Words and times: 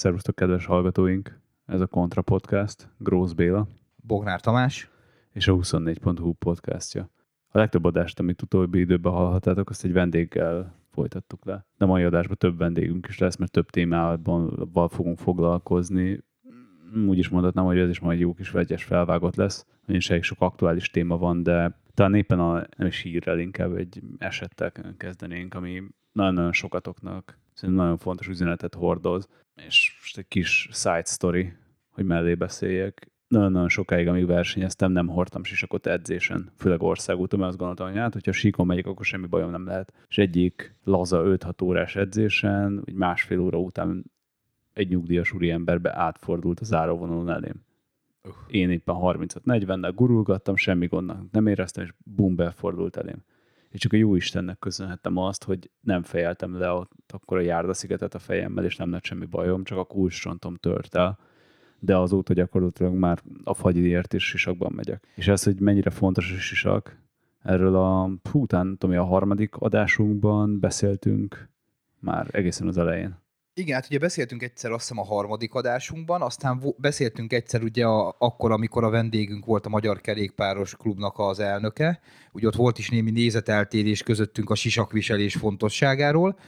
Szervusztok, 0.00 0.34
kedves 0.34 0.66
hallgatóink! 0.66 1.40
Ez 1.66 1.80
a 1.80 1.86
Kontra 1.86 2.22
Podcast, 2.22 2.88
Grósz 2.98 3.32
Béla. 3.32 3.66
Bognár 3.96 4.40
Tamás. 4.40 4.90
És 5.32 5.48
a 5.48 5.52
24.hu 5.52 6.32
podcastja. 6.32 7.10
A 7.48 7.58
legtöbb 7.58 7.84
adást, 7.84 8.18
amit 8.18 8.42
utóbbi 8.42 8.78
időben 8.78 9.12
hallhatátok, 9.12 9.70
azt 9.70 9.84
egy 9.84 9.92
vendéggel 9.92 10.74
folytattuk 10.90 11.44
le. 11.44 11.66
De 11.78 11.84
mai 11.84 12.02
adásban 12.02 12.36
több 12.36 12.58
vendégünk 12.58 13.06
is 13.08 13.18
lesz, 13.18 13.36
mert 13.36 13.50
több 13.50 13.70
témában 13.70 14.68
fogunk 14.88 15.18
foglalkozni. 15.18 16.24
Úgy 17.06 17.18
is 17.18 17.28
mondhatnám, 17.28 17.64
hogy 17.64 17.78
ez 17.78 17.88
is 17.88 18.00
majd 18.00 18.18
jó 18.18 18.32
kis 18.32 18.50
vegyes 18.50 18.84
felvágott 18.84 19.36
lesz. 19.36 19.66
Nincs 19.86 20.10
elég 20.10 20.22
sok 20.22 20.40
aktuális 20.40 20.90
téma 20.90 21.18
van, 21.18 21.42
de 21.42 21.78
talán 21.94 22.14
éppen 22.14 22.40
a, 22.40 22.66
nem 22.76 22.86
is 22.86 23.00
hírrel, 23.00 23.38
inkább 23.38 23.74
egy 23.74 24.02
esettel 24.18 24.72
kezdenénk, 24.96 25.54
ami 25.54 25.82
nagyon-nagyon 26.12 26.52
sokatoknak 26.52 27.38
szerintem 27.60 27.84
nagyon 27.84 27.98
fontos 27.98 28.28
üzenetet 28.28 28.74
hordoz. 28.74 29.28
És 29.66 29.96
most 30.00 30.18
egy 30.18 30.28
kis 30.28 30.68
side 30.72 31.04
story, 31.04 31.52
hogy 31.90 32.04
mellé 32.04 32.34
beszéljek 32.34 33.10
nagyon-nagyon 33.30 33.68
sokáig, 33.68 34.08
amíg 34.08 34.26
versenyeztem, 34.26 34.92
nem 34.92 35.08
hordtam 35.08 35.44
sisakot 35.44 35.86
edzésen, 35.86 36.50
főleg 36.56 36.82
országúton, 36.82 37.38
mert 37.38 37.50
azt 37.50 37.58
gondoltam, 37.58 37.88
hogy 37.88 37.96
hát, 37.96 38.12
hogyha 38.12 38.32
síkon 38.32 38.66
megyek, 38.66 38.86
akkor 38.86 39.04
semmi 39.04 39.26
bajom 39.26 39.50
nem 39.50 39.66
lehet. 39.66 39.92
És 40.08 40.18
egyik 40.18 40.74
laza 40.84 41.22
5-6 41.24 41.62
órás 41.62 41.96
edzésen, 41.96 42.80
vagy 42.84 42.94
másfél 42.94 43.40
óra 43.40 43.58
után 43.58 44.04
egy 44.72 44.88
nyugdíjas 44.88 45.34
emberbe 45.40 45.96
átfordult 45.96 46.60
a 46.60 46.64
záróvonalon 46.64 47.30
elém. 47.30 47.64
Uh. 48.22 48.32
Én 48.48 48.70
éppen 48.70 48.96
35-40-nel 48.98 49.92
gurulgattam, 49.94 50.56
semmi 50.56 50.86
gondnak 50.86 51.30
nem 51.30 51.46
éreztem, 51.46 51.84
és 51.84 51.92
bum, 52.04 52.34
befordult 52.34 52.96
elém. 52.96 53.24
És 53.70 53.80
csak 53.80 53.92
a 53.92 53.96
jó 53.96 54.14
Istennek 54.14 54.58
köszönhettem 54.58 55.16
azt, 55.16 55.44
hogy 55.44 55.70
nem 55.80 56.02
fejeltem 56.02 56.58
le 56.58 56.70
ott 56.70 57.12
akkor 57.12 57.38
a 57.38 57.40
járdaszigetet 57.40 58.14
a 58.14 58.18
fejemmel, 58.18 58.64
és 58.64 58.76
nem 58.76 58.90
lett 58.90 59.04
semmi 59.04 59.26
bajom, 59.26 59.64
csak 59.64 59.78
a 59.78 59.84
kulcsrontom 59.84 60.56
tört 60.56 60.94
el 60.94 61.18
de 61.80 61.96
azóta 61.96 62.32
gyakorlatilag 62.32 62.94
már 62.94 63.18
a 63.44 63.54
fagyiért 63.54 64.12
is 64.12 64.24
sisakban 64.24 64.72
megyek. 64.72 65.06
És 65.14 65.28
ez, 65.28 65.42
hogy 65.42 65.60
mennyire 65.60 65.90
fontos 65.90 66.32
a 66.32 66.36
sisak, 66.36 66.98
erről 67.42 67.76
a, 67.76 68.10
hú, 68.30 68.40
után, 68.40 68.76
tudom, 68.78 68.98
a 68.98 69.04
harmadik 69.04 69.56
adásunkban 69.56 70.60
beszéltünk 70.60 71.48
már 71.98 72.26
egészen 72.30 72.66
az 72.66 72.78
elején. 72.78 73.18
Igen, 73.54 73.74
hát 73.74 73.86
ugye 73.86 73.98
beszéltünk 73.98 74.42
egyszer 74.42 74.70
azt 74.70 74.80
hiszem 74.80 74.98
a 74.98 75.06
harmadik 75.06 75.54
adásunkban, 75.54 76.22
aztán 76.22 76.74
beszéltünk 76.76 77.32
egyszer 77.32 77.62
ugye 77.62 77.86
a, 77.86 78.16
akkor, 78.18 78.52
amikor 78.52 78.84
a 78.84 78.90
vendégünk 78.90 79.44
volt 79.44 79.66
a 79.66 79.68
Magyar 79.68 80.00
Kerékpáros 80.00 80.76
Klubnak 80.76 81.18
az 81.18 81.38
elnöke, 81.38 82.00
ugye 82.32 82.46
ott 82.46 82.54
volt 82.54 82.78
is 82.78 82.88
némi 82.88 83.10
nézeteltérés 83.10 84.02
közöttünk 84.02 84.50
a 84.50 84.54
sisakviselés 84.54 85.34
fontosságáról, 85.34 86.38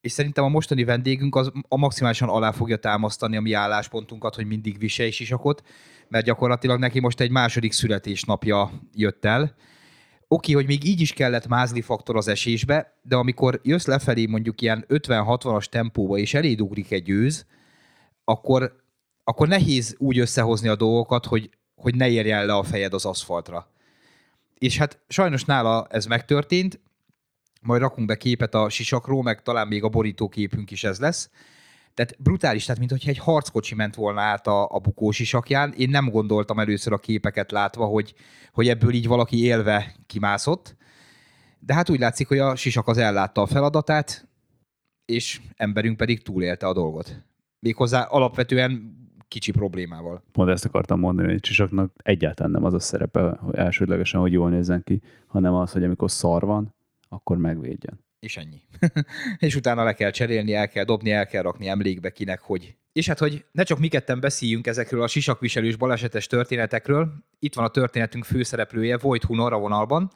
és 0.00 0.12
szerintem 0.12 0.44
a 0.44 0.48
mostani 0.48 0.84
vendégünk 0.84 1.36
az 1.36 1.52
a 1.68 1.76
maximálisan 1.76 2.28
alá 2.28 2.52
fogja 2.52 2.76
támasztani 2.76 3.36
a 3.36 3.40
mi 3.40 3.52
álláspontunkat, 3.52 4.34
hogy 4.34 4.46
mindig 4.46 4.78
viselj 4.78 5.10
sisakot, 5.10 5.62
mert 6.08 6.24
gyakorlatilag 6.24 6.78
neki 6.78 7.00
most 7.00 7.20
egy 7.20 7.30
második 7.30 7.72
születésnapja 7.72 8.70
jött 8.92 9.24
el. 9.24 9.54
Oké, 10.28 10.52
hogy 10.52 10.66
még 10.66 10.84
így 10.84 11.00
is 11.00 11.12
kellett 11.12 11.46
mázli 11.46 11.80
faktor 11.80 12.16
az 12.16 12.28
esésbe, 12.28 12.98
de 13.02 13.16
amikor 13.16 13.60
jössz 13.62 13.86
lefelé 13.86 14.26
mondjuk 14.26 14.60
ilyen 14.60 14.84
50-60-as 14.88 15.64
tempóba, 15.64 16.18
és 16.18 16.34
eléd 16.34 16.60
ugrik 16.60 16.90
egy 16.90 17.02
győz, 17.02 17.46
akkor, 18.24 18.76
akkor 19.24 19.48
nehéz 19.48 19.94
úgy 19.98 20.18
összehozni 20.18 20.68
a 20.68 20.76
dolgokat, 20.76 21.26
hogy, 21.26 21.50
hogy 21.74 21.94
ne 21.94 22.08
érjen 22.08 22.46
le 22.46 22.54
a 22.54 22.62
fejed 22.62 22.94
az 22.94 23.04
aszfaltra. 23.04 23.70
És 24.58 24.78
hát 24.78 25.00
sajnos 25.08 25.44
nála 25.44 25.86
ez 25.90 26.06
megtörtént, 26.06 26.80
majd 27.60 27.80
rakunk 27.80 28.06
be 28.06 28.16
képet 28.16 28.54
a 28.54 28.68
sisakról, 28.68 29.22
meg 29.22 29.42
talán 29.42 29.68
még 29.68 29.84
a 29.84 29.88
borítóképünk 29.88 30.70
is 30.70 30.84
ez 30.84 30.98
lesz. 30.98 31.30
Tehát 31.98 32.16
brutális, 32.22 32.64
tehát 32.64 32.78
mintha 32.78 33.10
egy 33.10 33.18
harckocsi 33.18 33.74
ment 33.74 33.94
volna 33.94 34.20
át 34.20 34.46
a, 34.46 34.68
a 34.70 34.78
bukó 34.78 35.10
sisakján. 35.10 35.72
Én 35.76 35.90
nem 35.90 36.10
gondoltam 36.10 36.58
először 36.58 36.92
a 36.92 36.98
képeket 36.98 37.50
látva, 37.50 37.84
hogy, 37.84 38.14
hogy 38.52 38.68
ebből 38.68 38.92
így 38.92 39.06
valaki 39.06 39.42
élve 39.42 39.94
kimászott. 40.06 40.76
De 41.58 41.74
hát 41.74 41.90
úgy 41.90 41.98
látszik, 41.98 42.28
hogy 42.28 42.38
a 42.38 42.56
sisak 42.56 42.86
az 42.86 42.98
ellátta 42.98 43.42
a 43.42 43.46
feladatát, 43.46 44.28
és 45.04 45.40
emberünk 45.56 45.96
pedig 45.96 46.22
túlélte 46.22 46.66
a 46.66 46.72
dolgot. 46.72 47.22
Méghozzá 47.58 48.02
alapvetően 48.02 48.96
kicsi 49.28 49.52
problémával. 49.52 50.22
Pont 50.32 50.50
ezt 50.50 50.64
akartam 50.64 50.98
mondani, 50.98 51.32
hogy 51.32 51.44
sisaknak 51.44 51.92
egyáltalán 52.02 52.52
nem 52.52 52.64
az 52.64 52.74
a 52.74 52.80
szerepe, 52.80 53.38
hogy 53.40 53.54
elsődlegesen, 53.54 54.20
hogy 54.20 54.32
jól 54.32 54.50
nézzen 54.50 54.82
ki, 54.84 55.02
hanem 55.26 55.54
az, 55.54 55.72
hogy 55.72 55.84
amikor 55.84 56.10
szar 56.10 56.44
van, 56.44 56.74
akkor 57.08 57.36
megvédjen. 57.36 58.06
És 58.20 58.36
ennyi. 58.36 58.60
és 59.46 59.54
utána 59.54 59.84
le 59.84 59.92
kell 59.92 60.10
cserélni, 60.10 60.54
el 60.54 60.68
kell 60.68 60.84
dobni, 60.84 61.10
el 61.10 61.26
kell 61.26 61.42
rakni 61.42 61.68
emlékbe 61.68 62.10
kinek, 62.10 62.40
hogy. 62.40 62.74
És 62.92 63.06
hát, 63.06 63.18
hogy 63.18 63.44
ne 63.52 63.62
csak 63.62 63.78
mi 63.78 63.88
ketten 63.88 64.20
beszéljünk 64.20 64.66
ezekről 64.66 65.02
a 65.02 65.06
sisakviselős 65.06 65.76
balesetes 65.76 66.26
történetekről, 66.26 67.12
itt 67.38 67.54
van 67.54 67.64
a 67.64 67.68
történetünk 67.68 68.24
főszereplője, 68.24 68.96
Vojt 68.96 69.24
Hunor 69.24 69.52
a 69.52 69.58
vonalban, 69.58 70.10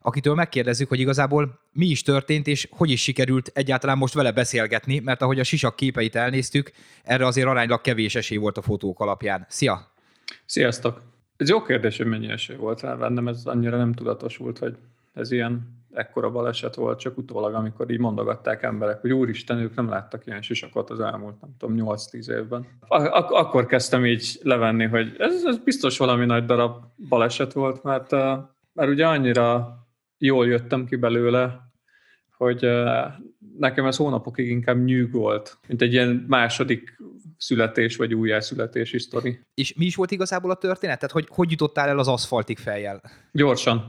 akitől 0.00 0.34
megkérdezzük, 0.34 0.88
hogy 0.88 1.00
igazából 1.00 1.60
mi 1.72 1.86
is 1.86 2.02
történt, 2.02 2.46
és 2.46 2.68
hogy 2.70 2.90
is 2.90 3.02
sikerült 3.02 3.50
egyáltalán 3.54 3.98
most 3.98 4.14
vele 4.14 4.32
beszélgetni, 4.32 4.98
mert 4.98 5.22
ahogy 5.22 5.40
a 5.40 5.44
sisak 5.44 5.76
képeit 5.76 6.16
elnéztük, 6.16 6.70
erre 7.02 7.26
azért 7.26 7.46
aránylag 7.46 7.80
kevés 7.80 8.14
esély 8.14 8.38
volt 8.38 8.58
a 8.58 8.62
fotók 8.62 9.00
alapján. 9.00 9.46
Szia! 9.48 9.92
Sziasztok! 10.44 11.02
Ez 11.36 11.48
jó 11.48 11.62
kérdés, 11.62 11.96
hogy 11.96 12.06
mennyi 12.06 12.28
esély 12.28 12.56
volt 12.56 12.80
rá 12.80 12.94
bennem, 12.94 13.28
ez 13.28 13.44
annyira 13.44 13.76
nem 13.76 13.92
tudatosult, 13.92 14.58
hogy 14.58 14.76
ez 15.14 15.30
ilyen 15.30 15.84
ekkora 15.96 16.30
baleset 16.30 16.74
volt, 16.74 16.98
csak 16.98 17.18
utólag, 17.18 17.54
amikor 17.54 17.90
így 17.90 17.98
mondogatták 17.98 18.62
emberek, 18.62 19.00
hogy 19.00 19.12
úristen, 19.12 19.58
ők 19.58 19.74
nem 19.74 19.88
láttak 19.88 20.26
ilyen 20.26 20.42
sisakot 20.42 20.90
az 20.90 21.00
elmúlt, 21.00 21.40
nem 21.40 21.50
tudom, 21.58 21.96
8-10 21.96 22.28
évben. 22.28 22.66
Ak- 22.88 23.30
akkor 23.30 23.66
kezdtem 23.66 24.06
így 24.06 24.38
levenni, 24.42 24.84
hogy 24.84 25.14
ez, 25.18 25.44
ez 25.44 25.58
biztos 25.58 25.98
valami 25.98 26.24
nagy 26.24 26.44
darab 26.44 26.84
baleset 27.08 27.52
volt, 27.52 27.82
mert, 27.82 28.10
mert 28.72 28.90
ugye 28.90 29.06
annyira 29.06 29.76
jól 30.18 30.46
jöttem 30.46 30.86
ki 30.86 30.96
belőle, 30.96 31.66
hogy 32.36 32.68
nekem 33.58 33.86
ez 33.86 33.96
hónapokig 33.96 34.48
inkább 34.48 34.84
nyűg 34.84 35.12
volt, 35.12 35.58
mint 35.68 35.82
egy 35.82 35.92
ilyen 35.92 36.24
második 36.28 36.96
születés 37.36 37.96
vagy 37.96 38.14
újjászületési 38.14 38.98
sztori. 38.98 39.40
És 39.54 39.74
mi 39.74 39.84
is 39.84 39.94
volt 39.94 40.10
igazából 40.10 40.50
a 40.50 40.54
történet? 40.54 40.98
Tehát 40.98 41.14
hogy, 41.14 41.26
hogy 41.28 41.50
jutottál 41.50 41.88
el 41.88 41.98
az 41.98 42.08
aszfaltig 42.08 42.58
fejjel? 42.58 43.02
Gyorsan. 43.32 43.84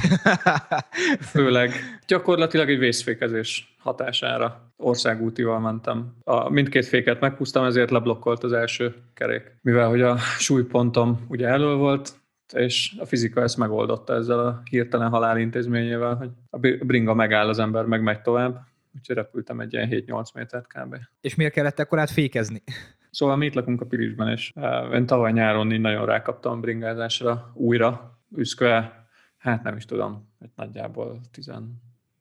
Főleg. 1.32 1.72
Gyakorlatilag 2.06 2.70
egy 2.70 2.78
vészfékezés 2.78 3.76
hatására 3.78 4.72
országútival 4.76 5.60
mentem. 5.60 6.16
A 6.24 6.50
mindkét 6.50 6.86
féket 6.86 7.20
meghúztam, 7.20 7.64
ezért 7.64 7.90
leblokkolt 7.90 8.44
az 8.44 8.52
első 8.52 8.94
kerék. 9.14 9.56
Mivel 9.62 9.88
hogy 9.88 10.02
a 10.02 10.16
súlypontom 10.16 11.26
ugye 11.28 11.46
elől 11.46 11.76
volt, 11.76 12.12
és 12.54 12.96
a 12.98 13.04
fizika 13.04 13.42
ezt 13.42 13.56
megoldotta 13.56 14.14
ezzel 14.14 14.38
a 14.38 14.60
hirtelen 14.70 15.08
halál 15.08 15.38
intézményével, 15.38 16.14
hogy 16.14 16.30
a 16.50 16.58
bringa 16.58 17.14
megáll, 17.14 17.48
az 17.48 17.58
ember 17.58 17.84
meg 17.84 18.02
megy 18.02 18.20
tovább. 18.20 18.66
Úgyhogy 18.96 19.16
repültem 19.16 19.60
egy 19.60 19.72
ilyen 19.72 19.88
7-8 19.90 20.34
métert 20.34 20.66
kb. 20.66 20.96
És 21.20 21.34
miért 21.34 21.52
kellett 21.52 21.78
akkor 21.78 21.98
átfékezni? 21.98 22.62
Szóval 23.10 23.36
mi 23.36 23.46
itt 23.46 23.54
lakunk 23.54 23.80
a 23.80 23.86
Pirisben, 23.86 24.28
és 24.28 24.52
uh, 24.54 24.94
én 24.94 25.06
tavaly 25.06 25.32
nyáron 25.32 25.72
így 25.72 25.80
nagyon 25.80 26.06
rákaptam 26.06 26.60
bringázásra 26.60 27.52
újra, 27.54 28.18
üszkve, 28.36 28.97
hát 29.38 29.62
nem 29.62 29.76
is 29.76 29.84
tudom, 29.84 30.28
hogy 30.38 30.48
nagyjából 30.56 31.20
10, 31.32 31.50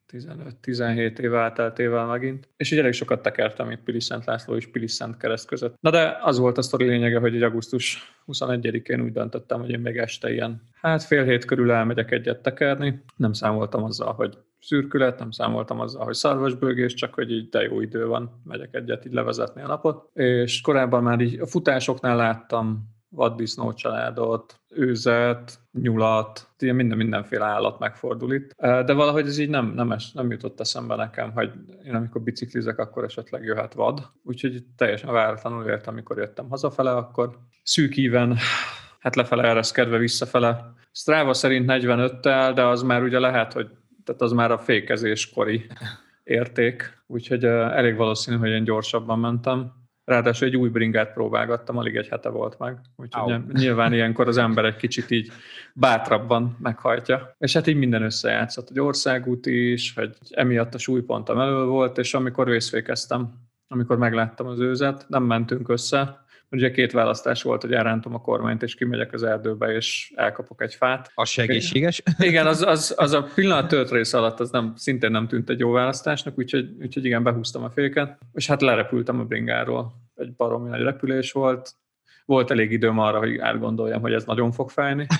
15-17 0.08 1.18
év 1.18 1.34
elteltével 1.34 2.06
megint. 2.06 2.50
És 2.58 2.72
így 2.72 2.80
elég 2.80 2.94
sokat 2.94 3.22
tekertem 3.22 3.72
itt 3.72 3.84
Pilis 3.84 4.04
Szent 4.04 4.26
László 4.26 4.56
és 4.56 4.68
Pilis 4.68 4.92
Szent 4.92 5.18
Kereszt 5.18 5.48
között. 5.48 5.76
Na 5.80 5.90
de 5.90 6.18
az 6.22 6.38
volt 6.38 6.58
a 6.58 6.62
sztori 6.62 6.86
lényege, 6.86 7.20
hogy 7.20 7.36
egy 7.36 7.44
augusztus 7.44 8.16
21-én 8.28 9.02
úgy 9.02 9.12
döntöttem, 9.12 9.60
hogy 9.60 9.70
én 9.70 9.80
még 9.80 9.98
este 9.98 10.32
ilyen, 10.32 10.62
hát 10.82 11.04
fél 11.04 11.24
hét 11.24 11.46
körül 11.46 11.72
elmegyek 11.72 12.12
egyet 12.12 12.42
tekerni. 12.42 13.04
Nem 13.16 13.34
számoltam 13.34 13.84
azzal, 13.84 14.14
hogy 14.14 14.38
szürkület, 14.60 15.20
nem 15.20 15.32
számoltam 15.32 15.80
azzal, 15.80 16.06
hogy 16.06 16.14
szarvasbőgés, 16.14 16.94
csak 16.94 17.14
hogy 17.14 17.32
így 17.32 17.50
de 17.50 17.62
jó 17.62 17.82
idő 17.82 18.06
van, 18.06 18.42
megyek 18.44 18.76
egyet 18.76 19.06
így 19.06 19.14
levezetni 19.14 19.62
a 19.62 19.68
napot. 19.68 20.10
És 20.14 20.62
korábban 20.62 21.04
már 21.04 21.20
így 21.20 21.40
a 21.40 21.46
futásoknál 21.46 22.16
láttam 22.16 22.96
vaddisznó 23.10 23.74
családot, 23.74 24.60
őzet, 24.70 25.60
nyulat, 25.72 26.50
ilyen 26.60 26.76
minden, 26.76 26.98
mindenféle 26.98 27.46
állat 27.46 27.80
megfordul 27.80 28.34
itt. 28.34 28.56
De 28.60 28.94
valahogy 28.94 29.28
ez 29.28 29.38
így 29.38 29.50
nem, 29.50 29.74
nem, 29.76 29.92
es, 29.92 30.12
nem 30.12 30.32
jutott 30.32 30.60
eszembe 30.60 30.96
nekem, 30.96 31.32
hogy 31.32 31.52
én 31.86 31.96
amikor 31.96 32.22
biciklizek, 32.22 32.80
akkor 32.80 33.04
esetleg 33.04 33.44
jöhet 33.44 33.74
vad. 33.74 34.10
Úgyhogy 34.24 34.64
teljesen 34.78 35.12
váratlanul 35.12 35.66
értem, 35.66 35.94
amikor 35.94 36.18
jöttem 36.18 36.50
hazafele, 36.50 36.92
akkor 36.96 37.38
szűk 37.64 37.98
íven, 37.98 38.38
hát 39.00 39.16
lefele 39.16 39.44
ereszkedve 39.44 39.98
visszafele. 39.98 40.74
Strava 40.92 41.34
szerint 41.34 41.66
45-tel, 41.68 42.52
de 42.56 42.66
az 42.66 42.82
már 42.82 43.04
ugye 43.04 43.20
lehet, 43.20 43.54
hogy 43.54 43.70
tehát 44.04 44.22
az 44.22 44.32
már 44.32 44.52
a 44.52 44.58
fékezéskori 44.58 45.66
érték, 46.24 47.04
úgyhogy 47.08 47.46
elég 47.46 47.96
valószínű, 47.96 48.38
hogy 48.38 48.50
én 48.50 48.64
gyorsabban 48.64 49.20
mentem. 49.20 49.72
Ráadásul 50.08 50.48
egy 50.48 50.58
új 50.58 50.70
bringát 50.70 51.14
próbálgattam, 51.14 51.78
alig 51.78 51.96
egy 51.96 52.08
hete 52.08 52.30
volt 52.30 52.60
meg. 52.60 52.80
Úgyhogy 52.96 53.32
Au. 53.32 53.42
nyilván 53.52 53.94
ilyenkor 53.94 54.28
az 54.28 54.38
ember 54.38 54.66
egy 54.66 54.76
kicsit 54.76 55.12
így 55.12 55.32
bátrabban 55.74 56.58
meghajtja. 56.60 57.36
És 57.38 57.54
hát 57.54 57.68
így 57.68 57.76
minden 57.76 58.02
összejátszott, 58.02 58.68
hogy 58.68 58.80
országút 58.80 59.46
is, 59.46 59.94
hogy 59.94 60.18
emiatt 60.30 60.74
a 60.74 60.78
súlypontom 60.78 61.40
elő 61.40 61.66
volt, 61.66 61.98
és 61.98 62.14
amikor 62.14 62.50
vészfékeztem, 62.50 63.34
amikor 63.68 63.98
megláttam 63.98 64.48
az 64.48 64.60
őzet, 64.60 65.06
nem 65.08 65.24
mentünk 65.24 65.70
össze, 65.70 66.26
Ugye 66.52 66.72
két 66.72 66.92
választás 66.92 67.44
volt, 67.44 67.62
hogy 67.62 67.74
elrántom 67.74 68.14
a 68.14 68.22
kormányt, 68.22 68.64
és 68.64 68.76
kimegyek 68.76 69.14
az 69.14 69.24
erdőbe, 69.24 69.72
és 69.74 70.12
elkapok 70.16 70.62
egy 70.62 70.76
fát. 70.76 71.12
Az 71.16 71.30
segítséges? 71.30 72.04
Igen, 72.20 72.48
az, 72.48 72.62
az, 72.62 72.94
az 72.98 73.14
a 73.14 73.28
pillanat 73.36 73.68
tört 73.68 73.92
rész 73.92 74.14
alatt 74.14 74.40
az 74.40 74.50
nem, 74.50 74.74
szintén 74.76 75.12
nem 75.12 75.28
tűnt 75.28 75.50
egy 75.50 75.60
jó 75.60 75.72
választásnak, 75.72 76.38
úgyhogy, 76.38 76.70
úgyhogy 76.82 77.06
igen, 77.06 77.24
behúztam 77.24 77.64
a 77.64 77.70
féket, 77.70 78.18
és 78.34 78.48
hát 78.48 78.62
lerepültem 78.62 79.20
a 79.20 79.24
bringáról. 79.24 79.94
Egy 80.16 80.34
baromi 80.34 80.70
nagy 80.70 80.82
repülés 80.82 81.32
volt. 81.32 81.72
Volt 82.26 82.52
elég 82.52 82.72
időm 82.72 83.00
arra, 83.00 83.18
hogy 83.18 83.38
átgondoljam, 83.38 84.02
hogy 84.02 84.14
ez 84.14 84.24
nagyon 84.24 84.52
fog 84.52 84.70
fájni. 84.70 85.08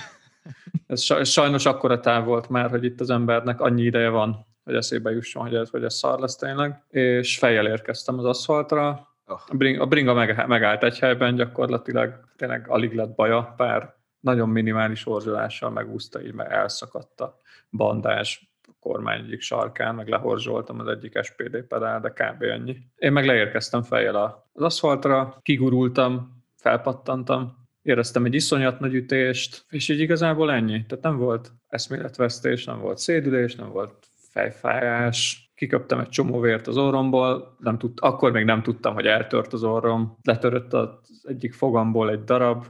Ez 0.86 1.28
sajnos 1.28 1.66
akkora 1.66 2.00
táv 2.00 2.24
volt 2.24 2.48
már, 2.48 2.70
hogy 2.70 2.84
itt 2.84 3.00
az 3.00 3.10
embernek 3.10 3.60
annyi 3.60 3.82
ideje 3.82 4.08
van, 4.08 4.46
hogy 4.64 4.74
eszébe 4.74 5.10
jusson, 5.10 5.42
hogy 5.42 5.54
ez, 5.54 5.70
hogy 5.70 5.84
ez 5.84 5.94
szar 5.94 6.18
lesz 6.18 6.36
tényleg. 6.36 6.82
És 6.90 7.38
fejjel 7.38 7.66
érkeztem 7.66 8.18
az 8.18 8.24
aszfaltra, 8.24 9.07
a, 9.28 9.54
bring, 9.56 9.80
a 9.80 9.86
bringa 9.86 10.14
meg, 10.14 10.46
megállt 10.46 10.82
egy 10.82 10.98
helyben, 10.98 11.34
gyakorlatilag 11.34 12.20
tényleg 12.36 12.68
alig 12.68 12.94
lett 12.94 13.14
baja, 13.14 13.54
pár 13.56 13.94
nagyon 14.20 14.48
minimális 14.48 15.06
orzsolással 15.06 15.70
megúszta, 15.70 16.22
így 16.22 16.32
meg 16.32 16.50
elszakadt 16.50 17.20
a 17.20 17.40
bandás 17.70 18.52
kormány 18.80 19.24
egyik 19.24 19.40
sarkán, 19.40 19.94
meg 19.94 20.08
lehorzsoltam 20.08 20.80
az 20.80 20.86
egyik 20.86 21.18
SPD 21.22 21.62
pedál, 21.62 22.00
de 22.00 22.08
kb. 22.10 22.42
ennyi. 22.42 22.76
Én 22.96 23.12
meg 23.12 23.26
leérkeztem 23.26 23.82
fejjel 23.82 24.46
az 24.52 24.62
aszfaltra, 24.62 25.38
kigurultam, 25.42 26.42
felpattantam, 26.56 27.66
éreztem 27.82 28.24
egy 28.24 28.34
iszonyat 28.34 28.80
nagy 28.80 28.94
ütést, 28.94 29.64
és 29.68 29.88
így 29.88 30.00
igazából 30.00 30.52
ennyi. 30.52 30.86
Tehát 30.86 31.04
nem 31.04 31.16
volt 31.16 31.52
eszméletvesztés, 31.68 32.64
nem 32.64 32.80
volt 32.80 32.98
szédülés, 32.98 33.54
nem 33.54 33.70
volt 33.70 34.06
fejfájás, 34.30 35.47
kiköptem 35.58 35.98
egy 35.98 36.08
csomó 36.08 36.40
vért 36.40 36.66
az 36.66 36.76
orromból, 36.76 37.56
nem 37.58 37.78
tud, 37.78 37.92
akkor 37.96 38.32
még 38.32 38.44
nem 38.44 38.62
tudtam, 38.62 38.94
hogy 38.94 39.06
eltört 39.06 39.52
az 39.52 39.64
orrom, 39.64 40.16
letörött 40.22 40.72
az 40.72 40.88
egyik 41.22 41.52
fogamból 41.52 42.10
egy 42.10 42.24
darab, 42.24 42.64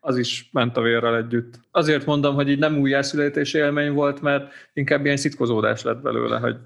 az 0.00 0.18
is 0.18 0.48
ment 0.52 0.76
a 0.76 0.80
vérrel 0.80 1.16
együtt. 1.16 1.60
Azért 1.70 2.06
mondom, 2.06 2.34
hogy 2.34 2.48
így 2.48 2.58
nem 2.58 2.78
újjászületés 2.78 3.54
élmény 3.54 3.92
volt, 3.92 4.22
mert 4.22 4.52
inkább 4.72 5.04
ilyen 5.04 5.16
szitkozódás 5.16 5.82
lett 5.82 6.02
belőle, 6.02 6.38
hogy, 6.38 6.56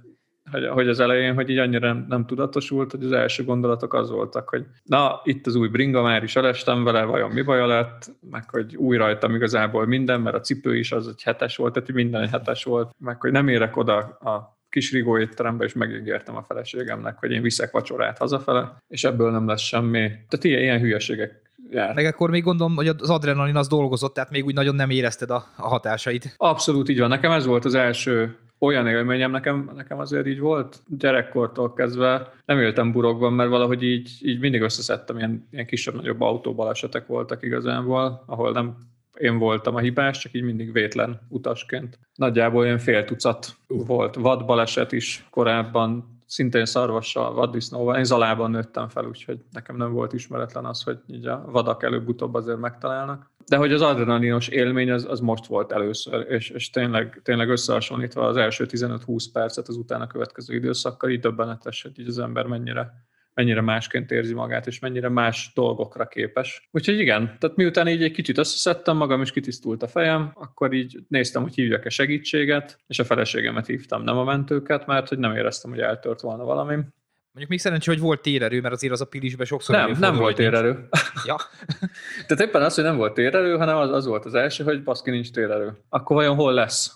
hogy, 0.50 0.66
hogy 0.66 0.88
az 0.88 1.00
elején, 1.00 1.34
hogy 1.34 1.48
így 1.48 1.58
annyira 1.58 1.86
nem, 1.86 2.06
nem 2.08 2.26
tudatosult, 2.26 2.90
hogy 2.90 3.04
az 3.04 3.12
első 3.12 3.44
gondolatok 3.44 3.94
az 3.94 4.10
voltak, 4.10 4.48
hogy 4.48 4.64
na, 4.84 5.20
itt 5.24 5.46
az 5.46 5.54
új 5.54 5.68
bringa, 5.68 6.02
már 6.02 6.22
is 6.22 6.36
elestem 6.36 6.84
vele, 6.84 7.04
vajon 7.04 7.30
mi 7.30 7.42
baja 7.42 7.66
lett, 7.66 8.10
meg 8.30 8.50
hogy 8.50 8.76
új 8.76 8.96
rajtam 8.96 9.34
igazából 9.34 9.86
minden, 9.86 10.20
mert 10.20 10.36
a 10.36 10.40
cipő 10.40 10.76
is 10.76 10.92
az 10.92 11.08
egy 11.08 11.22
hetes 11.22 11.56
volt, 11.56 11.72
tehát 11.72 11.92
minden 11.92 12.22
egy 12.22 12.30
hetes 12.30 12.64
volt, 12.64 12.94
meg 12.98 13.20
hogy 13.20 13.32
nem 13.32 13.48
érek 13.48 13.76
oda 13.76 13.96
a 13.98 14.60
kis 14.72 14.92
rigó 14.92 15.18
étterembe, 15.18 15.64
és 15.64 15.72
megígértem 15.72 16.36
a 16.36 16.44
feleségemnek, 16.48 17.18
hogy 17.18 17.30
én 17.30 17.42
viszek 17.42 17.70
vacsorát 17.70 18.18
hazafele, 18.18 18.76
és 18.88 19.04
ebből 19.04 19.30
nem 19.30 19.46
lesz 19.46 19.60
semmi. 19.60 19.98
Tehát 20.08 20.44
ilyen, 20.44 20.62
ilyen 20.62 20.80
hülyeségek 20.80 21.42
jár. 21.70 21.94
Meg 21.94 22.04
akkor 22.04 22.30
még 22.30 22.42
gondolom, 22.42 22.74
hogy 22.74 22.88
az 22.88 23.10
adrenalin 23.10 23.56
az 23.56 23.68
dolgozott, 23.68 24.14
tehát 24.14 24.30
még 24.30 24.44
úgy 24.44 24.54
nagyon 24.54 24.74
nem 24.74 24.90
érezted 24.90 25.30
a, 25.30 25.44
a 25.56 25.68
hatásait. 25.68 26.34
Abszolút 26.36 26.88
így 26.88 26.98
van. 26.98 27.08
Nekem 27.08 27.30
ez 27.30 27.46
volt 27.46 27.64
az 27.64 27.74
első 27.74 28.36
olyan 28.58 28.86
élményem, 28.86 29.30
nekem, 29.30 29.70
nekem 29.74 29.98
azért 29.98 30.26
így 30.26 30.38
volt 30.38 30.82
gyerekkortól 30.98 31.72
kezdve. 31.72 32.32
Nem 32.44 32.60
éltem 32.60 32.92
burokban, 32.92 33.32
mert 33.32 33.50
valahogy 33.50 33.82
így, 33.82 34.10
így 34.20 34.40
mindig 34.40 34.60
összeszedtem, 34.60 35.16
ilyen, 35.16 35.48
ilyen 35.50 35.66
kisebb-nagyobb 35.66 36.20
autóbalesetek 36.20 37.06
voltak 37.06 37.42
igazából, 37.42 38.22
ahol 38.26 38.52
nem 38.52 38.76
én 39.22 39.38
voltam 39.38 39.74
a 39.74 39.78
hibás, 39.78 40.18
csak 40.18 40.32
így 40.32 40.42
mindig 40.42 40.72
vétlen 40.72 41.20
utasként. 41.28 41.98
Nagyjából 42.14 42.60
olyan 42.60 42.78
fél 42.78 43.04
tucat 43.04 43.56
uh. 43.68 43.86
volt. 43.86 44.14
Vadbaleset 44.14 44.92
is 44.92 45.26
korábban, 45.30 46.20
szintén 46.26 46.64
szarvassal, 46.64 47.32
vaddisznóval. 47.32 47.96
Én 47.96 48.04
Zalában 48.04 48.50
nőttem 48.50 48.88
fel, 48.88 49.06
úgyhogy 49.06 49.38
nekem 49.52 49.76
nem 49.76 49.92
volt 49.92 50.12
ismeretlen 50.12 50.64
az, 50.64 50.82
hogy 50.82 50.98
így 51.06 51.26
a 51.26 51.44
vadak 51.46 51.82
előbb-utóbb 51.82 52.34
azért 52.34 52.58
megtalálnak. 52.58 53.30
De 53.46 53.56
hogy 53.56 53.72
az 53.72 53.80
adrenalinos 53.82 54.48
élmény 54.48 54.90
az, 54.90 55.06
az 55.08 55.20
most 55.20 55.46
volt 55.46 55.72
először, 55.72 56.26
és, 56.28 56.50
és 56.50 56.70
tényleg, 56.70 57.20
tényleg 57.24 57.48
összehasonlítva 57.48 58.26
az 58.26 58.36
első 58.36 58.66
15-20 58.68 59.24
percet 59.32 59.68
az 59.68 59.76
utána 59.76 60.06
következő 60.06 60.54
időszakkal, 60.54 61.10
így 61.10 61.20
döbbenetes, 61.20 61.82
hogy 61.82 61.98
így 61.98 62.08
az 62.08 62.18
ember 62.18 62.46
mennyire 62.46 62.92
mennyire 63.34 63.60
másként 63.60 64.10
érzi 64.10 64.34
magát, 64.34 64.66
és 64.66 64.78
mennyire 64.78 65.08
más 65.08 65.50
dolgokra 65.54 66.06
képes. 66.06 66.68
Úgyhogy 66.70 66.98
igen, 66.98 67.36
tehát 67.38 67.56
miután 67.56 67.88
így 67.88 68.02
egy 68.02 68.12
kicsit 68.12 68.38
összeszedtem 68.38 68.96
magam, 68.96 69.20
és 69.20 69.32
kitisztult 69.32 69.82
a 69.82 69.88
fejem, 69.88 70.30
akkor 70.34 70.72
így 70.72 70.98
néztem, 71.08 71.42
hogy 71.42 71.54
hívjak-e 71.54 71.88
segítséget, 71.88 72.78
és 72.86 72.98
a 72.98 73.04
feleségemet 73.04 73.66
hívtam, 73.66 74.02
nem 74.02 74.18
a 74.18 74.24
mentőket, 74.24 74.86
mert 74.86 75.08
hogy 75.08 75.18
nem 75.18 75.36
éreztem, 75.36 75.70
hogy 75.70 75.80
eltört 75.80 76.20
volna 76.20 76.44
valami. 76.44 76.74
Mondjuk 76.74 77.48
még 77.48 77.60
szerencsé, 77.60 77.90
hogy 77.90 78.00
volt 78.00 78.22
térerő, 78.22 78.60
mert 78.60 78.74
azért 78.74 78.92
az 78.92 79.00
a 79.00 79.06
pilisbe 79.06 79.44
sokszor 79.44 79.76
Nem, 79.76 79.96
nem 79.98 80.16
volt 80.16 80.36
térerő. 80.36 80.88
ja. 81.26 81.36
Tehát 82.26 82.46
éppen 82.46 82.62
az, 82.62 82.74
hogy 82.74 82.84
nem 82.84 82.96
volt 82.96 83.14
térerő, 83.14 83.56
hanem 83.56 83.76
az, 83.76 83.90
az 83.90 84.06
volt 84.06 84.24
az 84.24 84.34
első, 84.34 84.64
hogy 84.64 84.82
baszki 84.82 85.10
nincs 85.10 85.30
térerő. 85.30 85.72
Akkor 85.88 86.16
vajon 86.16 86.36
hol 86.36 86.52
lesz? 86.52 86.92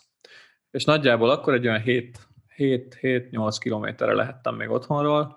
És 0.70 0.84
nagyjából 0.84 1.30
akkor 1.30 1.54
egy 1.54 1.66
olyan 1.66 1.82
7-8 2.56 3.56
kilométerre 3.58 4.14
lehettem 4.14 4.54
még 4.54 4.70
otthonról, 4.70 5.36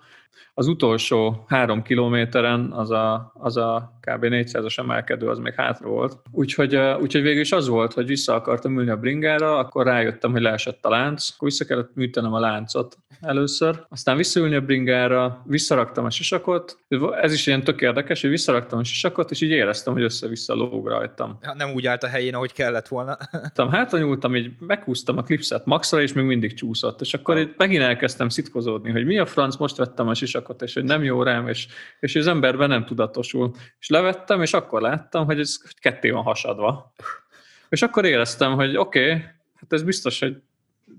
az 0.54 0.68
utolsó 0.68 1.46
három 1.48 1.82
kilométeren 1.82 2.72
az 2.72 2.92
a, 2.92 3.32
az 3.34 3.58
a 3.58 4.00
kb. 4.02 4.26
400-as 4.26 4.80
emelkedő, 4.80 5.28
az 5.28 5.40
még 5.40 5.54
hátra 5.54 5.88
volt. 5.88 6.18
Úgyhogy, 6.32 6.76
úgyhogy 6.76 7.22
végül 7.22 7.42
is 7.42 7.52
az 7.52 7.68
volt, 7.68 7.94
hogy 7.94 8.06
vissza 8.06 8.34
akartam 8.34 8.78
ülni 8.78 8.90
a 8.90 8.98
bringára, 8.98 9.58
akkor 9.58 9.86
rájöttem, 9.86 10.32
hogy 10.32 10.42
leesett 10.42 10.86
a 10.86 10.90
lánc, 10.90 11.30
akkor 11.36 11.48
vissza 11.48 11.66
kellett 11.66 11.96
műtenem 11.96 12.34
a 12.34 12.40
láncot 12.40 12.98
először, 13.22 13.86
aztán 13.90 14.18
visszaülni 14.18 14.56
a 14.56 14.62
bringára, 14.62 15.44
visszaraktam 15.46 16.06
a 16.06 16.10
sisakot, 16.10 16.78
ez 17.22 17.34
is 17.34 17.48
ilyen 17.48 17.64
tök 17.64 17.82
érdekes, 17.82 18.22
hogy 18.22 18.30
visszaraktam 18.30 18.80
a 18.80 18.84
sisakot, 18.84 19.32
és 19.32 19.42
így 19.42 19.50
éreztem, 19.50 19.94
hogy 19.94 20.04
össze-vissza 20.04 20.54
lóg 20.54 20.88
rajtam. 20.88 21.40
Ja, 21.42 21.54
nem 21.54 21.74
úgy 21.74 21.86
állt 21.86 22.04
a 22.04 22.08
helyén, 22.08 22.36
ahogy 22.36 22.54
kellett 22.54 22.88
volna. 22.88 23.18
Hátra 23.72 23.98
nyúltam, 23.98 24.36
így 24.36 24.52
meghúztam 24.60 25.18
a 25.18 25.24
klipszet 25.24 25.66
maxra, 25.66 26.02
és 26.02 26.14
még 26.14 26.26
mindig 26.26 26.54
csúszott, 26.54 27.02
és 27.02 27.14
akkor 27.14 27.38
itt 27.38 27.58
megint 27.58 27.84
elkezdtem 27.84 28.30
szitkozódni, 28.30 28.92
hogy 28.92 29.06
mi 29.06 29.18
a 29.18 29.26
franc, 29.26 29.58
most 29.58 29.78
vettem 29.78 30.08
a 30.08 30.14
sisakot, 30.14 30.62
és 30.62 30.74
hogy 30.74 30.84
nem 30.84 31.04
jó 31.04 31.24
rám, 31.24 31.48
és, 31.48 31.68
és 32.00 32.16
az 32.16 32.28
emberben 32.28 32.70
nem 32.70 32.86
tudatosul. 32.86 33.52
És 33.80 33.90
levettem, 33.90 34.42
és 34.42 34.54
akkor 34.54 34.82
láttam, 34.82 35.26
hogy 35.26 35.40
ez 35.40 35.58
ketté 35.80 36.10
van 36.10 36.24
hasadva. 36.24 36.94
És 37.70 37.82
akkor 37.82 38.06
éreztem, 38.06 38.54
hogy 38.54 38.78
oké, 38.78 39.00
okay, 39.00 39.22
hát 39.56 39.74
ez 39.74 39.84
biztos, 39.84 40.20
hogy 40.20 40.42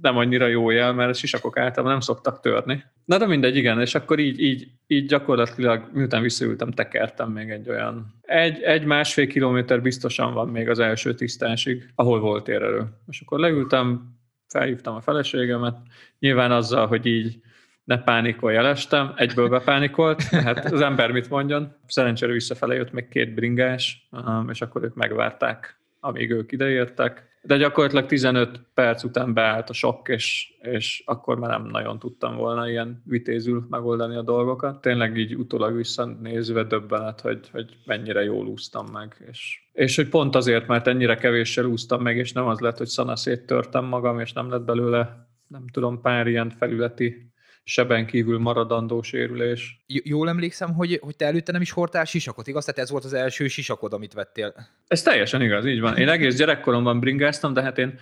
nem 0.03 0.17
annyira 0.17 0.47
jó 0.47 0.71
jel, 0.71 0.93
mert 0.93 1.11
a 1.11 1.13
sisakok 1.13 1.59
általában 1.59 1.91
nem 1.93 2.01
szoktak 2.01 2.41
törni. 2.41 2.85
Na 3.05 3.19
de 3.19 3.27
mindegy, 3.27 3.57
igen, 3.57 3.81
és 3.81 3.95
akkor 3.95 4.19
így, 4.19 4.41
így, 4.41 4.71
így 4.87 5.07
gyakorlatilag, 5.07 5.89
miután 5.93 6.23
visszaültem, 6.23 6.71
tekertem 6.71 7.31
még 7.31 7.51
egy 7.51 7.69
olyan 7.69 8.21
egy, 8.23 8.63
egy 8.63 8.85
másfél 8.85 9.27
kilométer 9.27 9.83
biztosan 9.83 10.35
van 10.35 10.49
még 10.49 10.69
az 10.69 10.79
első 10.79 11.15
tisztásig, 11.15 11.91
ahol 11.95 12.21
volt 12.21 12.49
érelő. 12.49 12.85
És 13.09 13.21
akkor 13.21 13.39
leültem, 13.39 14.19
felhívtam 14.49 14.95
a 14.95 15.01
feleségemet, 15.01 15.77
nyilván 16.19 16.53
azzal, 16.53 16.87
hogy 16.87 17.07
így 17.07 17.41
ne 17.85 18.03
pánikolj, 18.03 18.57
elestem, 18.57 19.13
egyből 19.17 19.49
bepánikolt, 19.49 20.23
hát 20.45 20.73
az 20.73 20.81
ember 20.81 21.11
mit 21.11 21.31
mondjon. 21.31 21.77
Szerencsére 21.87 22.33
visszafele 22.33 22.75
jött 22.75 22.93
még 22.93 23.09
két 23.09 23.35
bringás, 23.35 24.09
um, 24.11 24.49
és 24.51 24.61
akkor 24.61 24.83
ők 24.83 24.95
megvárták, 24.95 25.81
amíg 26.01 26.31
ők 26.31 26.53
ideértek. 26.53 27.29
De 27.43 27.57
gyakorlatilag 27.57 28.07
15 28.07 28.61
perc 28.75 29.05
után 29.05 29.35
beállt 29.35 29.71
a 29.71 29.73
sok, 29.73 30.09
és, 30.09 30.55
és 30.63 31.03
akkor 31.07 31.39
már 31.39 31.51
nem 31.51 31.67
nagyon 31.67 31.99
tudtam 31.99 32.37
volna 32.37 32.69
ilyen 32.69 33.03
vitézül 33.05 33.67
megoldani 33.71 34.17
a 34.17 34.23
dolgokat. 34.23 34.81
Tényleg 34.81 35.17
így 35.17 35.37
utólag 35.37 35.77
visszanézve 35.77 36.65
döbbenet, 36.65 37.21
hogy, 37.21 37.49
hogy 37.53 37.77
mennyire 37.85 38.23
jól 38.23 38.47
úsztam 38.47 38.87
meg, 38.93 39.25
és, 39.31 39.61
és 39.73 39.97
hogy 39.97 40.09
pont 40.09 40.35
azért, 40.35 40.67
mert 40.67 40.87
ennyire 40.87 41.15
kevéssel 41.15 41.65
úsztam 41.65 42.03
meg, 42.03 42.17
és 42.17 42.33
nem 42.33 42.47
az 42.47 42.61
lett, 42.61 42.79
hogy 42.79 42.87
szanaszét 42.87 43.47
törtem 43.47 43.85
magam, 43.85 44.21
és 44.21 44.33
nem 44.33 44.51
lett 44.51 44.65
belőle, 44.65 45.29
nem 45.47 45.67
tudom, 45.73 46.01
pár 46.01 46.27
ilyen 46.27 46.51
felületi 46.51 47.33
seben 47.65 48.07
kívül 48.07 48.39
maradandó 48.39 49.03
sérülés. 49.03 49.85
J- 49.87 50.07
jól 50.07 50.29
emlékszem, 50.29 50.75
hogy, 50.75 50.99
hogy 51.03 51.17
te 51.17 51.27
előtte 51.27 51.53
nem 51.53 51.61
is 51.61 51.71
hordtál 51.71 52.05
sisakot, 52.05 52.47
igaz? 52.47 52.65
Tehát 52.65 52.81
ez 52.81 52.91
volt 52.91 53.05
az 53.05 53.13
első 53.13 53.49
sisakod, 53.49 53.93
amit 53.93 54.13
vettél. 54.13 54.55
Ez 54.87 55.03
teljesen 55.03 55.43
igaz, 55.43 55.67
így 55.67 55.81
van. 55.81 55.97
Én 55.97 56.09
egész 56.09 56.37
gyerekkoromban 56.37 57.01
bringáztam, 57.01 57.53
de 57.53 57.63
hát 57.63 57.79
én 57.79 57.99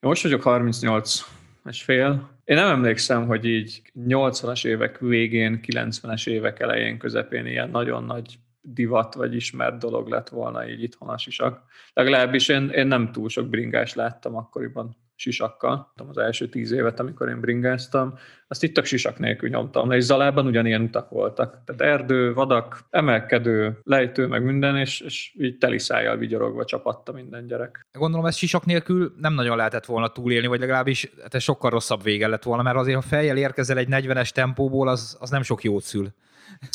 most 0.00 0.22
vagyok 0.22 0.42
38 0.42 1.24
és 1.70 1.82
fél. 1.82 2.30
Én 2.44 2.56
nem 2.56 2.68
emlékszem, 2.68 3.26
hogy 3.26 3.44
így 3.44 3.82
80-as 4.08 4.66
évek 4.66 4.98
végén, 4.98 5.60
90-es 5.66 6.26
évek 6.26 6.60
elején, 6.60 6.98
közepén 6.98 7.46
ilyen 7.46 7.70
nagyon 7.70 8.04
nagy 8.04 8.38
divat 8.60 9.14
vagy 9.14 9.34
ismert 9.34 9.78
dolog 9.78 10.08
lett 10.08 10.28
volna 10.28 10.68
így 10.68 10.82
itthon 10.82 11.08
a 11.08 11.18
sisak. 11.18 11.62
Legalábbis 11.92 12.48
én, 12.48 12.68
én 12.68 12.86
nem 12.86 13.12
túl 13.12 13.28
sok 13.28 13.48
bringás 13.48 13.94
láttam 13.94 14.36
akkoriban 14.36 14.96
sisakkal. 15.24 15.92
Az 16.08 16.18
első 16.18 16.48
tíz 16.48 16.72
évet, 16.72 17.00
amikor 17.00 17.28
én 17.28 17.40
bringáztam, 17.40 18.14
azt 18.48 18.62
itt 18.62 18.78
a 18.78 18.84
sisak 18.84 19.18
nélkül 19.18 19.48
nyomtam 19.48 19.90
és 19.90 20.04
Zalában 20.04 20.46
ugyanilyen 20.46 20.82
utak 20.82 21.10
voltak. 21.10 21.62
Tehát 21.64 21.94
erdő, 21.94 22.34
vadak, 22.34 22.84
emelkedő, 22.90 23.78
lejtő, 23.82 24.26
meg 24.26 24.44
minden, 24.44 24.76
és, 24.76 25.00
és 25.00 25.34
így 25.38 25.58
teli 25.58 25.78
szájjal 25.78 26.16
vigyorogva 26.16 26.64
csapatta 26.64 27.12
minden 27.12 27.46
gyerek. 27.46 27.86
Gondolom, 27.92 28.26
ez 28.26 28.36
sisak 28.36 28.64
nélkül 28.64 29.14
nem 29.20 29.34
nagyon 29.34 29.56
lehetett 29.56 29.84
volna 29.84 30.08
túlélni, 30.08 30.46
vagy 30.46 30.60
legalábbis 30.60 31.10
hát 31.22 31.34
ez 31.34 31.42
sokkal 31.42 31.70
rosszabb 31.70 32.02
vége 32.02 32.26
lett 32.26 32.42
volna, 32.42 32.62
mert 32.62 32.76
azért, 32.76 32.96
ha 32.96 33.02
fejjel 33.02 33.36
érkezel 33.36 33.78
egy 33.78 33.88
40-es 33.90 34.28
tempóból, 34.28 34.88
az, 34.88 35.16
az 35.20 35.30
nem 35.30 35.42
sok 35.42 35.62
jót 35.62 35.82
szül. 35.82 36.12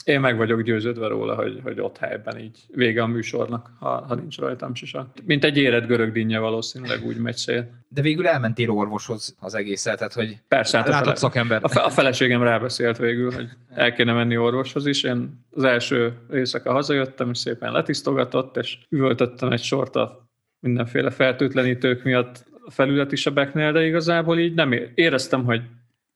Én 0.04 0.20
meg 0.20 0.38
vagyok 0.38 0.62
győződve 0.62 1.08
róla, 1.08 1.36
hogy, 1.36 1.60
hogy 1.64 1.80
ott 1.80 1.98
helyben 1.98 2.40
így 2.40 2.60
vége 2.68 3.02
a 3.02 3.08
műsornak, 3.08 3.72
ha, 3.80 4.06
ha 4.08 4.16
nincs 4.16 4.38
rajtam 4.38 4.76
sisak. 4.76 5.08
Mint 5.26 5.44
egy 5.44 5.58
érett 5.58 5.88
görög 5.88 6.12
dinnye 6.12 6.40
valószínűleg 6.40 7.06
úgy 7.06 7.18
megy 7.18 7.36
szél. 7.36 7.70
De 7.88 8.02
végül 8.02 8.28
elmentél 8.28 8.70
orvoshoz 8.70 9.36
az 9.40 9.54
egészet, 9.54 9.98
tehát 9.98 10.14
hogy 10.14 10.38
Persze, 10.48 10.78
hát 10.78 10.88
látott 10.88 11.02
a, 11.02 11.06
fele, 11.06 11.16
szakember. 11.16 11.60
a, 11.64 11.86
a 11.86 11.90
feleségem 11.90 12.44
rábeszélt 12.44 12.98
végül, 12.98 13.32
hogy 13.32 13.50
el 13.70 13.94
kéne 13.94 14.14
menni 14.14 14.38
orvoshoz 14.38 14.86
is. 14.86 15.04
Én 15.04 15.46
az 15.52 15.64
első 15.64 16.14
éjszaka 16.34 16.72
hazajöttem, 16.72 17.30
és 17.30 17.38
szépen 17.38 17.72
letisztogatott, 17.72 18.58
és 18.58 18.78
üvöltöttem 18.90 19.52
egy 19.52 19.64
sort 19.64 19.96
a 19.96 20.28
mindenféle 20.60 21.10
fertőtlenítők 21.10 22.04
miatt 22.04 22.46
a 22.66 22.72
felületi 22.72 23.16
sebeknél, 23.16 23.72
de 23.72 23.86
igazából 23.86 24.40
így 24.40 24.54
nem 24.54 24.74
éreztem, 24.96 25.44
hogy 25.44 25.62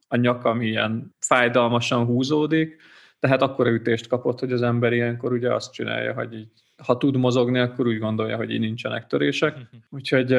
a 0.08 0.16
nyakam 0.16 0.62
ilyen 0.62 1.16
fájdalmasan 1.20 2.06
húzódik, 2.06 2.78
tehát 3.24 3.42
akkor 3.42 3.68
ütést 3.68 4.08
kapott, 4.08 4.40
hogy 4.40 4.52
az 4.52 4.62
ember 4.62 4.94
ilyenkor 4.94 5.32
ugye 5.32 5.54
azt 5.54 5.74
csinálja, 5.74 6.14
hogy 6.14 6.34
így, 6.34 6.48
ha 6.86 6.98
tud 6.98 7.18
mozogni, 7.18 7.60
akkor 7.60 7.88
úgy 7.88 8.00
gondolja, 8.00 8.36
hogy 8.36 8.52
így 8.52 8.60
nincsenek 8.60 9.08
törések. 9.08 9.58
Úgyhogy 9.90 10.38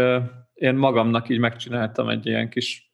én 0.54 0.74
magamnak 0.74 1.28
így 1.28 1.38
megcsináltam 1.38 2.08
egy 2.08 2.26
ilyen 2.26 2.48
kis 2.48 2.92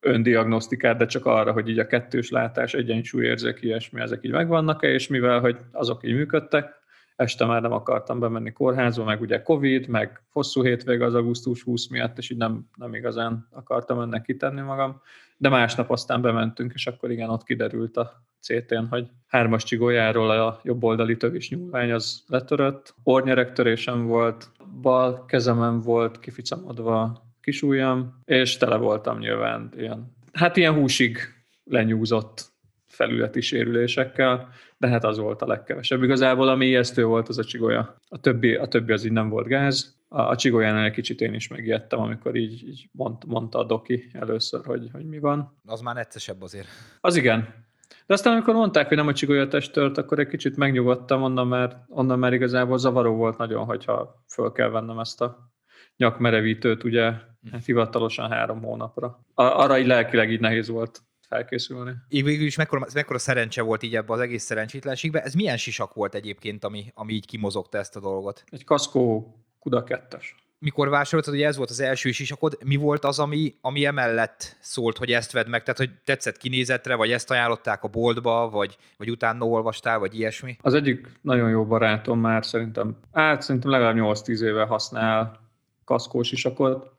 öndiagnosztikát, 0.00 0.96
de 0.96 1.06
csak 1.06 1.26
arra, 1.26 1.52
hogy 1.52 1.68
így 1.68 1.78
a 1.78 1.86
kettős 1.86 2.30
látás, 2.30 2.74
egyensúlyérzék, 2.74 3.58
ilyesmi, 3.60 4.00
ezek 4.00 4.24
így 4.24 4.30
megvannak-e, 4.30 4.88
és 4.88 5.08
mivel, 5.08 5.40
hogy 5.40 5.56
azok 5.72 6.06
így 6.06 6.14
működtek, 6.14 6.74
este 7.16 7.44
már 7.44 7.62
nem 7.62 7.72
akartam 7.72 8.20
bemenni 8.20 8.52
kórházba, 8.52 9.04
meg 9.04 9.20
ugye 9.20 9.42
Covid, 9.42 9.88
meg 9.88 10.22
hosszú 10.30 10.64
hétvég 10.64 11.00
az 11.00 11.14
augusztus 11.14 11.62
20 11.62 11.88
miatt, 11.88 12.18
és 12.18 12.30
így 12.30 12.38
nem, 12.38 12.68
nem 12.76 12.94
igazán 12.94 13.48
akartam 13.50 14.00
ennek 14.00 14.22
kitenni 14.22 14.60
magam. 14.60 15.00
De 15.36 15.48
másnap 15.48 15.90
aztán 15.90 16.22
bementünk, 16.22 16.72
és 16.74 16.86
akkor 16.86 17.10
igen, 17.10 17.30
ott 17.30 17.44
kiderült 17.44 17.96
a 17.96 18.24
CT-n, 18.44 18.84
hogy 18.90 19.06
hármas 19.26 19.64
csigolyáról 19.64 20.30
a 20.30 20.60
jobb 20.62 20.84
oldali 20.84 21.16
tövis 21.16 21.50
nyúlvány 21.50 21.92
az 21.92 22.24
letörött, 22.26 22.94
ornyerektörésem 23.02 24.06
volt, 24.06 24.50
bal 24.80 25.24
kezemen 25.24 25.80
volt 25.80 26.20
kificamodva 26.20 27.22
kisújjam, 27.40 28.20
és 28.24 28.56
tele 28.56 28.76
voltam 28.76 29.18
nyilván 29.18 29.70
ilyen, 29.76 30.12
hát 30.32 30.56
ilyen 30.56 30.74
húsig 30.74 31.18
lenyúzott 31.64 32.52
felületi 32.86 33.40
sérülésekkel, 33.40 34.48
de 34.76 34.88
hát 34.88 35.04
az 35.04 35.18
volt 35.18 35.42
a 35.42 35.46
legkevesebb. 35.46 36.02
Igazából 36.02 36.48
ami 36.48 36.66
ijesztő 36.66 37.04
volt, 37.04 37.28
az 37.28 37.38
a 37.38 37.44
csigolya. 37.44 37.96
A 38.08 38.20
többi, 38.20 38.54
a 38.54 38.66
többi 38.66 38.92
az 38.92 39.04
így 39.04 39.12
nem 39.12 39.28
volt 39.28 39.46
gáz. 39.46 39.96
A, 40.08 40.20
a 40.20 40.36
csigolyánál 40.36 40.84
egy 40.84 40.92
kicsit 40.92 41.20
én 41.20 41.34
is 41.34 41.48
megijedtem, 41.48 42.00
amikor 42.00 42.36
így, 42.36 42.68
így 42.68 42.88
mond, 42.92 43.16
mondta 43.26 43.58
a 43.58 43.64
doki 43.64 44.10
először, 44.12 44.64
hogy, 44.64 44.88
hogy 44.92 45.06
mi 45.06 45.18
van. 45.18 45.56
Az 45.66 45.80
már 45.80 45.94
neccesebb 45.94 46.42
azért. 46.42 46.66
Az 47.00 47.16
igen. 47.16 47.64
De 48.06 48.14
aztán, 48.14 48.32
amikor 48.32 48.54
mondták, 48.54 48.88
hogy 48.88 48.96
nem 48.96 49.06
a 49.06 49.12
csigolyatest 49.12 49.72
tört, 49.72 49.98
akkor 49.98 50.18
egy 50.18 50.28
kicsit 50.28 50.56
megnyugodtam, 50.56 51.22
onnan 51.22 51.46
már, 51.46 51.84
onnan 51.88 52.18
már 52.18 52.32
igazából 52.32 52.78
zavaró 52.78 53.14
volt 53.14 53.38
nagyon, 53.38 53.64
hogyha 53.64 54.24
föl 54.28 54.52
kell 54.52 54.68
vennem 54.68 54.98
ezt 54.98 55.20
a 55.20 55.52
nyakmerevítőt, 55.96 56.84
ugye 56.84 57.12
hát 57.52 57.64
hivatalosan 57.64 58.30
három 58.30 58.62
hónapra. 58.62 59.20
Arra 59.34 59.78
így 59.78 59.86
lelkileg 59.86 60.30
így 60.30 60.40
nehéz 60.40 60.68
volt 60.68 61.02
felkészülni. 61.28 61.92
Így 62.08 62.24
végül 62.24 62.46
is 62.46 62.56
mekkora, 62.56 62.86
mekkora 62.94 63.18
szerencse 63.18 63.62
volt 63.62 63.82
így 63.82 63.96
ebbe 63.96 64.12
az 64.12 64.20
egész 64.20 64.44
szerencsétlenségbe. 64.44 65.22
Ez 65.22 65.34
milyen 65.34 65.56
sisak 65.56 65.94
volt 65.94 66.14
egyébként, 66.14 66.64
ami, 66.64 66.84
ami 66.94 67.12
így 67.12 67.26
kimozogta 67.26 67.78
ezt 67.78 67.96
a 67.96 68.00
dolgot? 68.00 68.44
Egy 68.46 68.64
kaszkó 68.64 69.34
Kuda 69.60 69.82
2 69.82 70.18
Mikor 70.64 70.88
vásároltad, 70.88 71.34
hogy 71.34 71.42
ez 71.42 71.56
volt 71.56 71.70
az 71.70 71.80
első 71.80 72.10
sisakod, 72.10 72.58
mi 72.64 72.76
volt 72.76 73.04
az, 73.04 73.18
ami, 73.18 73.54
ami 73.60 73.84
emellett 73.84 74.56
szólt, 74.60 74.98
hogy 74.98 75.10
ezt 75.10 75.32
vedd 75.32 75.48
meg? 75.48 75.62
Tehát, 75.62 75.78
hogy 75.78 75.90
tetszett 76.04 76.36
kinézetre, 76.36 76.94
vagy 76.94 77.10
ezt 77.10 77.30
ajánlották 77.30 77.82
a 77.82 77.88
boltba, 77.88 78.48
vagy, 78.50 78.76
vagy 78.96 79.10
utána 79.10 79.44
olvastál, 79.44 79.98
vagy 79.98 80.18
ilyesmi? 80.18 80.56
Az 80.62 80.74
egyik 80.74 81.18
nagyon 81.20 81.50
jó 81.50 81.66
barátom 81.66 82.20
már 82.20 82.44
szerintem, 82.44 82.96
hát 83.12 83.42
szerintem 83.42 83.70
legalább 83.70 83.96
8-10 83.98 84.40
éve 84.40 84.64
használ 84.64 85.40
kaszkós 85.84 86.28
sisakot, 86.28 86.90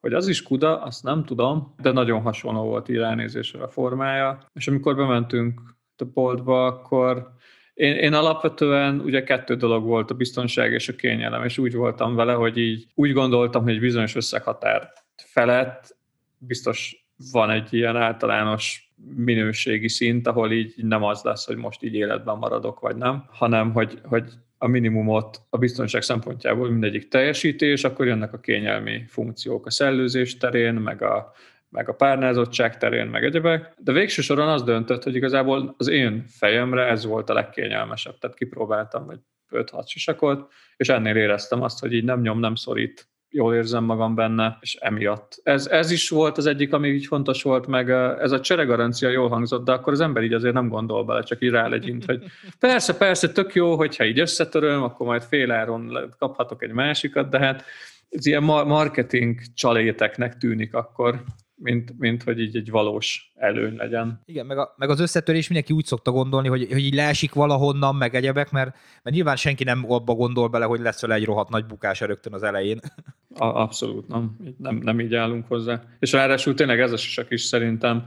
hogy 0.00 0.12
az 0.12 0.28
is 0.28 0.42
kuda, 0.42 0.82
azt 0.82 1.02
nem 1.02 1.24
tudom, 1.24 1.74
de 1.82 1.92
nagyon 1.92 2.20
hasonló 2.20 2.62
volt 2.62 2.88
így 2.88 2.96
ránézésre 2.96 3.62
a 3.62 3.68
formája. 3.68 4.38
És 4.52 4.68
amikor 4.68 4.96
bementünk 4.96 5.60
a 5.96 6.04
boltba, 6.04 6.66
akkor 6.66 7.32
én, 7.74 7.94
én 7.94 8.12
alapvetően 8.12 9.00
ugye 9.00 9.22
kettő 9.22 9.56
dolog 9.56 9.84
volt, 9.84 10.10
a 10.10 10.14
biztonság 10.14 10.72
és 10.72 10.88
a 10.88 10.94
kényelem, 10.94 11.44
és 11.44 11.58
úgy 11.58 11.74
voltam 11.74 12.14
vele, 12.14 12.32
hogy 12.32 12.58
így 12.58 12.86
úgy 12.94 13.12
gondoltam, 13.12 13.62
hogy 13.62 13.72
egy 13.72 13.80
bizonyos 13.80 14.14
összeghatár 14.14 14.92
felett 15.16 15.96
biztos 16.38 17.06
van 17.32 17.50
egy 17.50 17.74
ilyen 17.74 17.96
általános 17.96 18.92
minőségi 19.16 19.88
szint, 19.88 20.26
ahol 20.26 20.52
így 20.52 20.74
nem 20.76 21.02
az 21.02 21.22
lesz, 21.22 21.46
hogy 21.46 21.56
most 21.56 21.82
így 21.82 21.94
életben 21.94 22.36
maradok, 22.36 22.80
vagy 22.80 22.96
nem, 22.96 23.24
hanem 23.30 23.72
hogy, 23.72 23.98
hogy 24.02 24.30
a 24.58 24.66
minimumot 24.66 25.40
a 25.50 25.58
biztonság 25.58 26.02
szempontjából 26.02 26.70
mindegyik 26.70 27.08
teljesíti, 27.08 27.66
és 27.66 27.84
akkor 27.84 28.06
jönnek 28.06 28.32
a 28.32 28.40
kényelmi 28.40 29.04
funkciók 29.06 29.66
a 29.66 29.70
szellőzés 29.70 30.36
terén, 30.36 30.74
meg 30.74 31.02
a, 31.02 31.32
meg 31.74 31.88
a 31.88 31.92
párnázottság 31.92 32.78
terén, 32.78 33.06
meg 33.06 33.24
egyebek. 33.24 33.74
De 33.78 33.92
végső 33.92 34.22
soron 34.22 34.48
az 34.48 34.62
döntött, 34.62 35.02
hogy 35.02 35.14
igazából 35.14 35.74
az 35.78 35.88
én 35.88 36.24
fejemre 36.28 36.86
ez 36.86 37.04
volt 37.04 37.30
a 37.30 37.34
legkényelmesebb. 37.34 38.18
Tehát 38.18 38.36
kipróbáltam, 38.36 39.06
vagy 39.06 39.18
5-6 39.50 39.86
sisakot, 39.86 40.52
és 40.76 40.88
ennél 40.88 41.16
éreztem 41.16 41.62
azt, 41.62 41.80
hogy 41.80 41.92
így 41.92 42.04
nem 42.04 42.20
nyom, 42.20 42.40
nem 42.40 42.54
szorít 42.54 43.08
jól 43.28 43.54
érzem 43.54 43.84
magam 43.84 44.14
benne, 44.14 44.58
és 44.60 44.74
emiatt. 44.74 45.40
Ez, 45.42 45.66
ez 45.66 45.90
is 45.90 46.08
volt 46.08 46.38
az 46.38 46.46
egyik, 46.46 46.72
ami 46.72 46.88
így 46.88 47.06
fontos 47.06 47.42
volt, 47.42 47.66
meg 47.66 47.90
ez 48.20 48.32
a 48.32 48.40
cseregarancia 48.40 49.08
jól 49.08 49.28
hangzott, 49.28 49.64
de 49.64 49.72
akkor 49.72 49.92
az 49.92 50.00
ember 50.00 50.22
így 50.22 50.32
azért 50.32 50.54
nem 50.54 50.68
gondol 50.68 51.04
bele, 51.04 51.22
csak 51.22 51.42
így 51.42 51.50
rálegyint, 51.50 52.04
hogy 52.04 52.24
persze, 52.58 52.96
persze, 52.96 53.32
tök 53.32 53.54
jó, 53.54 53.76
hogyha 53.76 54.04
így 54.04 54.18
összetöröm, 54.18 54.82
akkor 54.82 55.06
majd 55.06 55.22
féláron 55.22 56.14
kaphatok 56.18 56.62
egy 56.62 56.72
másikat, 56.72 57.28
de 57.28 57.38
hát 57.38 57.64
ez 58.08 58.26
ilyen 58.26 58.42
marketing 58.42 59.40
csaléteknek 59.54 60.36
tűnik 60.36 60.74
akkor 60.74 61.22
mint, 61.56 61.98
mint 61.98 62.22
hogy 62.22 62.40
így 62.40 62.56
egy 62.56 62.70
valós 62.70 63.32
előny 63.34 63.76
legyen. 63.76 64.20
Igen, 64.24 64.46
meg, 64.46 64.58
a, 64.58 64.74
meg 64.76 64.90
az 64.90 65.00
összetörés 65.00 65.48
mindenki 65.48 65.72
úgy 65.72 65.84
szokta 65.84 66.10
gondolni, 66.10 66.48
hogy, 66.48 66.66
hogy 66.72 66.84
így 66.84 66.94
leesik 66.94 67.32
valahonnan, 67.32 67.94
meg 67.94 68.14
egyebek, 68.14 68.50
mert, 68.50 68.76
mert 69.02 69.16
nyilván 69.16 69.36
senki 69.36 69.64
nem 69.64 69.84
abba 69.88 70.14
gondol 70.14 70.48
bele, 70.48 70.64
hogy 70.64 70.80
lesz 70.80 71.02
egy 71.02 71.24
rohadt 71.24 71.50
nagy 71.50 71.66
bukás 71.66 72.00
rögtön 72.00 72.32
az 72.32 72.42
elején. 72.42 72.80
A, 73.36 73.44
abszolút 73.44 74.08
nem. 74.08 74.36
nem. 74.58 74.76
Nem 74.76 75.00
így 75.00 75.14
állunk 75.14 75.46
hozzá. 75.46 75.82
És 75.98 76.12
ráadásul 76.12 76.54
tényleg 76.54 76.80
ez 76.80 76.92
a 76.92 76.96
sisak 76.96 77.30
is 77.30 77.42
szerintem 77.42 78.06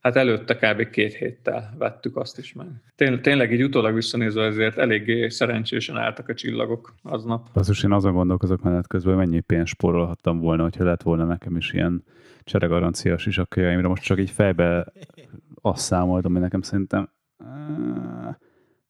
hát 0.00 0.16
előtte 0.16 0.56
kb. 0.56 0.90
két 0.90 1.14
héttel 1.14 1.74
vettük 1.78 2.16
azt 2.16 2.38
is 2.38 2.52
meg. 2.52 2.66
Tény, 2.96 3.20
tényleg 3.20 3.52
így 3.52 3.62
utólag 3.62 3.94
visszanézve 3.94 4.44
ezért 4.44 4.78
eléggé 4.78 5.28
szerencsésen 5.28 5.96
álltak 5.96 6.28
a 6.28 6.34
csillagok 6.34 6.94
aznap. 7.02 7.48
Basszus, 7.52 7.82
én 7.82 7.92
azon 7.92 8.12
gondolkozok 8.12 8.62
menet 8.62 8.86
közben, 8.86 9.14
hogy 9.14 9.26
mennyi 9.26 9.40
pénzt 9.40 9.72
spórolhattam 9.72 10.38
volna, 10.38 10.62
hogyha 10.62 10.84
lett 10.84 11.02
volna 11.02 11.24
nekem 11.24 11.56
is 11.56 11.72
ilyen 11.72 12.04
cseregarancia 12.46 13.18
sisakjaimra. 13.18 13.88
Most 13.88 14.02
csak 14.02 14.18
így 14.18 14.30
fejbe 14.30 14.92
azt 15.60 15.84
számoltam, 15.84 16.32
hogy 16.32 16.40
nekem 16.40 16.62
szerintem 16.62 17.10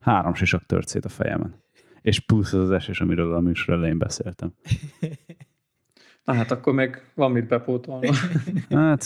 három 0.00 0.34
sisak 0.34 0.66
tört 0.66 0.88
szét 0.88 1.04
a 1.04 1.08
fejemen. 1.08 1.64
És 2.00 2.20
plusz 2.20 2.52
az 2.52 2.60
az 2.60 2.70
esés, 2.70 3.00
amiről 3.00 3.34
a 3.34 3.40
műsor 3.40 3.74
elején 3.74 3.98
beszéltem. 3.98 4.54
Na 6.24 6.34
hát 6.34 6.50
akkor 6.50 6.72
meg 6.72 7.10
van 7.14 7.30
mit 7.30 7.46
bepótolni. 7.46 8.10
hát 8.70 9.04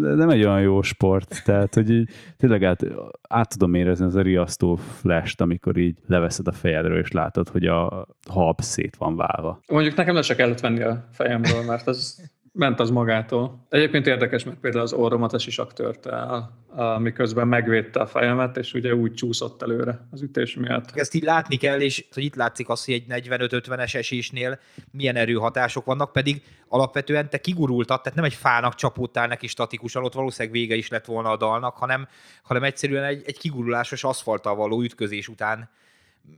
nem 0.00 0.28
egy 0.28 0.44
olyan 0.44 0.60
jó 0.60 0.82
sport, 0.82 1.44
tehát 1.44 1.74
hogy 1.74 1.90
így 1.90 2.10
tényleg 2.36 2.64
át, 2.64 2.84
át 3.28 3.48
tudom 3.48 3.74
érezni 3.74 4.04
az 4.04 4.14
a 4.14 4.22
riasztó 4.22 4.76
flash 4.76 5.42
amikor 5.42 5.76
így 5.76 5.98
leveszed 6.06 6.46
a 6.46 6.52
fejedről, 6.52 6.98
és 6.98 7.10
látod, 7.10 7.48
hogy 7.48 7.66
a 7.66 8.06
hab 8.28 8.60
szét 8.60 8.96
van 8.96 9.16
válva. 9.16 9.60
Mondjuk 9.68 9.96
nekem 9.96 10.14
le 10.14 10.22
se 10.22 10.34
kellett 10.34 10.60
venni 10.60 10.82
a 10.82 11.08
fejemről, 11.10 11.64
mert 11.64 11.86
az 11.86 12.30
ment 12.52 12.80
az 12.80 12.90
magától. 12.90 13.66
Egyébként 13.68 14.06
érdekes, 14.06 14.44
mert 14.44 14.58
például 14.58 14.82
az 14.82 14.92
orromat 14.92 15.32
a 15.32 15.38
sisak 15.38 15.72
törte 15.72 16.10
el, 16.10 16.98
miközben 16.98 17.48
megvédte 17.48 18.00
a 18.00 18.06
fejemet, 18.06 18.56
és 18.56 18.74
ugye 18.74 18.94
úgy 18.94 19.14
csúszott 19.14 19.62
előre 19.62 20.08
az 20.10 20.22
ütés 20.22 20.56
miatt. 20.56 20.90
Ezt 20.94 21.14
így 21.14 21.22
látni 21.22 21.56
kell, 21.56 21.80
és 21.80 22.06
hogy 22.14 22.24
itt 22.24 22.34
látszik 22.34 22.68
az, 22.68 22.84
hogy 22.84 22.94
egy 22.94 23.26
45-50-es 23.28 23.94
esésnél 23.94 24.58
milyen 24.90 25.16
erőhatások 25.16 25.84
vannak, 25.84 26.12
pedig 26.12 26.42
alapvetően 26.68 27.30
te 27.30 27.38
kigurultad, 27.38 28.00
tehát 28.00 28.16
nem 28.16 28.26
egy 28.26 28.34
fának 28.34 28.74
csapódtál 28.74 29.26
neki 29.26 29.46
statikusan, 29.46 30.04
ott 30.04 30.14
valószínűleg 30.14 30.58
vége 30.58 30.74
is 30.74 30.88
lett 30.88 31.04
volna 31.04 31.30
a 31.30 31.36
dalnak, 31.36 31.76
hanem, 31.76 32.08
hanem 32.42 32.62
egyszerűen 32.62 33.04
egy, 33.04 33.22
egy 33.26 33.38
kigurulásos 33.38 34.04
aszfalttal 34.04 34.54
való 34.54 34.82
ütközés 34.82 35.28
után 35.28 35.70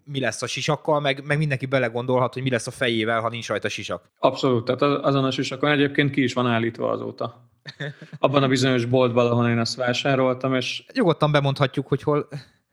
mi 0.05 0.21
lesz 0.21 0.43
a 0.43 0.47
sisakkal, 0.47 1.01
meg, 1.01 1.25
meg 1.25 1.39
mindenki 1.39 1.67
belegondolhat, 1.67 2.33
hogy 2.33 2.43
mi 2.43 2.51
lesz 2.51 2.67
a 2.67 2.71
fejével, 2.71 3.21
ha 3.21 3.29
nincs 3.29 3.49
rajta 3.49 3.69
sisak. 3.69 4.11
Abszolút, 4.19 4.65
tehát 4.65 5.05
azon 5.05 5.25
a 5.25 5.31
sisakon 5.31 5.71
egyébként 5.71 6.11
ki 6.11 6.23
is 6.23 6.33
van 6.33 6.47
állítva 6.47 6.91
azóta. 6.91 7.51
Abban 8.19 8.43
a 8.43 8.49
bizonyos 8.49 8.85
boltban, 8.85 9.31
ahol 9.31 9.49
én 9.49 9.59
ezt 9.59 9.77
vásároltam, 9.77 10.55
és... 10.55 10.85
Nyugodtan 10.93 11.33
bemondhatjuk, 11.33 11.87
hogy 11.87 12.03
hol... 12.03 12.29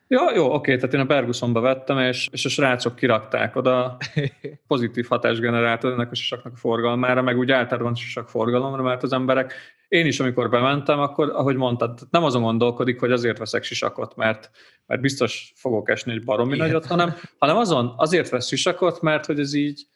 Ja, 0.08 0.32
jó, 0.36 0.54
oké, 0.54 0.76
tehát 0.76 0.94
én 0.94 1.00
a 1.00 1.06
Bergusonba 1.06 1.60
vettem, 1.60 2.00
és, 2.00 2.28
és 2.32 2.46
a 2.46 2.50
srácok 2.50 2.96
kirakták 2.96 3.56
oda 3.56 3.98
pozitív 4.68 5.08
hatás 5.08 5.40
generált 5.40 5.84
ennek 5.84 6.12
a 6.12 6.16
sisaknak 6.16 6.54
a 6.54 6.58
forgalmára, 6.58 7.22
meg 7.22 7.38
úgy 7.38 7.52
általában 7.52 7.92
a 7.92 7.96
sisak 7.96 8.30
forgalomra, 8.30 8.82
mert 8.84 9.04
az 9.04 9.14
emberek 9.14 9.54
én 9.92 10.06
is, 10.06 10.20
amikor 10.20 10.50
bementem, 10.50 11.00
akkor, 11.00 11.30
ahogy 11.30 11.56
mondtad, 11.56 12.00
nem 12.10 12.24
azon 12.24 12.42
gondolkodik, 12.42 13.00
hogy 13.00 13.12
azért 13.12 13.38
veszek 13.38 13.64
sisakot, 13.64 14.16
mert, 14.16 14.52
mert 14.86 15.02
biztos 15.02 15.54
fogok 15.56 15.90
esni 15.90 16.12
egy 16.12 16.24
baromi 16.24 16.54
Igen. 16.54 16.68
nagyot, 16.68 16.86
hanem, 16.86 17.14
hanem 17.38 17.58
azon 17.58 17.94
azért 17.98 18.30
vesz 18.30 18.48
sisakot, 18.48 19.02
mert 19.02 19.26
hogy 19.26 19.40
ez 19.40 19.54
így, 19.54 19.88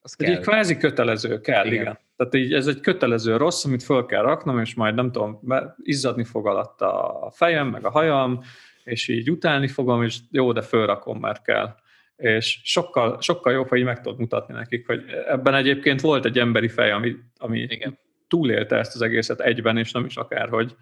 az 0.00 0.14
hogy 0.16 0.28
így 0.28 0.38
kvázi 0.38 0.76
kötelező 0.76 1.40
kell, 1.40 1.66
igen. 1.66 1.80
igen. 1.80 1.98
Tehát 2.16 2.34
így 2.34 2.52
ez 2.52 2.66
egy 2.66 2.80
kötelező 2.80 3.36
rossz, 3.36 3.64
amit 3.64 3.82
föl 3.82 4.06
kell 4.06 4.22
raknom, 4.22 4.60
és 4.60 4.74
majd 4.74 4.94
nem 4.94 5.12
tudom, 5.12 5.40
izzadni 5.82 6.24
fog 6.24 6.46
alatt 6.46 6.80
a 6.80 7.30
fejem, 7.34 7.68
meg 7.68 7.84
a 7.84 7.90
hajam, 7.90 8.40
és 8.84 9.08
így 9.08 9.30
utálni 9.30 9.68
fogom, 9.68 10.02
és 10.02 10.18
jó, 10.30 10.52
de 10.52 10.62
fölrakom, 10.62 11.18
mert 11.18 11.42
kell. 11.42 11.74
És 12.16 12.60
sokkal, 12.62 13.20
sokkal 13.20 13.52
jobb, 13.52 13.68
ha 13.68 13.76
így 13.76 13.84
meg 13.84 14.00
tudod 14.00 14.18
mutatni 14.18 14.54
nekik, 14.54 14.86
hogy 14.86 15.02
ebben 15.28 15.54
egyébként 15.54 16.00
volt 16.00 16.24
egy 16.24 16.38
emberi 16.38 16.68
fej, 16.68 16.90
ami, 16.90 17.14
ami 17.38 17.60
Igen 17.60 18.02
túlélte 18.34 18.76
ezt 18.76 18.94
az 18.94 19.02
egészet 19.02 19.40
egyben, 19.40 19.76
és 19.76 19.92
nem 19.92 20.04
is 20.04 20.16
akárhogy, 20.16 20.74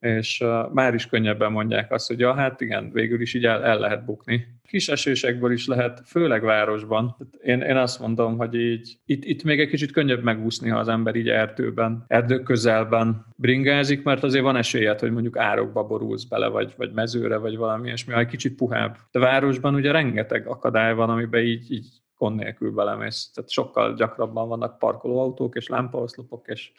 és 0.00 0.44
már 0.72 0.94
is 0.94 1.06
könnyebben 1.06 1.52
mondják 1.52 1.92
azt, 1.92 2.06
hogy 2.06 2.18
ja, 2.18 2.34
hát 2.34 2.60
igen, 2.60 2.90
végül 2.92 3.20
is 3.20 3.34
így 3.34 3.44
el, 3.44 3.64
el 3.64 3.78
lehet 3.78 4.04
bukni. 4.04 4.46
Kis 4.68 4.88
esésekből 4.88 5.52
is 5.52 5.66
lehet, 5.66 6.02
főleg 6.06 6.42
városban. 6.42 7.16
Én, 7.42 7.60
én 7.60 7.76
azt 7.76 8.00
mondom, 8.00 8.36
hogy 8.36 8.54
így 8.54 8.98
itt, 9.06 9.24
itt 9.24 9.42
még 9.42 9.60
egy 9.60 9.68
kicsit 9.68 9.92
könnyebb 9.92 10.22
megúszni, 10.22 10.68
ha 10.68 10.78
az 10.78 10.88
ember 10.88 11.14
így 11.14 11.28
erdőben, 11.28 12.04
erdő 12.06 12.42
közelben 12.42 13.26
bringázik, 13.36 14.02
mert 14.02 14.22
azért 14.22 14.44
van 14.44 14.56
esélyed, 14.56 15.00
hogy 15.00 15.12
mondjuk 15.12 15.38
árokba 15.38 15.86
borulsz 15.86 16.24
bele, 16.24 16.48
vagy, 16.48 16.74
vagy 16.76 16.92
mezőre, 16.92 17.36
vagy 17.36 17.56
valami 17.56 17.90
és 17.90 18.04
mi 18.04 18.14
egy 18.14 18.26
kicsit 18.26 18.56
puhább. 18.56 18.96
De 19.10 19.18
városban 19.18 19.74
ugye 19.74 19.92
rengeteg 19.92 20.46
akadály 20.46 20.94
van, 20.94 21.10
amiben 21.10 21.42
így, 21.42 21.72
így 21.72 21.86
gond 22.16 22.36
nélkül 22.36 22.70
belemész. 22.70 23.30
Tehát 23.34 23.50
sokkal 23.50 23.94
gyakrabban 23.94 24.48
vannak 24.48 24.78
parkolóautók 24.78 25.54
és 25.54 25.68
lámpaoszlopok 25.68 26.48
és 26.48 26.72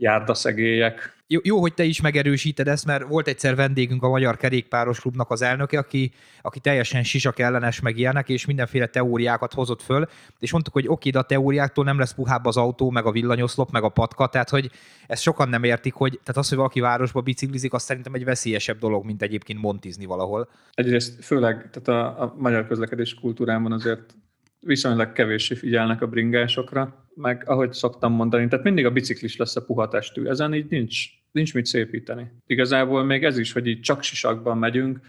járdaszegélyek. 0.00 1.18
Jó, 1.26 1.40
jó, 1.42 1.60
hogy 1.60 1.74
te 1.74 1.84
is 1.84 2.00
megerősíted 2.00 2.68
ezt, 2.68 2.86
mert 2.86 3.08
volt 3.08 3.28
egyszer 3.28 3.54
vendégünk 3.54 4.02
a 4.02 4.08
Magyar 4.08 4.36
Kerékpáros 4.36 5.00
Klubnak 5.00 5.30
az 5.30 5.42
elnöke, 5.42 5.78
aki, 5.78 6.12
aki 6.42 6.60
teljesen 6.60 7.02
sisak 7.02 7.38
ellenes 7.38 7.80
meg 7.80 7.98
ilyenek, 7.98 8.28
és 8.28 8.46
mindenféle 8.46 8.86
teóriákat 8.86 9.54
hozott 9.54 9.82
föl, 9.82 10.06
és 10.38 10.52
mondtuk, 10.52 10.72
hogy 10.74 10.88
oké, 10.88 11.10
de 11.10 11.18
a 11.18 11.22
teóriáktól 11.22 11.84
nem 11.84 11.98
lesz 11.98 12.14
puhább 12.14 12.44
az 12.44 12.56
autó, 12.56 12.90
meg 12.90 13.06
a 13.06 13.10
villanyoszlop, 13.10 13.70
meg 13.70 13.82
a 13.82 13.88
patka, 13.88 14.26
tehát 14.26 14.48
hogy 14.48 14.70
ezt 15.06 15.22
sokan 15.22 15.48
nem 15.48 15.64
értik, 15.64 15.94
hogy 15.94 16.10
tehát 16.10 16.36
az, 16.36 16.48
hogy 16.48 16.58
valaki 16.58 16.80
városba 16.80 17.20
biciklizik, 17.20 17.72
az 17.72 17.82
szerintem 17.82 18.14
egy 18.14 18.24
veszélyesebb 18.24 18.78
dolog, 18.78 19.04
mint 19.04 19.22
egyébként 19.22 19.60
montizni 19.60 20.04
valahol. 20.04 20.48
Egyrészt 20.72 21.24
főleg, 21.24 21.70
tehát 21.70 21.88
a, 21.88 22.22
a 22.22 22.34
magyar 22.36 22.66
közlekedés 22.66 23.14
kultúrában 23.14 23.72
azért 23.72 24.14
viszonylag 24.60 25.12
kevéssé 25.12 25.54
figyelnek 25.54 26.02
a 26.02 26.06
bringásokra, 26.06 27.06
meg 27.14 27.42
ahogy 27.46 27.72
szoktam 27.72 28.12
mondani, 28.12 28.48
tehát 28.48 28.64
mindig 28.64 28.86
a 28.86 28.90
biciklis 28.90 29.36
lesz 29.36 29.56
a 29.56 29.64
puha 29.64 29.88
testű, 29.88 30.26
ezen 30.26 30.54
így 30.54 30.66
nincs, 30.68 31.06
nincs 31.30 31.54
mit 31.54 31.66
szépíteni. 31.66 32.30
Igazából 32.46 33.04
még 33.04 33.24
ez 33.24 33.38
is, 33.38 33.52
hogy 33.52 33.66
így 33.66 33.80
csak 33.80 34.02
sisakban 34.02 34.58
megyünk, 34.58 35.00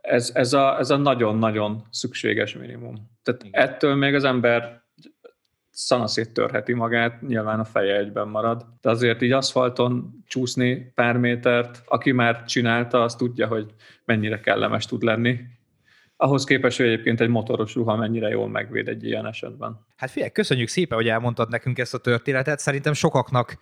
ez, 0.00 0.30
ez, 0.34 0.52
a, 0.52 0.78
ez 0.78 0.90
a 0.90 0.96
nagyon-nagyon 0.96 1.86
szükséges 1.90 2.54
minimum. 2.54 3.10
Tehát 3.22 3.44
Igen. 3.44 3.62
ettől 3.62 3.94
még 3.94 4.14
az 4.14 4.24
ember 4.24 4.82
szanaszét 5.70 6.32
törheti 6.32 6.72
magát, 6.72 7.22
nyilván 7.22 7.60
a 7.60 7.64
feje 7.64 7.96
egyben 7.96 8.28
marad. 8.28 8.66
De 8.80 8.90
azért 8.90 9.22
így 9.22 9.32
aszfalton 9.32 10.22
csúszni 10.26 10.92
pár 10.94 11.16
métert, 11.16 11.82
aki 11.86 12.12
már 12.12 12.44
csinálta, 12.44 13.02
az 13.02 13.16
tudja, 13.16 13.46
hogy 13.46 13.74
mennyire 14.04 14.40
kellemes 14.40 14.86
tud 14.86 15.02
lenni 15.02 15.40
ahhoz 16.20 16.44
képest, 16.44 16.76
hogy 16.76 16.86
egyébként 16.86 17.20
egy 17.20 17.28
motoros 17.28 17.74
ruha 17.74 17.96
mennyire 17.96 18.28
jól 18.28 18.48
megvéd 18.48 18.88
egy 18.88 19.04
ilyen 19.04 19.26
esetben. 19.26 19.86
Hát 19.96 20.10
figyelj, 20.10 20.30
köszönjük 20.30 20.68
szépen, 20.68 20.98
hogy 20.98 21.08
elmondtad 21.08 21.48
nekünk 21.48 21.78
ezt 21.78 21.94
a 21.94 21.98
történetet. 21.98 22.58
Szerintem 22.58 22.92
sokaknak 22.92 23.58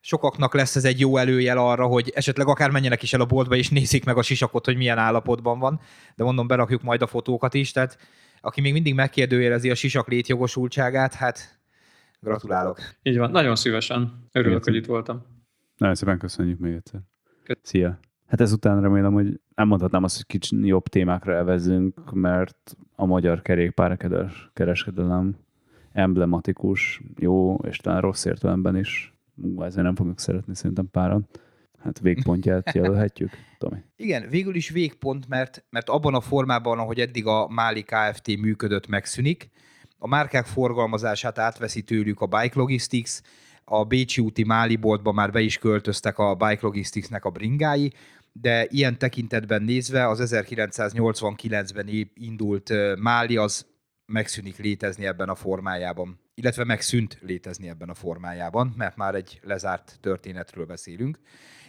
sokaknak 0.00 0.54
lesz 0.54 0.76
ez 0.76 0.84
egy 0.84 1.00
jó 1.00 1.16
előjel 1.16 1.58
arra, 1.58 1.86
hogy 1.86 2.12
esetleg 2.14 2.46
akár 2.46 2.70
menjenek 2.70 3.02
is 3.02 3.12
el 3.12 3.20
a 3.20 3.24
boltba, 3.24 3.54
és 3.54 3.68
nézik 3.68 4.04
meg 4.04 4.16
a 4.16 4.22
sisakot, 4.22 4.64
hogy 4.64 4.76
milyen 4.76 4.98
állapotban 4.98 5.58
van, 5.58 5.80
de 6.16 6.24
mondom, 6.24 6.46
berakjuk 6.46 6.82
majd 6.82 7.02
a 7.02 7.06
fotókat 7.06 7.54
is, 7.54 7.72
tehát 7.72 7.98
aki 8.40 8.60
még 8.60 8.72
mindig 8.72 8.94
megkérdőjelezi 8.94 9.70
a 9.70 9.74
sisak 9.74 10.08
létjogosultságát, 10.08 11.14
hát 11.14 11.60
gratulálok. 12.20 12.78
Így 13.02 13.18
van, 13.18 13.30
nagyon 13.30 13.56
szívesen. 13.56 14.28
Örülök, 14.32 14.64
hogy 14.64 14.74
itt 14.74 14.86
voltam. 14.86 15.22
Nagyon 15.76 15.94
szépen 15.94 16.18
köszönjük 16.18 16.58
még 16.58 16.74
egyszer. 16.74 17.00
Szia! 17.62 17.98
Hát 18.26 18.40
ezután 18.40 18.80
remélem, 18.80 19.12
hogy 19.12 19.40
nem 19.54 19.68
mondhatnám 19.68 20.04
azt, 20.04 20.16
hogy 20.16 20.26
kicsit 20.26 20.66
jobb 20.66 20.88
témákra 20.88 21.34
elvezünk, 21.34 22.12
mert 22.12 22.76
a 22.96 23.06
magyar 23.06 23.42
kereskedelem 24.52 25.36
emblematikus, 25.92 27.02
jó, 27.18 27.54
és 27.54 27.76
talán 27.76 28.00
rossz 28.00 28.24
értelemben 28.24 28.76
is. 28.76 29.14
Ezért 29.58 29.84
nem 29.84 29.94
fogjuk 29.94 30.18
szeretni 30.18 30.54
szerintem 30.54 30.90
páran. 30.90 31.28
Hát 31.78 32.00
végpontját 32.00 32.72
jelölhetjük, 32.74 33.30
Tomi. 33.58 33.76
Igen, 33.96 34.28
végül 34.28 34.54
is 34.54 34.70
végpont, 34.70 35.28
mert, 35.28 35.64
mert 35.70 35.88
abban 35.88 36.14
a 36.14 36.20
formában, 36.20 36.78
ahogy 36.78 37.00
eddig 37.00 37.26
a 37.26 37.48
Máli 37.48 37.82
Kft. 37.82 38.36
működött, 38.40 38.86
megszűnik. 38.86 39.50
A 39.98 40.08
márkák 40.08 40.46
forgalmazását 40.46 41.38
átveszi 41.38 41.82
tőlük 41.82 42.20
a 42.20 42.26
Bike 42.26 42.58
Logistics, 42.58 43.20
a 43.64 43.84
Bécsi 43.84 44.20
úti 44.20 44.44
Máli 44.44 44.76
boltba 44.76 45.12
már 45.12 45.30
be 45.30 45.40
is 45.40 45.58
költöztek 45.58 46.18
a 46.18 46.34
Bike 46.34 46.58
Logisticsnek 46.60 47.24
a 47.24 47.30
bringái, 47.30 47.92
de 48.32 48.66
ilyen 48.70 48.98
tekintetben 48.98 49.62
nézve 49.62 50.08
az 50.08 50.34
1989-ben 50.34 52.10
indult 52.14 52.72
Máli 52.98 53.36
az 53.36 53.66
megszűnik 54.06 54.56
létezni 54.56 55.06
ebben 55.06 55.28
a 55.28 55.34
formájában, 55.34 56.20
illetve 56.34 56.64
megszűnt 56.64 57.18
létezni 57.20 57.68
ebben 57.68 57.88
a 57.88 57.94
formájában, 57.94 58.74
mert 58.76 58.96
már 58.96 59.14
egy 59.14 59.40
lezárt 59.42 59.98
történetről 60.00 60.66
beszélünk. 60.66 61.18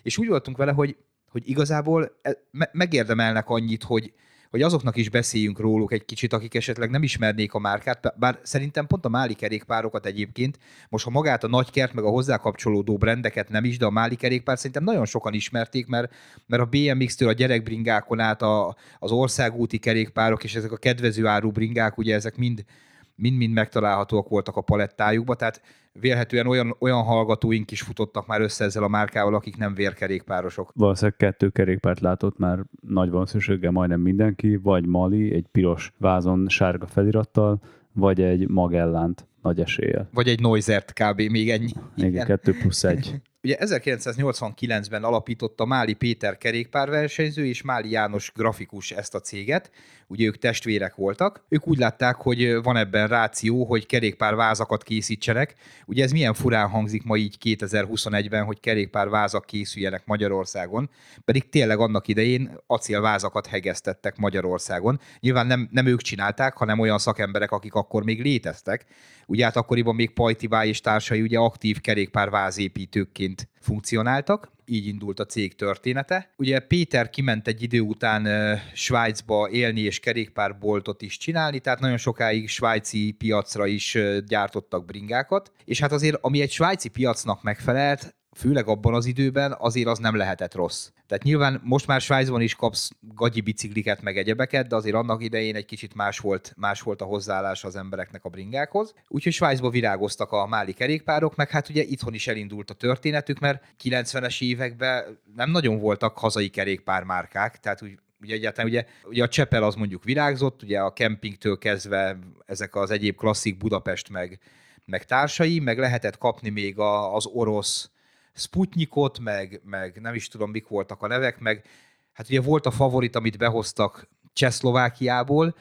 És 0.01 0.17
úgy 0.17 0.27
voltunk 0.27 0.57
vele, 0.57 0.71
hogy, 0.71 0.97
hogy 1.25 1.49
igazából 1.49 2.19
e, 2.21 2.37
megérdemelnek 2.71 3.49
annyit, 3.49 3.83
hogy, 3.83 4.13
hogy 4.53 4.61
azoknak 4.61 4.95
is 4.95 5.09
beszéljünk 5.09 5.59
róluk 5.59 5.93
egy 5.93 6.05
kicsit, 6.05 6.33
akik 6.33 6.55
esetleg 6.55 6.89
nem 6.89 7.03
ismernék 7.03 7.53
a 7.53 7.59
márkát, 7.59 8.13
bár 8.19 8.39
szerintem 8.43 8.87
pont 8.87 9.05
a 9.05 9.09
Máli 9.09 9.33
kerékpárokat 9.33 10.05
egyébként, 10.05 10.59
most 10.89 11.03
ha 11.03 11.09
magát 11.09 11.43
a 11.43 11.47
nagykert, 11.47 11.93
meg 11.93 12.03
a 12.03 12.09
hozzá 12.09 12.37
kapcsolódó 12.37 12.97
brendeket 12.97 13.49
nem 13.49 13.63
is, 13.63 13.77
de 13.77 13.85
a 13.85 13.89
Máli 13.89 14.15
kerékpár 14.15 14.57
szerintem 14.57 14.83
nagyon 14.83 15.05
sokan 15.05 15.33
ismerték, 15.33 15.87
mert, 15.87 16.13
mert 16.47 16.61
a 16.61 16.65
BMX-től 16.65 17.27
a 17.27 17.33
gyerekbringákon 17.33 18.19
át 18.19 18.41
a, 18.41 18.75
az 18.99 19.11
országúti 19.11 19.77
kerékpárok 19.77 20.43
és 20.43 20.55
ezek 20.55 20.71
a 20.71 20.77
kedvező 20.77 21.25
áru 21.25 21.51
bringák, 21.51 21.97
ugye 21.97 22.15
ezek 22.15 22.35
mind 22.35 22.65
mind-mind 23.15 23.53
megtalálhatóak 23.53 24.29
voltak 24.29 24.55
a 24.55 24.61
palettájukba, 24.61 25.35
tehát 25.35 25.61
vélhetően 25.99 26.47
olyan, 26.47 26.75
olyan 26.79 27.03
hallgatóink 27.03 27.71
is 27.71 27.81
futottak 27.81 28.27
már 28.27 28.41
össze 28.41 28.63
ezzel 28.63 28.83
a 28.83 28.87
márkával, 28.87 29.35
akik 29.35 29.57
nem 29.57 29.73
vérkerékpárosok. 29.73 30.71
Valószínűleg 30.75 31.17
kettő 31.17 31.49
kerékpárt 31.49 31.99
látott 31.99 32.37
már 32.37 32.59
nagy 32.87 33.09
valószínűséggel 33.09 33.71
majdnem 33.71 33.99
mindenki, 33.99 34.55
vagy 34.55 34.85
Mali, 34.85 35.33
egy 35.33 35.47
piros 35.51 35.93
vázon 35.97 36.49
sárga 36.49 36.87
felirattal, 36.87 37.61
vagy 37.93 38.21
egy 38.21 38.49
Magellánt 38.49 39.27
nagy 39.43 39.59
eséllyel. 39.59 40.09
Vagy 40.13 40.27
egy 40.27 40.39
Noizert 40.39 40.93
kb. 40.93 41.21
még 41.21 41.49
ennyi. 41.49 41.71
Igen, 41.95 42.25
kettő 42.25 42.57
plusz 42.57 42.83
egy. 42.83 43.13
Ugye 43.45 43.57
1989-ben 43.59 45.03
alapította 45.03 45.65
Máli 45.65 45.93
Péter 45.93 46.37
kerékpárversenyző 46.37 47.45
és 47.45 47.61
Máli 47.61 47.89
János 47.89 48.31
grafikus 48.35 48.91
ezt 48.91 49.15
a 49.15 49.19
céget. 49.19 49.71
Ugye 50.07 50.25
ők 50.25 50.37
testvérek 50.37 50.95
voltak. 50.95 51.45
Ők 51.49 51.67
úgy 51.67 51.77
látták, 51.77 52.15
hogy 52.15 52.61
van 52.61 52.77
ebben 52.77 53.07
ráció, 53.07 53.65
hogy 53.65 53.85
kerékpárvázakat 53.85 54.83
készítsenek. 54.83 55.55
Ugye 55.85 56.03
ez 56.03 56.11
milyen 56.11 56.33
furán 56.33 56.69
hangzik 56.69 57.03
ma 57.03 57.15
így 57.15 57.37
2021-ben, 57.43 58.43
hogy 58.43 58.59
kerékpárvázak 58.59 59.45
készüljenek 59.45 60.05
Magyarországon, 60.05 60.89
pedig 61.25 61.49
tényleg 61.49 61.79
annak 61.79 62.07
idején 62.07 62.57
acélvázakat 62.67 63.47
hegesztettek 63.47 64.17
Magyarországon. 64.17 64.99
Nyilván 65.19 65.47
nem, 65.47 65.67
nem 65.71 65.85
ők 65.85 66.01
csinálták, 66.01 66.57
hanem 66.57 66.79
olyan 66.79 66.97
szakemberek, 66.97 67.51
akik 67.51 67.73
akkor 67.73 68.03
még 68.03 68.21
léteztek. 68.21 68.85
Ugye 69.33 69.43
hát 69.43 69.55
akkoriban 69.55 69.95
még 69.95 70.09
Pajtivá 70.09 70.65
és 70.65 70.81
társai 70.81 71.21
ugye 71.21 71.37
aktív 71.37 71.81
kerékpárvázépítőkként 71.81 73.49
funkcionáltak, 73.59 74.51
így 74.65 74.87
indult 74.87 75.19
a 75.19 75.25
cég 75.25 75.55
története. 75.55 76.33
Ugye 76.37 76.59
Péter 76.59 77.09
kiment 77.09 77.47
egy 77.47 77.61
idő 77.61 77.79
után 77.79 78.27
Svájcba 78.73 79.49
élni 79.49 79.81
és 79.81 79.99
kerékpárboltot 79.99 81.01
is 81.01 81.17
csinálni, 81.17 81.59
tehát 81.59 81.79
nagyon 81.79 81.97
sokáig 81.97 82.49
svájci 82.49 83.11
piacra 83.11 83.65
is 83.65 83.97
gyártottak 84.27 84.85
bringákat, 84.85 85.51
és 85.65 85.79
hát 85.79 85.91
azért, 85.91 86.17
ami 86.21 86.41
egy 86.41 86.51
svájci 86.51 86.89
piacnak 86.89 87.43
megfelelt, 87.43 88.15
főleg 88.35 88.67
abban 88.67 88.93
az 88.93 89.05
időben 89.05 89.55
azért 89.59 89.87
az 89.87 89.97
nem 89.97 90.15
lehetett 90.15 90.53
rossz. 90.53 90.89
Tehát 91.07 91.23
nyilván 91.23 91.61
most 91.63 91.87
már 91.87 92.01
Svájcban 92.01 92.41
is 92.41 92.55
kapsz 92.55 92.91
gagyi 92.99 93.41
bicikliket, 93.41 94.01
meg 94.01 94.17
egyebeket, 94.17 94.67
de 94.67 94.75
azért 94.75 94.95
annak 94.95 95.23
idején 95.23 95.55
egy 95.55 95.65
kicsit 95.65 95.93
más 95.95 96.19
volt, 96.19 96.53
más 96.57 96.81
volt 96.81 97.01
a 97.01 97.05
hozzáállás 97.05 97.63
az 97.63 97.75
embereknek 97.75 98.25
a 98.25 98.29
bringákhoz. 98.29 98.93
Úgyhogy 99.07 99.33
Svájcban 99.33 99.71
virágoztak 99.71 100.31
a 100.31 100.47
máli 100.47 100.73
kerékpárok, 100.73 101.35
meg 101.35 101.49
hát 101.49 101.69
ugye 101.69 101.83
itthon 101.83 102.13
is 102.13 102.27
elindult 102.27 102.69
a 102.69 102.73
történetük, 102.73 103.39
mert 103.39 103.63
90-es 103.83 104.41
években 104.41 105.19
nem 105.35 105.51
nagyon 105.51 105.79
voltak 105.79 106.17
hazai 106.17 106.49
kerékpármárkák, 106.49 107.59
tehát 107.59 107.81
úgy 107.81 107.97
ugye 108.23 108.33
egyáltalán 108.33 108.69
ugye, 108.69 108.85
ugye 109.03 109.23
a 109.23 109.27
Csepel 109.27 109.63
az 109.63 109.75
mondjuk 109.75 110.03
virágzott, 110.03 110.63
ugye 110.63 110.79
a 110.79 110.93
kempingtől 110.93 111.57
kezdve 111.57 112.17
ezek 112.45 112.75
az 112.75 112.91
egyéb 112.91 113.15
klasszik 113.15 113.57
Budapest 113.57 114.09
meg, 114.09 114.39
meg 114.85 115.05
társai, 115.05 115.59
meg 115.59 115.79
lehetett 115.79 116.17
kapni 116.17 116.49
még 116.49 116.79
a, 116.79 117.15
az 117.15 117.25
orosz 117.25 117.89
Sputnikot, 118.33 119.19
meg, 119.19 119.61
meg 119.63 120.01
nem 120.01 120.13
is 120.13 120.27
tudom, 120.27 120.51
mik 120.51 120.67
voltak 120.67 121.01
a 121.01 121.07
nevek, 121.07 121.39
meg 121.39 121.65
hát 122.13 122.29
ugye 122.29 122.41
volt 122.41 122.65
a 122.65 122.71
favorit, 122.71 123.15
amit 123.15 123.37
behoztak 123.37 124.07
Csehszlovákiából, 124.33 125.55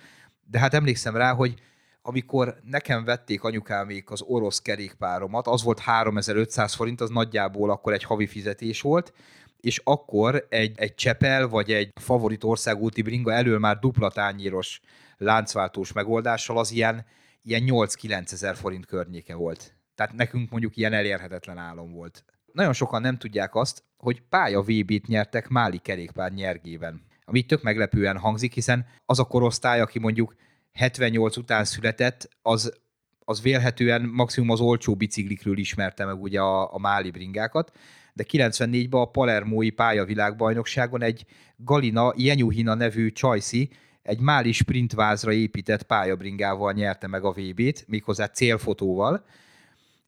de 0.50 0.58
hát 0.58 0.74
emlékszem 0.74 1.16
rá, 1.16 1.32
hogy 1.32 1.54
amikor 2.02 2.58
nekem 2.64 3.04
vették 3.04 3.42
anyukámék 3.42 4.10
az 4.10 4.22
orosz 4.22 4.60
kerékpáromat, 4.60 5.46
az 5.46 5.62
volt 5.62 5.78
3500 5.78 6.74
forint, 6.74 7.00
az 7.00 7.10
nagyjából 7.10 7.70
akkor 7.70 7.92
egy 7.92 8.04
havi 8.04 8.26
fizetés 8.26 8.80
volt, 8.80 9.12
és 9.60 9.80
akkor 9.84 10.46
egy, 10.48 10.78
egy 10.78 10.94
Csepel 10.94 11.48
vagy 11.48 11.72
egy 11.72 11.92
favorit 12.00 12.44
országúti 12.44 13.02
bringa 13.02 13.32
elől 13.32 13.58
már 13.58 13.78
dupla 13.78 14.10
tányíros 14.10 14.80
láncváltós 15.16 15.92
megoldással 15.92 16.58
az 16.58 16.70
ilyen, 16.70 17.06
ilyen 17.42 17.62
8-9 17.66 18.32
ezer 18.32 18.56
forint 18.56 18.86
környéke 18.86 19.34
volt. 19.34 19.74
Tehát 19.94 20.12
nekünk 20.12 20.50
mondjuk 20.50 20.76
ilyen 20.76 20.92
elérhetetlen 20.92 21.58
álom 21.58 21.92
volt. 21.92 22.24
Nagyon 22.52 22.72
sokan 22.72 23.00
nem 23.00 23.18
tudják 23.18 23.54
azt, 23.54 23.84
hogy 23.96 24.22
pálya 24.28 24.60
VB-t 24.60 25.06
nyertek 25.06 25.48
Máli 25.48 25.78
kerékpár 25.78 26.32
nyergében. 26.32 27.02
Ami 27.24 27.42
tök 27.42 27.62
meglepően 27.62 28.18
hangzik, 28.18 28.52
hiszen 28.52 28.86
az 29.06 29.18
a 29.18 29.24
korosztály, 29.24 29.80
aki 29.80 29.98
mondjuk 29.98 30.34
78 30.72 31.36
után 31.36 31.64
született, 31.64 32.28
az, 32.42 32.80
az 33.24 33.42
vélhetően 33.42 34.02
maximum 34.02 34.50
az 34.50 34.60
olcsó 34.60 34.94
biciklikről 34.94 35.58
ismerte 35.58 36.04
meg 36.04 36.22
ugye 36.22 36.40
a, 36.40 36.74
a 36.74 36.78
Máli 36.78 37.10
bringákat, 37.10 37.72
de 38.12 38.24
94-ben 38.30 39.00
a 39.00 39.10
Palermói 39.10 39.70
pályavilágbajnokságon 39.70 41.02
egy 41.02 41.24
Galina 41.56 42.12
Jenyuhina 42.16 42.74
nevű 42.74 43.10
csajszi 43.10 43.70
egy 44.02 44.20
máli 44.20 44.52
sprintvázra 44.52 45.32
épített 45.32 45.82
pályabringával 45.82 46.72
nyerte 46.72 47.06
meg 47.06 47.24
a 47.24 47.32
VB-t, 47.32 47.84
méghozzá 47.88 48.26
célfotóval, 48.26 49.24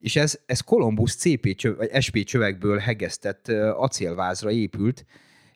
és 0.04 0.16
ez, 0.16 0.38
ez 0.46 0.60
Columbus 0.60 1.14
CP 1.14 1.54
csöv, 1.54 1.76
vagy 1.76 1.90
SP 2.04 2.16
csövekből 2.24 2.78
hegesztett 2.78 3.48
acélvázra 3.76 4.50
épült, 4.50 5.04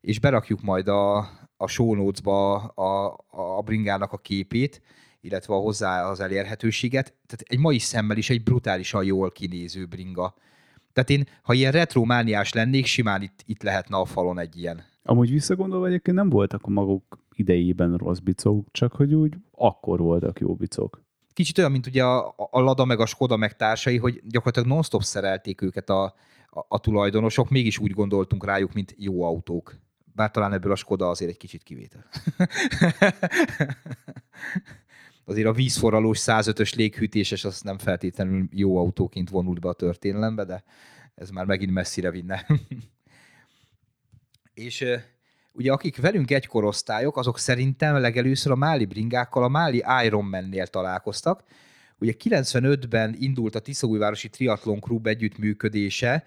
és 0.01 0.21
berakjuk 0.21 0.63
majd 0.63 0.89
a, 0.89 1.19
a 1.57 1.67
show 1.67 1.95
notes-ba 1.95 2.57
a, 2.57 3.19
a 3.59 3.63
bringának 3.63 4.13
a 4.13 4.17
képét, 4.17 4.83
illetve 5.21 5.55
a 5.55 5.59
hozzá 5.59 6.09
az 6.09 6.21
elérhetőséget. 6.21 7.05
Tehát 7.05 7.45
egy 7.47 7.59
mai 7.59 7.79
szemmel 7.79 8.17
is 8.17 8.31
egy 8.31 8.43
brutálisan 8.43 9.05
jól 9.05 9.31
kinéző 9.31 9.87
bringa. 9.87 10.35
Tehát 10.93 11.11
én, 11.11 11.29
ha 11.43 11.53
ilyen 11.53 11.73
retromániás 11.73 12.53
lennék, 12.53 12.87
simán 12.87 13.23
itt, 13.23 13.43
itt 13.47 13.63
lehetne 13.63 13.97
a 13.97 14.05
falon 14.05 14.39
egy 14.39 14.57
ilyen. 14.57 14.85
Amúgy 15.03 15.31
visszagondolva 15.31 15.87
egyébként 15.87 16.17
nem 16.17 16.29
voltak 16.29 16.61
a 16.65 16.71
maguk 16.71 17.19
idejében 17.35 17.97
rossz 17.97 18.19
bicók, 18.19 18.67
csak 18.71 18.93
hogy 18.93 19.15
úgy 19.15 19.35
akkor 19.51 19.99
voltak 19.99 20.41
jó 20.41 20.55
bicók. 20.55 21.07
Kicsit 21.39 21.59
olyan, 21.59 21.71
mint 21.71 21.87
ugye 21.87 22.05
a, 22.05 22.35
a 22.37 22.61
Lada 22.61 22.85
meg 22.85 23.01
a 23.01 23.07
Skoda 23.07 23.37
meg 23.37 23.57
társai, 23.57 23.97
hogy 23.97 24.23
gyakorlatilag 24.25 24.69
non-stop 24.69 25.03
szerelték 25.03 25.61
őket 25.61 25.91
a, 25.91 26.05
a, 26.47 26.65
a 26.69 26.79
tulajdonosok, 26.79 27.51
mégis 27.51 27.79
úgy 27.79 27.91
gondoltunk 27.91 28.45
rájuk, 28.45 28.73
mint 28.73 28.95
jó 28.97 29.23
autók. 29.23 29.77
Bár 30.15 30.31
talán 30.31 30.53
ebből 30.53 30.73
a 30.73 30.77
Skoda 30.77 31.09
azért 31.09 31.31
egy 31.31 31.37
kicsit 31.37 31.63
kivétel. 31.63 32.05
azért 35.25 35.47
a 35.47 35.53
vízforralós 35.53 36.19
105-ös 36.23 36.77
léghűtéses 36.77 37.45
az 37.45 37.61
nem 37.61 37.79
feltétlenül 37.79 38.49
jó 38.53 38.77
autóként 38.77 39.31
vonult 39.31 39.61
be 39.61 39.69
a 39.69 39.73
történelembe, 39.73 40.45
de 40.45 40.65
ez 41.15 41.31
már 41.31 41.45
megint 41.45 41.73
messzire 41.73 42.11
vinne. 42.11 42.47
és 44.55 44.85
ugye 45.59 45.73
akik 45.73 46.01
velünk 46.01 46.31
egy 46.31 46.47
korosztályok, 46.47 47.17
azok 47.17 47.39
szerintem 47.39 47.97
legelőször 47.97 48.53
a 48.53 48.57
Máli 48.57 48.85
bringákkal 48.85 49.43
a 49.43 49.49
Máli 49.49 49.85
Ironman-nél 50.05 50.67
találkoztak. 50.67 51.43
Ugye 51.99 52.13
95-ben 52.25 53.17
indult 53.19 53.55
a 53.55 53.59
Tiszaújvárosi 53.59 54.29
Triathlon 54.29 54.81
Klub 54.81 55.07
együttműködése 55.07 56.25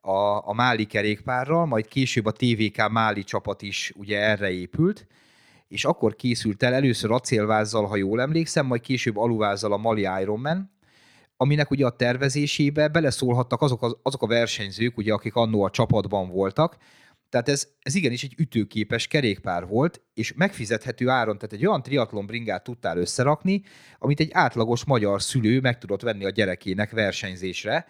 a, 0.00 0.48
a 0.48 0.52
Máli 0.52 0.84
kerékpárral, 0.84 1.66
majd 1.66 1.86
később 1.86 2.26
a 2.26 2.32
TVK 2.32 2.90
Máli 2.90 3.24
csapat 3.24 3.62
is 3.62 3.92
ugye 3.96 4.20
erre 4.20 4.50
épült, 4.50 5.06
és 5.68 5.84
akkor 5.84 6.14
készült 6.14 6.62
el 6.62 6.74
először 6.74 7.10
acélvázzal, 7.10 7.86
ha 7.86 7.96
jól 7.96 8.20
emlékszem, 8.20 8.66
majd 8.66 8.80
később 8.80 9.16
aluvázzal 9.16 9.72
a 9.72 9.76
Mali 9.76 10.08
Ironman, 10.20 10.70
aminek 11.36 11.70
ugye 11.70 11.86
a 11.86 11.96
tervezésébe 11.96 12.88
beleszólhattak 12.88 13.62
azok, 13.62 13.82
az, 13.82 13.96
azok 14.02 14.22
a 14.22 14.26
versenyzők, 14.26 14.96
ugye, 14.96 15.12
akik 15.12 15.34
annó 15.34 15.62
a 15.62 15.70
csapatban 15.70 16.28
voltak, 16.28 16.76
tehát 17.28 17.48
ez, 17.48 17.68
ez 17.80 17.94
igenis 17.94 18.22
egy 18.22 18.34
ütőképes 18.36 19.06
kerékpár 19.06 19.66
volt, 19.66 20.00
és 20.14 20.32
megfizethető 20.36 21.08
áron, 21.08 21.38
tehát 21.38 21.54
egy 21.54 21.66
olyan 21.66 21.82
triatlon 21.82 22.26
bringát 22.26 22.64
tudtál 22.64 22.98
összerakni, 22.98 23.62
amit 23.98 24.20
egy 24.20 24.30
átlagos 24.32 24.84
magyar 24.84 25.22
szülő 25.22 25.60
meg 25.60 25.78
tudott 25.78 26.02
venni 26.02 26.24
a 26.24 26.30
gyerekének 26.30 26.90
versenyzésre, 26.90 27.86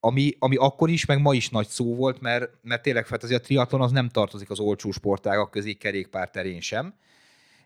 ami, 0.00 0.32
ami 0.38 0.56
akkor 0.56 0.90
is, 0.90 1.04
meg 1.04 1.20
ma 1.20 1.34
is 1.34 1.48
nagy 1.48 1.66
szó 1.66 1.94
volt, 1.94 2.20
mert, 2.20 2.50
mert 2.62 2.82
tényleg 2.82 3.06
fel 3.06 3.18
azért 3.22 3.40
a 3.40 3.44
triatlon 3.44 3.80
az 3.80 3.90
nem 3.90 4.08
tartozik 4.08 4.50
az 4.50 4.58
olcsó 4.58 4.90
sportágak 4.90 5.50
közé 5.50 5.72
kerékpár 5.72 6.30
terén 6.30 6.60
sem. 6.60 6.94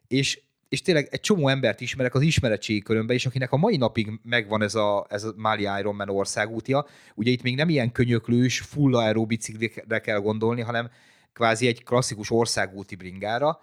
És, 0.06 0.40
és 0.74 0.82
tényleg 0.82 1.08
egy 1.10 1.20
csomó 1.20 1.48
embert 1.48 1.80
ismerek 1.80 2.14
az 2.14 2.22
ismeretségi 2.22 2.80
körömben 2.80 3.16
is, 3.16 3.26
akinek 3.26 3.52
a 3.52 3.56
mai 3.56 3.76
napig 3.76 4.10
megvan 4.22 4.62
ez 4.62 4.74
a, 4.74 5.06
ez 5.08 5.24
a 5.24 5.32
Mali 5.36 5.68
Ironman 5.78 6.08
országútja. 6.08 6.86
Ugye 7.14 7.30
itt 7.30 7.42
még 7.42 7.56
nem 7.56 7.68
ilyen 7.68 7.92
könyöklős, 7.92 8.60
full 8.60 8.96
aero 8.96 9.26
biciklikre 9.26 9.98
kell 9.98 10.18
gondolni, 10.18 10.60
hanem 10.60 10.90
kvázi 11.32 11.66
egy 11.66 11.84
klasszikus 11.84 12.30
országúti 12.30 12.94
bringára, 12.94 13.60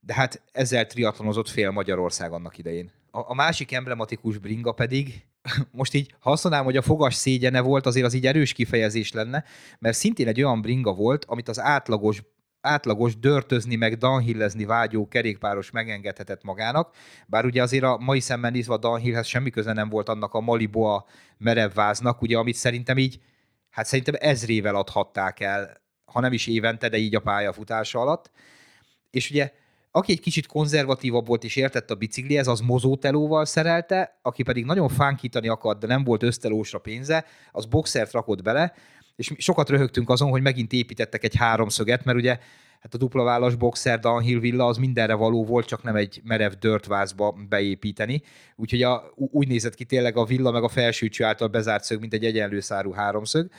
de 0.00 0.14
hát 0.14 0.42
ezzel 0.52 0.86
triatlonozott 0.86 1.48
fél 1.48 1.70
Magyarország 1.70 2.32
annak 2.32 2.58
idején. 2.58 2.90
A, 3.10 3.30
a 3.30 3.34
másik 3.34 3.72
emblematikus 3.72 4.38
bringa 4.38 4.72
pedig, 4.72 5.24
most 5.70 5.94
így 5.94 6.14
használnám, 6.18 6.64
hogy 6.64 6.76
a 6.76 6.82
fogas 6.82 7.14
szégyene 7.14 7.60
volt, 7.60 7.86
azért 7.86 8.06
az 8.06 8.14
így 8.14 8.26
erős 8.26 8.52
kifejezés 8.52 9.12
lenne, 9.12 9.44
mert 9.78 9.96
szintén 9.96 10.28
egy 10.28 10.42
olyan 10.42 10.60
bringa 10.60 10.92
volt, 10.92 11.24
amit 11.24 11.48
az 11.48 11.60
átlagos 11.60 12.22
átlagos 12.64 13.18
dörtözni 13.18 13.76
meg 13.76 13.96
downhillezni 13.96 14.64
vágyó 14.64 15.08
kerékpáros 15.08 15.70
megengedhetett 15.70 16.42
magának, 16.42 16.94
bár 17.26 17.44
ugye 17.44 17.62
azért 17.62 17.84
a 17.84 17.98
mai 17.98 18.20
szemben 18.20 18.52
nézve 18.52 18.74
a 18.74 18.78
downhillhez 18.78 19.26
semmi 19.26 19.50
köze 19.50 19.72
nem 19.72 19.88
volt 19.88 20.08
annak 20.08 20.34
a 20.34 20.40
Maliboa 20.40 21.04
merevváznak, 21.38 22.22
ugye 22.22 22.38
amit 22.38 22.54
szerintem 22.54 22.98
így, 22.98 23.20
hát 23.70 23.86
szerintem 23.86 24.14
ezrével 24.18 24.74
adhatták 24.74 25.40
el, 25.40 25.82
ha 26.04 26.20
nem 26.20 26.32
is 26.32 26.46
évente, 26.46 26.88
de 26.88 26.96
így 26.96 27.14
a 27.14 27.20
pályafutása 27.20 28.00
alatt. 28.00 28.30
És 29.10 29.30
ugye 29.30 29.52
aki 29.96 30.12
egy 30.12 30.20
kicsit 30.20 30.46
konzervatívabb 30.46 31.26
volt 31.26 31.44
és 31.44 31.56
értett 31.56 31.90
a 31.90 31.94
biciklihez, 31.94 32.46
az 32.46 32.60
mozótelóval 32.60 33.44
szerelte, 33.44 34.18
aki 34.22 34.42
pedig 34.42 34.64
nagyon 34.64 34.88
fánkítani 34.88 35.48
akart, 35.48 35.78
de 35.78 35.86
nem 35.86 36.04
volt 36.04 36.22
ösztelósra 36.22 36.78
pénze, 36.78 37.24
az 37.52 37.66
boxert 37.66 38.12
rakott 38.12 38.42
bele, 38.42 38.72
és 39.16 39.32
sokat 39.36 39.68
röhögtünk 39.68 40.10
azon, 40.10 40.30
hogy 40.30 40.42
megint 40.42 40.72
építettek 40.72 41.24
egy 41.24 41.36
háromszöget, 41.36 42.04
mert 42.04 42.18
ugye 42.18 42.38
hát 42.80 42.94
a 42.94 42.98
duplavállas 42.98 43.54
boxer 43.54 43.98
downhill 43.98 44.38
villa 44.38 44.66
az 44.66 44.76
mindenre 44.76 45.14
való 45.14 45.44
volt, 45.44 45.66
csak 45.66 45.82
nem 45.82 45.96
egy 45.96 46.20
merev 46.24 46.52
dörtvázba 46.52 47.36
beépíteni. 47.48 48.22
Úgyhogy 48.56 48.82
a, 48.82 49.12
úgy 49.14 49.48
nézett 49.48 49.74
ki 49.74 49.84
tényleg 49.84 50.16
a 50.16 50.24
villa 50.24 50.50
meg 50.50 50.62
a 50.62 50.68
felsőcső 50.68 51.24
által 51.24 51.48
bezárt 51.48 51.84
szög, 51.84 52.00
mint 52.00 52.12
egy 52.12 52.24
egyenlő 52.24 52.60
szárú 52.60 52.92
háromszög. 52.92 53.50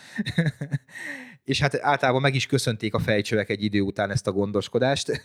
és 1.44 1.60
hát 1.60 1.80
általában 1.82 2.22
meg 2.22 2.36
is 2.36 2.46
köszönték 2.46 2.94
a 2.94 3.00
fejcsövek 3.00 3.50
egy 3.50 3.63
idő 3.63 3.82
után 3.82 4.12
ezt 4.12 4.28
a 4.28 4.32
gondoskodást. 4.32 5.12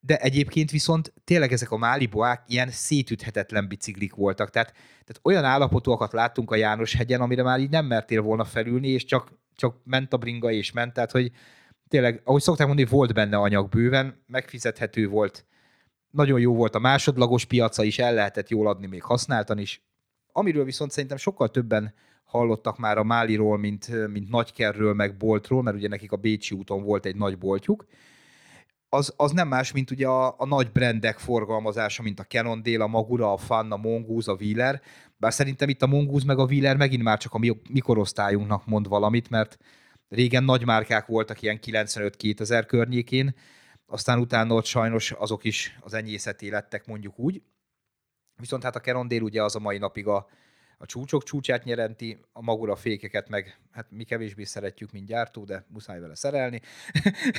de 0.00 0.16
egyébként 0.16 0.70
viszont 0.70 1.12
tényleg 1.24 1.52
ezek 1.52 1.70
a 1.70 1.76
máliboák 1.76 2.42
ilyen 2.46 2.70
szétüthetetlen 2.70 3.68
biciklik 3.68 4.14
voltak. 4.14 4.50
Tehát, 4.50 4.72
tehát 4.72 5.20
olyan 5.22 5.44
állapotúakat 5.44 6.12
láttunk 6.12 6.50
a 6.50 6.56
János 6.56 6.94
hegyen, 6.94 7.20
amire 7.20 7.42
már 7.42 7.60
így 7.60 7.70
nem 7.70 7.86
mertél 7.86 8.20
volna 8.20 8.44
felülni, 8.44 8.88
és 8.88 9.04
csak, 9.04 9.32
csak 9.54 9.76
ment 9.84 10.12
a 10.12 10.16
bringa 10.16 10.50
és 10.50 10.72
ment. 10.72 10.92
Tehát, 10.92 11.10
hogy 11.10 11.32
tényleg, 11.88 12.20
ahogy 12.24 12.42
szokták 12.42 12.66
mondani, 12.66 12.88
volt 12.88 13.14
benne 13.14 13.36
anyag 13.36 13.68
bőven, 13.68 14.22
megfizethető 14.26 15.08
volt, 15.08 15.46
nagyon 16.10 16.40
jó 16.40 16.54
volt 16.54 16.74
a 16.74 16.78
másodlagos 16.78 17.44
piaca 17.44 17.82
is, 17.82 17.98
el 17.98 18.14
lehetett 18.14 18.48
jól 18.48 18.68
adni 18.68 18.86
még 18.86 19.02
használtan 19.02 19.58
is. 19.58 19.84
Amiről 20.32 20.64
viszont 20.64 20.90
szerintem 20.90 21.18
sokkal 21.18 21.48
többen 21.48 21.94
hallottak 22.24 22.78
már 22.78 22.98
a 22.98 23.04
Máliról, 23.04 23.58
mint, 23.58 24.08
mint 24.08 24.28
Nagykerről, 24.28 24.94
meg 24.94 25.16
Boltról, 25.16 25.62
mert 25.62 25.76
ugye 25.76 25.88
nekik 25.88 26.12
a 26.12 26.16
Bécsi 26.16 26.54
úton 26.54 26.82
volt 26.82 27.06
egy 27.06 27.16
nagy 27.16 27.38
boltjuk, 27.38 27.86
az, 28.88 29.12
az 29.16 29.30
nem 29.30 29.48
más, 29.48 29.72
mint 29.72 29.90
ugye 29.90 30.06
a, 30.06 30.34
a 30.38 30.46
nagy 30.46 30.72
brendek 30.72 31.18
forgalmazása, 31.18 32.02
mint 32.02 32.20
a 32.20 32.24
Cannondale, 32.24 32.84
a 32.84 32.86
Magura, 32.86 33.32
a 33.32 33.36
Fan, 33.36 33.72
a 33.72 33.76
Mongoose, 33.76 34.30
a 34.30 34.34
Wheeler, 34.34 34.82
bár 35.16 35.32
szerintem 35.32 35.68
itt 35.68 35.82
a 35.82 35.86
Mongoose 35.86 36.26
meg 36.26 36.38
a 36.38 36.44
Wheeler 36.44 36.76
megint 36.76 37.02
már 37.02 37.18
csak 37.18 37.34
a 37.34 37.38
mi, 37.38 37.60
mi 37.70 37.80
korosztályunknak 37.80 38.66
mond 38.66 38.88
valamit, 38.88 39.30
mert 39.30 39.58
Régen 40.08 40.44
nagy 40.44 40.64
márkák 40.64 41.06
voltak 41.06 41.42
ilyen 41.42 41.58
95-2000 41.62 42.64
környékén, 42.66 43.34
aztán 43.86 44.18
utána 44.18 44.54
ott 44.54 44.64
sajnos 44.64 45.12
azok 45.12 45.44
is 45.44 45.78
az 45.80 45.94
enyészeté 45.94 46.48
lettek, 46.48 46.86
mondjuk 46.86 47.18
úgy. 47.18 47.42
Viszont 48.36 48.62
hát 48.62 48.76
a 48.76 48.80
Kerondél 48.80 49.22
ugye 49.22 49.42
az 49.42 49.56
a 49.56 49.58
mai 49.58 49.78
napig 49.78 50.06
a, 50.06 50.26
a 50.78 50.86
csúcsok 50.86 51.22
csúcsát 51.22 51.64
nyerenti, 51.64 52.18
a 52.32 52.42
magura 52.42 52.76
fékeket 52.76 53.28
meg, 53.28 53.58
hát 53.70 53.86
mi 53.90 54.04
kevésbé 54.04 54.44
szeretjük, 54.44 54.92
mint 54.92 55.06
gyártó, 55.06 55.44
de 55.44 55.64
muszáj 55.68 56.00
vele 56.00 56.14
szerelni. 56.14 56.60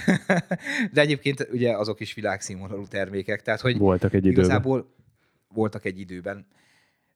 de 0.94 1.02
egyébként 1.02 1.48
ugye 1.52 1.78
azok 1.78 2.00
is 2.00 2.14
világszínvonalú 2.14 2.88
termékek, 2.88 3.42
tehát 3.42 3.62
hogy 3.62 3.78
voltak 3.78 4.14
egy 4.14 4.26
időben. 4.26 4.44
igazából 4.44 4.94
voltak 5.54 5.86
egy 5.86 6.00
időben. 6.00 6.48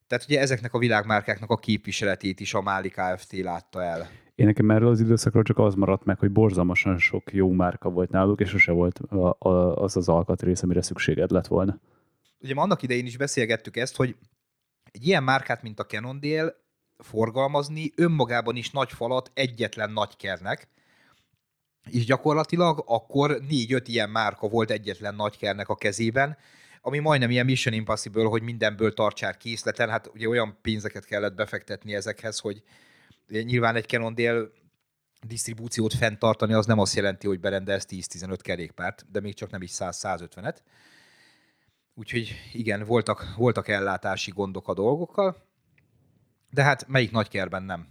Tehát 0.08 0.26
ugye 0.26 0.40
ezeknek 0.40 0.74
a 0.74 0.78
világmárkáknak 0.78 1.50
a 1.50 1.58
képviseletét 1.58 2.40
is 2.40 2.54
a 2.54 2.62
Máli 2.62 2.90
Kft. 2.90 3.42
látta 3.42 3.84
el. 3.84 4.10
Én 4.36 4.46
nekem 4.46 4.72
erről 4.72 4.90
az 4.90 5.00
időszakról 5.00 5.44
csak 5.44 5.58
az 5.58 5.74
maradt 5.76 6.06
meg, 6.06 6.20
hogy 6.20 6.32
borzalmasan 6.32 6.98
sok 6.98 7.34
jó 7.34 7.52
márka 7.52 7.90
volt 7.90 8.10
náluk, 8.10 8.40
és 8.40 8.50
sose 8.50 8.72
volt 8.72 9.00
az 9.80 9.98
az 9.98 10.10
alkatrész, 10.10 10.64
amire 10.64 10.82
szükséged 10.82 11.32
lett 11.32 11.48
volna. 11.48 11.80
Ugye 12.40 12.54
annak 12.56 12.82
idején 12.82 13.06
is 13.06 13.18
beszélgettük 13.18 13.78
ezt, 13.78 13.96
hogy 13.96 14.16
egy 14.92 15.08
ilyen 15.08 15.24
márkát, 15.24 15.62
mint 15.62 15.80
a 15.80 15.86
Cannondale 15.86 16.54
forgalmazni 16.98 17.92
önmagában 17.96 18.56
is 18.56 18.72
nagy 18.72 18.92
falat 18.92 19.32
egyetlen 19.34 19.92
nagykernek, 19.92 20.68
és 21.90 22.06
gyakorlatilag 22.06 22.84
akkor 22.88 23.42
négy-öt 23.48 23.88
ilyen 23.88 24.10
márka 24.10 24.48
volt 24.48 24.72
egyetlen 24.72 25.16
nagykernek 25.16 25.70
a 25.70 25.76
kezében, 25.76 26.38
ami 26.82 27.00
majdnem 27.00 27.30
ilyen 27.30 27.46
Mission 27.46 27.74
Impossible, 27.74 28.24
hogy 28.26 28.42
mindenből 28.42 28.94
tartsák 28.94 29.38
készleten, 29.38 29.90
hát 29.90 30.10
ugye 30.14 30.28
olyan 30.28 30.58
pénzeket 30.62 31.06
kellett 31.06 31.36
befektetni 31.36 31.96
ezekhez, 31.96 32.40
hogy 32.40 32.64
nyilván 33.28 33.76
egy 33.76 33.88
Cannondale 33.88 34.48
disztribúciót 35.28 35.94
fenntartani, 35.94 36.54
az 36.54 36.66
nem 36.66 36.80
azt 36.80 36.96
jelenti, 36.96 37.28
hogy 37.28 37.40
berendez 37.40 37.86
10-15 37.90 38.38
kerékpárt, 38.42 39.12
de 39.12 39.20
még 39.20 39.34
csak 39.34 39.50
nem 39.50 39.62
is 39.62 39.72
100-150-et. 39.74 40.58
Úgyhogy 41.94 42.36
igen, 42.54 42.84
voltak, 42.86 43.34
voltak 43.38 43.68
ellátási 43.68 44.32
gondok 44.32 44.68
a 44.68 44.74
dolgokkal, 44.74 45.36
de 46.50 46.64
hát 46.64 46.88
melyik 46.88 47.12
nagykerben 47.12 47.64
nem? 47.64 47.88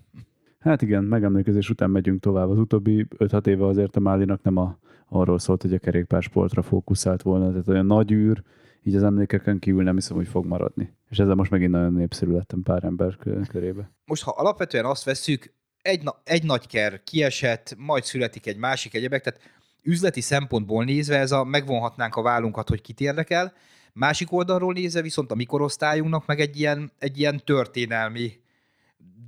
Hát 0.58 0.82
igen, 0.82 1.04
megemlékezés 1.04 1.70
után 1.70 1.90
megyünk 1.90 2.20
tovább. 2.20 2.48
Az 2.48 2.58
utóbbi 2.58 3.06
5-6 3.18 3.46
éve 3.46 3.66
azért 3.66 3.96
a 3.96 4.00
Málinak 4.00 4.42
nem 4.42 4.56
a, 4.56 4.78
arról 5.08 5.38
szólt, 5.38 5.62
hogy 5.62 5.74
a 5.74 5.78
kerékpársportra 5.78 6.62
fókuszált 6.62 7.22
volna, 7.22 7.50
tehát 7.50 7.68
olyan 7.68 7.86
nagy 7.86 8.12
űr, 8.12 8.42
így 8.82 8.94
az 8.94 9.02
emlékeken 9.02 9.58
kívül 9.58 9.82
nem 9.82 9.94
hiszem, 9.94 10.16
hogy 10.16 10.28
fog 10.28 10.46
maradni. 10.46 10.96
És 11.08 11.18
ezzel 11.18 11.34
most 11.34 11.50
megint 11.50 11.70
nagyon 11.70 11.92
népszerű 11.92 12.32
lettem 12.32 12.62
pár 12.62 12.84
ember 12.84 13.16
körébe. 13.48 13.92
Most, 14.04 14.22
ha 14.22 14.30
alapvetően 14.30 14.84
azt 14.84 15.04
veszük, 15.04 15.54
egy, 15.82 16.02
na- 16.02 16.20
egy 16.24 16.44
nagy 16.44 16.66
ker 16.66 17.02
kiesett, 17.02 17.74
majd 17.78 18.04
születik 18.04 18.46
egy 18.46 18.56
másik 18.56 18.94
egyebek, 18.94 19.22
tehát 19.22 19.40
üzleti 19.82 20.20
szempontból 20.20 20.84
nézve 20.84 21.18
ez 21.18 21.32
a 21.32 21.44
megvonhatnánk 21.44 22.16
a 22.16 22.22
vállunkat, 22.22 22.68
hogy 22.68 22.80
kit 22.80 23.00
érdekel, 23.00 23.52
másik 23.92 24.32
oldalról 24.32 24.72
nézve 24.72 25.02
viszont 25.02 25.30
a 25.30 25.34
mikorosztályunknak 25.34 26.26
meg 26.26 26.40
egy 26.40 26.58
ilyen, 26.58 26.92
egy 26.98 27.18
ilyen 27.18 27.40
történelmi 27.44 28.32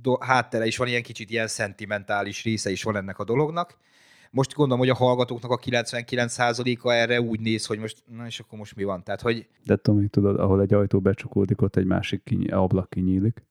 do- 0.01 0.23
háttere 0.23 0.65
is 0.65 0.77
van, 0.77 0.87
ilyen 0.87 1.03
kicsit 1.03 1.29
ilyen 1.29 1.47
szentimentális 1.47 2.43
része 2.43 2.71
is 2.71 2.83
van 2.83 2.95
ennek 2.95 3.19
a 3.19 3.23
dolognak. 3.23 3.77
Most 4.31 4.53
gondolom, 4.53 4.79
hogy 4.79 4.89
a 4.89 4.95
hallgatóknak 4.95 5.51
a 5.51 5.57
99%-a 5.57 6.91
erre 6.91 7.21
úgy 7.21 7.39
néz, 7.39 7.65
hogy 7.65 7.79
most, 7.79 8.03
na 8.05 8.25
és 8.25 8.39
akkor 8.39 8.57
most 8.59 8.75
mi 8.75 8.83
van? 8.83 9.03
Tehát, 9.03 9.21
hogy 9.21 9.47
De 9.65 9.75
Tomi, 9.75 10.07
tudod, 10.07 10.39
ahol 10.39 10.61
egy 10.61 10.73
ajtó 10.73 10.99
becsukódik, 10.99 11.61
ott 11.61 11.75
egy 11.75 11.85
másik 11.85 12.23
kinyi, 12.23 12.47
ablak 12.47 12.89
kinyílik. 12.89 13.43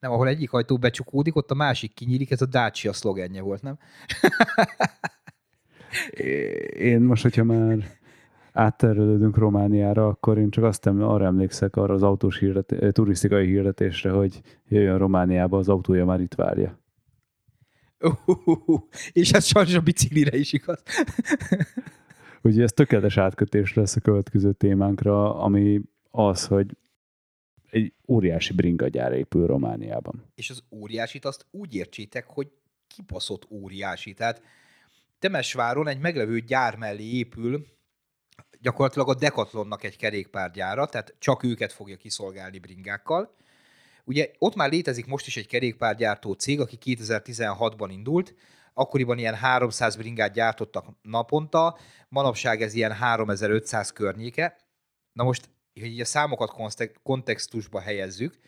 nem, 0.00 0.10
ahol 0.10 0.28
egyik 0.28 0.52
ajtó 0.52 0.78
becsukódik, 0.78 1.36
ott 1.36 1.50
a 1.50 1.54
másik 1.54 1.94
kinyílik, 1.94 2.30
ez 2.30 2.42
a 2.42 2.46
Dacia 2.46 2.92
szlogenje 2.92 3.42
volt, 3.42 3.62
nem? 3.62 3.78
Én 6.78 7.00
most, 7.00 7.22
hogyha 7.22 7.44
már 7.44 7.98
átterelődünk 8.56 9.36
Romániára, 9.36 10.06
akkor 10.06 10.38
én 10.38 10.50
csak 10.50 10.64
azt 10.64 10.86
arra 10.86 11.24
emlékszek, 11.24 11.76
arra 11.76 11.94
az 11.94 12.02
autós 12.02 12.38
hirdet, 12.38 12.74
turisztikai 12.92 13.46
hirdetésre, 13.46 14.10
hogy 14.10 14.40
jöjjön 14.68 14.98
Romániába, 14.98 15.58
az 15.58 15.68
autója 15.68 16.04
már 16.04 16.20
itt 16.20 16.34
várja. 16.34 16.78
Uh, 18.00 18.80
és 19.12 19.32
ez 19.32 19.44
sajnos 19.44 19.74
a 19.74 19.80
biciklire 19.80 20.36
is 20.36 20.52
igaz. 20.52 20.82
Ugye 22.42 22.62
ez 22.62 22.72
tökéletes 22.72 23.16
átkötés 23.16 23.74
lesz 23.74 23.96
a 23.96 24.00
következő 24.00 24.52
témánkra, 24.52 25.38
ami 25.38 25.80
az, 26.10 26.46
hogy 26.46 26.76
egy 27.70 27.92
óriási 28.08 28.52
bringagyár 28.52 29.12
épül 29.12 29.46
Romániában. 29.46 30.24
És 30.34 30.50
az 30.50 30.62
óriásit 30.70 31.24
azt 31.24 31.46
úgy 31.50 31.74
értsétek, 31.74 32.26
hogy 32.26 32.48
kibaszott 32.86 33.46
óriási. 33.50 34.14
Tehát 34.14 34.42
Temesváron 35.18 35.88
egy 35.88 35.98
meglevő 35.98 36.40
gyár 36.40 36.76
mellé 36.76 37.04
épül 37.04 37.66
gyakorlatilag 38.60 39.08
a 39.08 39.14
Decathlonnak 39.14 39.84
egy 39.84 39.96
kerékpárgyára, 39.96 40.86
tehát 40.86 41.14
csak 41.18 41.42
őket 41.42 41.72
fogja 41.72 41.96
kiszolgálni 41.96 42.58
bringákkal. 42.58 43.34
Ugye 44.04 44.30
ott 44.38 44.54
már 44.54 44.70
létezik 44.70 45.06
most 45.06 45.26
is 45.26 45.36
egy 45.36 45.46
kerékpárgyártó 45.46 46.32
cég, 46.32 46.60
aki 46.60 46.78
2016-ban 46.84 47.88
indult, 47.90 48.34
akkoriban 48.74 49.18
ilyen 49.18 49.34
300 49.34 49.96
bringát 49.96 50.32
gyártottak 50.32 50.86
naponta, 51.02 51.78
manapság 52.08 52.62
ez 52.62 52.74
ilyen 52.74 52.92
3500 52.92 53.92
környéke. 53.92 54.56
Na 55.12 55.24
most, 55.24 55.48
hogy 55.74 55.84
így 55.84 56.00
a 56.00 56.04
számokat 56.04 56.54
kontextusba 57.02 57.80
helyezzük, 57.80 58.38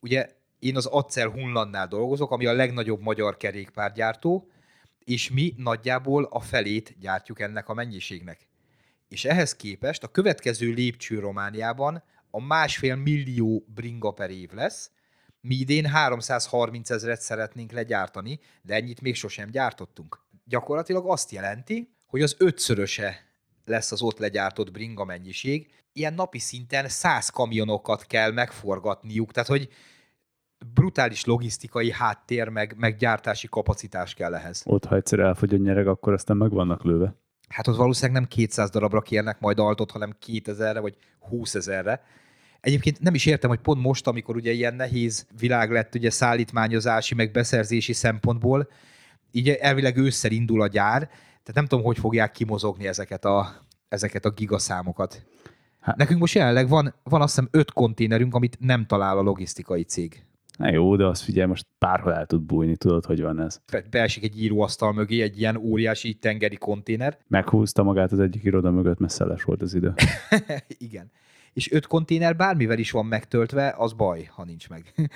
ugye 0.00 0.28
én 0.58 0.76
az 0.76 0.86
Accel 0.86 1.28
Hunlannál 1.28 1.86
dolgozok, 1.88 2.30
ami 2.30 2.46
a 2.46 2.52
legnagyobb 2.52 3.00
magyar 3.00 3.36
kerékpárgyártó, 3.36 4.50
és 5.04 5.30
mi 5.30 5.54
nagyjából 5.56 6.24
a 6.24 6.40
felét 6.40 6.98
gyártjuk 6.98 7.40
ennek 7.40 7.68
a 7.68 7.74
mennyiségnek. 7.74 8.48
És 9.12 9.24
ehhez 9.24 9.56
képest 9.56 10.02
a 10.02 10.08
következő 10.08 10.70
lépcső 10.70 11.18
Romániában 11.18 12.02
a 12.30 12.40
másfél 12.40 12.96
millió 12.96 13.64
bringa 13.74 14.10
per 14.10 14.30
év 14.30 14.52
lesz, 14.52 14.90
mi 15.40 15.54
idén 15.54 15.86
330 15.86 16.90
ezeret 16.90 17.20
szeretnénk 17.20 17.72
legyártani, 17.72 18.40
de 18.62 18.74
ennyit 18.74 19.00
még 19.00 19.14
sosem 19.14 19.50
gyártottunk. 19.50 20.20
Gyakorlatilag 20.44 21.10
azt 21.10 21.30
jelenti, 21.30 21.94
hogy 22.06 22.22
az 22.22 22.36
ötszöröse 22.38 23.26
lesz 23.64 23.92
az 23.92 24.02
ott 24.02 24.18
legyártott 24.18 24.70
bringa 24.70 25.04
mennyiség, 25.04 25.70
ilyen 25.92 26.14
napi 26.14 26.38
szinten 26.38 26.88
100 26.88 27.28
kamionokat 27.28 28.06
kell 28.06 28.30
megforgatniuk, 28.30 29.32
tehát 29.32 29.48
hogy 29.48 29.68
brutális 30.74 31.24
logisztikai 31.24 31.92
háttér, 31.92 32.48
meg, 32.48 32.74
meg 32.78 32.96
gyártási 32.96 33.48
kapacitás 33.48 34.14
kell 34.14 34.34
ehhez. 34.34 34.62
Ott, 34.64 34.84
ha 34.84 34.96
egyszer 34.96 35.18
elfogy 35.18 35.54
a 35.54 35.56
nyereg, 35.56 35.86
akkor 35.86 36.12
aztán 36.12 36.36
meg 36.36 36.50
vannak 36.50 36.84
lőve. 36.84 37.20
Hát 37.52 37.68
ott 37.68 37.76
valószínűleg 37.76 38.20
nem 38.20 38.28
200 38.28 38.70
darabra 38.70 39.00
kérnek 39.00 39.40
majd 39.40 39.58
altot, 39.58 39.90
hanem 39.90 40.16
2000-re 40.26 40.80
vagy 40.80 40.96
20 41.18 41.54
ezerre. 41.54 42.02
Egyébként 42.60 43.00
nem 43.00 43.14
is 43.14 43.26
értem, 43.26 43.50
hogy 43.50 43.60
pont 43.60 43.82
most, 43.82 44.06
amikor 44.06 44.36
ugye 44.36 44.52
ilyen 44.52 44.74
nehéz 44.74 45.26
világ 45.38 45.70
lett 45.70 45.94
ugye 45.94 46.10
szállítmányozási, 46.10 47.14
meg 47.14 47.30
beszerzési 47.30 47.92
szempontból, 47.92 48.68
így 49.30 49.48
elvileg 49.48 49.96
ősszel 49.96 50.30
indul 50.30 50.62
a 50.62 50.66
gyár, 50.66 50.98
tehát 50.98 51.54
nem 51.54 51.66
tudom, 51.66 51.84
hogy 51.84 51.98
fogják 51.98 52.32
kimozogni 52.32 52.86
ezeket 52.86 53.24
a, 53.24 53.66
ezeket 53.88 54.24
a 54.24 54.30
gigaszámokat. 54.30 55.24
Hát- 55.80 55.96
Nekünk 55.96 56.20
most 56.20 56.34
jelenleg 56.34 56.68
van, 56.68 56.94
van 57.02 57.20
azt 57.22 57.34
hiszem 57.34 57.48
öt 57.50 57.72
konténerünk, 57.72 58.34
amit 58.34 58.56
nem 58.60 58.86
talál 58.86 59.18
a 59.18 59.22
logisztikai 59.22 59.82
cég. 59.82 60.24
Na 60.58 60.70
jó, 60.70 60.96
de 60.96 61.06
azt 61.06 61.22
figyelj, 61.22 61.48
most 61.48 61.66
bárhol 61.78 62.14
el 62.14 62.26
tud 62.26 62.42
bújni, 62.42 62.76
tudod, 62.76 63.04
hogy 63.04 63.22
van 63.22 63.40
ez. 63.40 63.60
Be- 63.72 63.84
Beesik 63.90 64.24
egy 64.24 64.42
íróasztal 64.42 64.92
mögé 64.92 65.22
egy 65.22 65.38
ilyen 65.38 65.56
óriási 65.56 66.14
tengeri 66.14 66.56
konténer, 66.56 67.18
Meghúzta 67.28 67.82
magát 67.82 68.12
az 68.12 68.20
egyik 68.20 68.44
iroda 68.44 68.70
mögött, 68.70 68.98
mert 68.98 69.12
szeles 69.12 69.42
volt 69.42 69.62
az 69.62 69.74
idő. 69.74 69.92
Igen. 70.78 71.10
És 71.52 71.72
öt 71.72 71.86
konténer 71.86 72.36
bármivel 72.36 72.78
is 72.78 72.90
van 72.90 73.06
megtöltve, 73.06 73.74
az 73.78 73.92
baj, 73.92 74.28
ha 74.30 74.44
nincs 74.44 74.68
meg. 74.68 74.92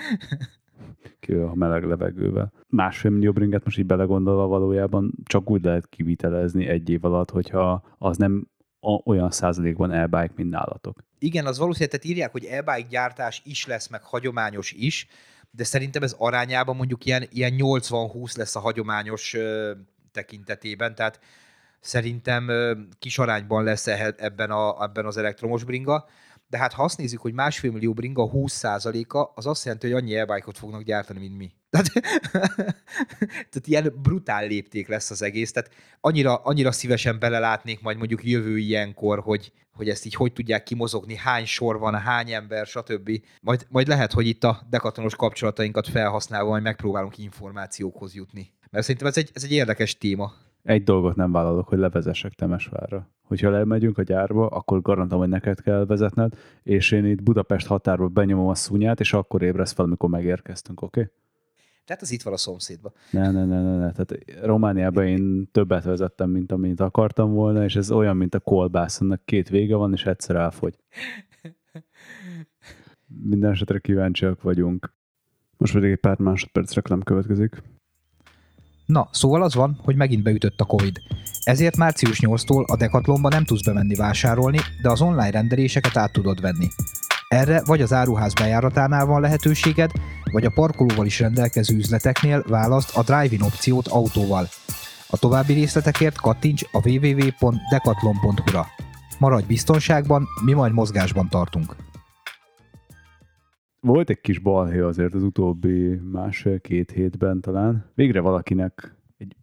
Kivéve 1.20 1.44
a 1.44 1.54
meleg 1.54 1.84
levegővel. 1.84 2.52
Másfél 2.68 3.10
millió 3.10 3.32
bringet 3.32 3.64
most 3.64 3.78
így 3.78 3.86
belegondolva 3.86 4.46
valójában 4.46 5.12
csak 5.24 5.50
úgy 5.50 5.64
lehet 5.64 5.88
kivitelezni 5.88 6.66
egy 6.66 6.90
év 6.90 7.04
alatt, 7.04 7.30
hogyha 7.30 7.82
az 7.98 8.16
nem 8.16 8.48
olyan 9.04 9.30
százalékban 9.30 9.92
elbike, 9.92 10.32
mint 10.36 10.50
nálatok. 10.50 10.98
Igen, 11.18 11.46
az 11.46 11.58
valószínűleg 11.58 12.00
tehát 12.00 12.14
írják, 12.14 12.32
hogy 12.32 12.44
e-bike 12.44 12.88
gyártás 12.88 13.42
is 13.44 13.66
lesz, 13.66 13.88
meg 13.88 14.02
hagyományos 14.02 14.72
is, 14.72 15.06
de 15.50 15.64
szerintem 15.64 16.02
ez 16.02 16.14
arányában 16.18 16.76
mondjuk 16.76 17.04
ilyen, 17.04 17.26
ilyen 17.30 17.54
80-20 17.56 18.36
lesz 18.36 18.56
a 18.56 18.60
hagyományos 18.60 19.34
ö, 19.34 19.72
tekintetében, 20.12 20.94
tehát 20.94 21.20
szerintem 21.80 22.48
ö, 22.48 22.72
kis 22.98 23.18
arányban 23.18 23.64
lesz 23.64 23.86
ebben, 23.86 24.50
a, 24.50 24.82
ebben 24.82 25.06
az 25.06 25.16
elektromos 25.16 25.64
bringa, 25.64 26.08
de 26.48 26.58
hát 26.58 26.72
ha 26.72 26.82
azt 26.82 26.98
nézzük, 26.98 27.20
hogy 27.20 27.32
másfél 27.32 27.70
millió 27.70 27.92
bringa 27.92 28.30
20%-a, 28.32 29.30
az 29.34 29.46
azt 29.46 29.64
jelenti, 29.64 29.90
hogy 29.90 30.02
annyi 30.02 30.14
e 30.14 30.42
fognak 30.52 30.82
gyártani, 30.82 31.18
mint 31.18 31.36
mi. 31.36 31.52
Tehát, 31.70 31.92
tehát 33.28 33.66
ilyen 33.66 33.94
brutál 34.02 34.46
lépték 34.46 34.88
lesz 34.88 35.10
az 35.10 35.22
egész, 35.22 35.52
tehát 35.52 35.70
annyira, 36.00 36.34
annyira 36.36 36.72
szívesen 36.72 37.18
belelátnék 37.18 37.80
majd 37.80 37.96
mondjuk 37.96 38.24
jövő 38.24 38.58
ilyenkor, 38.58 39.18
hogy, 39.18 39.52
hogy 39.72 39.88
ezt 39.88 40.04
így 40.06 40.14
hogy 40.14 40.32
tudják 40.32 40.62
kimozogni, 40.62 41.16
hány 41.16 41.44
sor 41.44 41.78
van, 41.78 41.94
hány 41.94 42.32
ember, 42.32 42.66
stb. 42.66 43.10
Majd, 43.40 43.66
majd 43.68 43.88
lehet, 43.88 44.12
hogy 44.12 44.26
itt 44.26 44.44
a 44.44 44.66
dekatonos 44.70 45.16
kapcsolatainkat 45.16 45.88
felhasználva 45.88 46.50
majd 46.50 46.62
megpróbálunk 46.62 47.18
információkhoz 47.18 48.14
jutni. 48.14 48.52
Mert 48.70 48.84
szerintem 48.84 49.08
ez 49.08 49.16
egy, 49.16 49.30
ez 49.34 49.44
egy 49.44 49.52
érdekes 49.52 49.98
téma. 49.98 50.32
Egy 50.66 50.82
dolgot 50.82 51.16
nem 51.16 51.32
vállalok, 51.32 51.68
hogy 51.68 51.78
levezessek 51.78 52.32
Temesvárra. 52.32 53.08
Hogyha 53.22 53.50
lemegyünk 53.50 53.98
a 53.98 54.02
gyárba, 54.02 54.46
akkor 54.46 54.82
garantálom, 54.82 55.20
hogy 55.20 55.32
neked 55.32 55.60
kell 55.60 55.86
vezetned, 55.86 56.34
és 56.62 56.90
én 56.92 57.04
itt 57.04 57.22
Budapest 57.22 57.66
határba 57.66 58.08
benyomom 58.08 58.48
a 58.48 58.54
szúnyát, 58.54 59.00
és 59.00 59.12
akkor 59.12 59.42
ébresz 59.42 59.72
fel, 59.72 59.84
amikor 59.84 60.08
megérkeztünk, 60.08 60.82
oké? 60.82 61.00
Okay? 61.00 61.12
Tehát 61.84 62.02
az 62.02 62.12
itt 62.12 62.22
van 62.22 62.32
a 62.32 62.36
szomszédban. 62.36 62.92
Ne, 63.10 63.30
ne, 63.30 63.44
ne, 63.44 63.62
ne, 63.62 63.76
ne. 63.76 63.92
Tehát 63.92 64.16
Romániában 64.42 65.06
én 65.06 65.48
többet 65.52 65.84
vezettem, 65.84 66.30
mint 66.30 66.52
amit 66.52 66.80
akartam 66.80 67.32
volna, 67.32 67.64
és 67.64 67.76
ez 67.76 67.90
olyan, 67.90 68.16
mint 68.16 68.34
a 68.34 68.40
kolbász, 68.40 69.00
annak 69.00 69.24
két 69.24 69.48
vége 69.48 69.76
van, 69.76 69.92
és 69.92 70.06
egyszer 70.06 70.36
elfogy. 70.36 70.76
Minden 73.30 73.50
esetre 73.50 73.78
kíváncsiak 73.78 74.42
vagyunk. 74.42 74.92
Most 75.56 75.72
pedig 75.72 75.90
egy 75.90 76.00
pár 76.00 76.18
másodperc 76.18 76.74
reklám 76.74 77.02
következik. 77.02 77.62
Na, 78.86 79.08
szóval 79.10 79.42
az 79.42 79.54
van, 79.54 79.80
hogy 79.84 79.96
megint 79.96 80.22
beütött 80.22 80.60
a 80.60 80.64
Covid. 80.64 81.00
Ezért 81.42 81.76
március 81.76 82.18
8-tól 82.20 82.66
a 82.66 82.76
Decathlonba 82.76 83.28
nem 83.28 83.44
tudsz 83.44 83.64
bemenni 83.64 83.94
vásárolni, 83.94 84.58
de 84.82 84.90
az 84.90 85.00
online 85.00 85.30
rendeléseket 85.30 85.96
át 85.96 86.12
tudod 86.12 86.40
venni. 86.40 86.68
Erre 87.28 87.62
vagy 87.64 87.80
az 87.80 87.92
áruház 87.92 88.34
bejáratánál 88.34 89.06
van 89.06 89.20
lehetőséged, 89.20 89.90
vagy 90.32 90.44
a 90.44 90.52
parkolóval 90.54 91.06
is 91.06 91.20
rendelkező 91.20 91.76
üzleteknél 91.76 92.44
választ 92.48 92.96
a 92.96 93.02
drive-in 93.02 93.42
opciót 93.42 93.88
autóval. 93.88 94.48
A 95.06 95.16
további 95.16 95.52
részletekért 95.52 96.20
kattints 96.20 96.62
a 96.72 96.88
www.decathlon.hu-ra. 96.88 98.66
Maradj 99.18 99.46
biztonságban, 99.46 100.26
mi 100.44 100.52
majd 100.52 100.72
mozgásban 100.72 101.28
tartunk. 101.28 101.76
Volt 103.86 104.10
egy 104.10 104.20
kis 104.20 104.38
balhé 104.38 104.78
azért 104.78 105.14
az 105.14 105.22
utóbbi 105.22 105.94
másfél-két 105.94 106.90
hétben 106.90 107.40
talán. 107.40 107.84
Végre 107.94 108.20
valakinek, 108.20 108.96
egy 109.16 109.36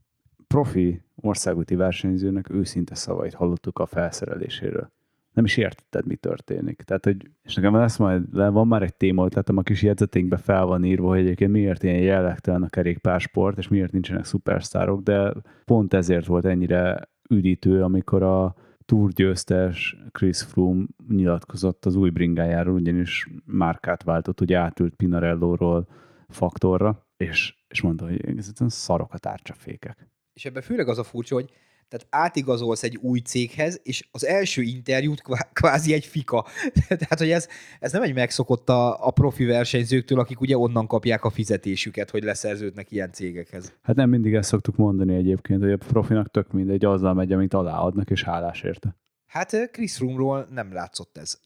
profi 0.48 1.02
országúti 1.16 1.76
versenyzőnek 1.76 2.50
őszinte 2.50 2.96
szavait 2.96 3.34
hallottuk 3.34 3.80
a 3.80 3.86
felszereléséről 3.86 4.92
nem 5.34 5.46
is 5.46 5.58
értetted, 5.58 6.06
mi 6.06 6.16
történik. 6.16 6.82
Tehát, 6.82 7.04
hogy, 7.04 7.30
és 7.44 7.56
nekem 7.56 7.76
lesz 7.76 7.98
majd, 7.98 8.36
van 8.36 8.68
már 8.68 8.82
egy 8.82 8.96
téma 8.96 9.26
ötletem, 9.26 9.58
a 9.58 9.62
kis 9.62 9.82
jegyzeténkben 9.82 10.40
fel 10.40 10.66
van 10.66 10.84
írva, 10.84 11.08
hogy 11.08 11.20
egyébként 11.20 11.52
miért 11.52 11.84
ilyen 11.84 12.02
jellegtelen 12.02 12.64
a 12.64 12.70
kerékpársport, 12.70 13.58
és 13.58 13.68
miért 13.68 13.92
nincsenek 13.92 14.26
szupersztárok, 14.26 15.02
de 15.02 15.34
pont 15.66 15.94
ezért 15.94 16.26
volt 16.26 16.46
ennyire 16.46 17.10
üdítő, 17.30 17.84
amikor 17.84 18.24
a 18.24 18.56
Tour 18.86 19.12
győztes 19.12 19.98
Chris 20.12 20.42
Froome 20.42 20.86
nyilatkozott 21.08 21.86
az 21.86 21.96
új 21.96 22.10
bringájáról, 22.10 22.74
ugyanis 22.74 23.30
márkát 23.46 24.04
váltott, 24.04 24.40
hogy 24.40 24.54
átült 24.54 24.96
Pinarello-ról 24.96 25.88
faktorra, 26.28 27.08
és, 27.18 27.56
és 27.68 27.82
mondta, 27.82 28.06
hogy 28.06 28.38
ez 28.38 28.52
szarok 28.68 29.14
a 29.14 29.18
tárcsafékek. 29.18 30.08
És 30.34 30.46
ebben 30.46 30.62
főleg 30.62 30.88
az 30.88 30.98
a 30.98 31.04
furcsa, 31.04 31.36
hogy 31.36 31.52
tehát 31.88 32.26
átigazolsz 32.26 32.84
egy 32.84 32.98
új 33.02 33.20
céghez, 33.20 33.80
és 33.84 34.08
az 34.12 34.26
első 34.26 34.62
interjút 34.62 35.22
kvázi 35.54 35.94
egy 35.94 36.06
fika. 36.06 36.46
tehát, 36.88 37.20
hogy 37.20 37.32
ez, 37.32 37.48
ez 37.80 37.92
nem 37.92 38.02
egy 38.02 38.14
megszokott 38.14 38.70
a, 38.70 39.08
a 39.08 39.12
profi 39.12 39.46
versenyzőktől, 39.46 40.20
akik 40.20 40.42
ugye 40.42 40.58
onnan 40.58 40.88
kapják 40.88 41.24
a 41.24 41.30
fizetésüket, 41.30 42.10
hogy 42.10 42.24
leszerződnek 42.24 42.92
ilyen 42.92 43.12
cégekhez. 43.12 43.74
Hát 43.82 43.96
nem 43.96 44.10
mindig 44.10 44.34
ezt 44.34 44.50
szoktuk 44.50 44.76
mondani 44.76 45.16
egyébként, 45.16 45.62
hogy 45.62 45.72
a 45.72 45.78
profinak 45.78 46.32
tök 46.32 46.52
mindegy, 46.52 46.86
azzal 46.86 47.14
megy, 47.14 47.32
amit 47.32 47.54
aláadnak, 47.54 48.10
és 48.10 48.24
hálás 48.24 48.62
érte. 48.62 48.96
Hát 49.26 49.72
Chris 49.72 49.96
Froome-ról 49.96 50.48
nem 50.52 50.74
látszott 50.74 51.18
ez. 51.18 51.40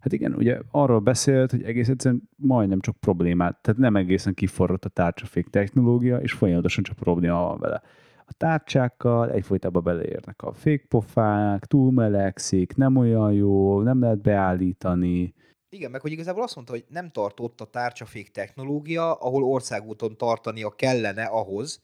Hát 0.00 0.12
igen, 0.12 0.34
ugye 0.34 0.58
arról 0.70 0.98
beszélt, 0.98 1.50
hogy 1.50 1.62
egész 1.62 1.88
egyszerűen 1.88 2.28
majdnem 2.36 2.80
csak 2.80 2.96
problémát, 2.96 3.62
tehát 3.62 3.80
nem 3.80 3.96
egészen 3.96 4.34
kiforrott 4.34 4.84
a 4.84 4.88
tárcsafék 4.88 5.48
technológia, 5.48 6.16
és 6.16 6.32
folyamatosan 6.32 6.82
csak 6.82 6.96
probléma 6.96 7.40
van 7.40 7.58
vele 7.58 7.82
a 8.30 8.34
tárcsákkal, 8.36 9.30
egyfolytában 9.30 9.82
beleérnek 9.82 10.42
a 10.42 10.52
fékpofák, 10.52 11.64
túl 11.64 11.92
melegszik, 11.92 12.76
nem 12.76 12.96
olyan 12.96 13.32
jó, 13.32 13.82
nem 13.82 14.00
lehet 14.00 14.22
beállítani. 14.22 15.34
Igen, 15.68 15.90
meg 15.90 16.00
hogy 16.00 16.12
igazából 16.12 16.42
azt 16.42 16.54
mondta, 16.54 16.72
hogy 16.72 16.84
nem 16.88 17.10
tartott 17.10 17.60
a 17.60 17.64
tárcsafék 17.64 18.30
technológia, 18.30 19.14
ahol 19.14 19.44
országúton 19.44 20.16
tartania 20.16 20.70
kellene 20.70 21.24
ahhoz, 21.24 21.82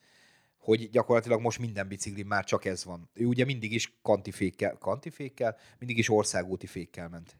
hogy 0.58 0.88
gyakorlatilag 0.90 1.40
most 1.40 1.58
minden 1.58 1.88
bicikli 1.88 2.22
már 2.22 2.44
csak 2.44 2.64
ez 2.64 2.84
van. 2.84 3.08
Ő 3.14 3.26
ugye 3.26 3.44
mindig 3.44 3.72
is 3.72 3.98
kantifékkel, 4.02 4.76
kantifékkel 4.78 5.56
mindig 5.78 5.98
is 5.98 6.10
országúti 6.10 6.66
fékkel 6.66 7.08
ment. 7.08 7.36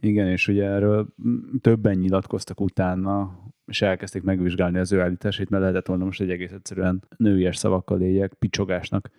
Igen, 0.00 0.28
és 0.28 0.48
ugye 0.48 0.64
erről 0.64 1.14
többen 1.60 1.96
nyilatkoztak 1.96 2.60
utána, 2.60 3.38
és 3.66 3.82
elkezdték 3.82 4.22
megvizsgálni 4.22 4.78
az 4.78 4.92
ő 4.92 5.00
állításait, 5.00 5.50
mert 5.50 5.62
lehetett 5.62 5.86
volna 5.86 6.04
most 6.04 6.20
egy 6.20 6.30
egész 6.30 6.52
egyszerűen 6.52 7.04
nőies 7.16 7.56
szavakkal 7.56 8.00
éljek, 8.00 8.34
picsogásnak 8.34 9.10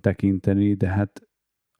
tekinteni, 0.00 0.74
de 0.74 0.88
hát 0.88 1.28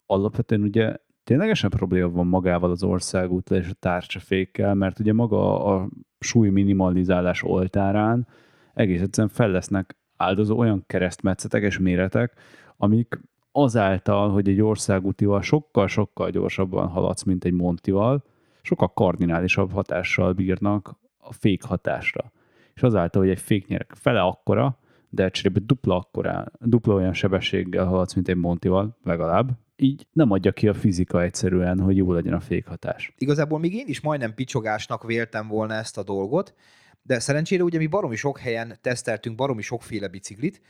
alapvetően 0.06 0.62
ugye 0.62 0.96
ténylegesen 1.24 1.70
probléma 1.70 2.08
van 2.08 2.26
magával 2.26 2.70
az 2.70 2.82
országút 2.82 3.50
és 3.50 3.68
a 3.68 3.72
tárcsafékkel, 3.72 4.74
mert 4.74 4.98
ugye 4.98 5.12
maga 5.12 5.64
a 5.64 5.88
súly 6.18 6.48
minimalizálás 6.48 7.42
oltárán 7.42 8.26
egész 8.74 9.00
egyszerűen 9.00 9.32
fel 9.34 9.50
lesznek 9.50 9.96
áldozó 10.16 10.58
olyan 10.58 10.84
keresztmetszetek 10.86 11.62
és 11.62 11.78
méretek, 11.78 12.34
amik 12.76 13.20
azáltal, 13.52 14.30
hogy 14.30 14.48
egy 14.48 14.60
országútival 14.60 15.42
sokkal-sokkal 15.42 16.30
gyorsabban 16.30 16.88
haladsz, 16.88 17.22
mint 17.22 17.44
egy 17.44 17.52
Montival, 17.52 18.24
sokkal 18.62 18.92
kardinálisabb 18.92 19.72
hatással 19.72 20.32
bírnak 20.32 20.98
a 21.30 21.32
fék 21.32 21.62
hatásra. 21.62 22.32
És 22.74 22.82
azáltal, 22.82 23.22
hogy 23.22 23.30
egy 23.30 23.40
féknyerek 23.40 23.92
fele 23.94 24.20
akkora, 24.20 24.78
de 25.08 25.28
cserébe 25.28 25.60
dupla 25.64 25.96
akkora, 25.96 26.46
dupla 26.60 26.94
olyan 26.94 27.12
sebességgel 27.12 27.84
haladsz, 27.84 28.14
mint 28.14 28.28
egy 28.28 28.36
Montival, 28.36 28.98
legalább, 29.04 29.50
így 29.76 30.06
nem 30.12 30.30
adja 30.30 30.52
ki 30.52 30.68
a 30.68 30.74
fizika 30.74 31.22
egyszerűen, 31.22 31.80
hogy 31.80 31.96
jó 31.96 32.12
legyen 32.12 32.32
a 32.32 32.40
fékhatás. 32.40 33.12
Igazából 33.18 33.58
még 33.58 33.74
én 33.74 33.86
is 33.86 34.00
majdnem 34.00 34.34
picsogásnak 34.34 35.04
véltem 35.04 35.48
volna 35.48 35.74
ezt 35.74 35.98
a 35.98 36.02
dolgot, 36.02 36.54
de 37.02 37.18
szerencsére 37.18 37.62
ugye 37.62 37.78
mi 37.78 37.86
baromi 37.86 38.16
sok 38.16 38.38
helyen 38.38 38.78
teszteltünk 38.80 39.36
baromi 39.36 39.62
sokféle 39.62 40.08
biciklit, 40.08 40.60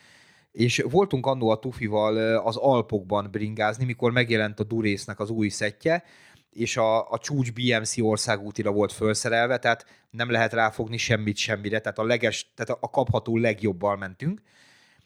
és 0.52 0.84
voltunk 0.90 1.26
annó 1.26 1.48
a 1.48 1.58
Tufival 1.58 2.36
az 2.36 2.56
Alpokban 2.56 3.28
bringázni, 3.30 3.84
mikor 3.84 4.12
megjelent 4.12 4.60
a 4.60 4.64
Durésznek 4.64 5.20
az 5.20 5.30
új 5.30 5.48
szettje, 5.48 6.02
és 6.50 6.76
a, 6.76 7.10
a 7.10 7.18
csúcs 7.18 7.52
BMC 7.52 7.98
országútira 7.98 8.70
volt 8.70 8.92
felszerelve, 8.92 9.58
tehát 9.58 9.86
nem 10.10 10.30
lehet 10.30 10.52
ráfogni 10.52 10.96
semmit 10.96 11.36
semmire, 11.36 11.80
tehát 11.80 11.98
a, 11.98 12.04
leges, 12.04 12.52
tehát 12.54 12.82
a 12.82 12.90
kapható 12.90 13.36
legjobbal 13.36 13.96
mentünk, 13.96 14.42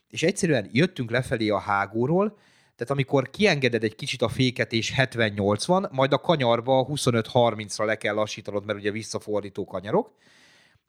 és 0.08 0.22
egyszerűen 0.22 0.68
jöttünk 0.72 1.10
lefelé 1.10 1.48
a 1.48 1.58
hágóról, 1.58 2.38
tehát 2.76 2.92
amikor 2.92 3.30
kiengeded 3.30 3.84
egy 3.84 3.94
kicsit 3.94 4.22
a 4.22 4.28
féket 4.28 4.72
és 4.72 4.94
70-80, 4.96 5.90
majd 5.90 6.12
a 6.12 6.18
kanyarba 6.18 6.86
25-30-ra 6.90 7.84
le 7.84 7.96
kell 7.96 8.14
lassítanod, 8.14 8.64
mert 8.64 8.78
ugye 8.78 8.90
visszafordító 8.90 9.64
kanyarok, 9.64 10.12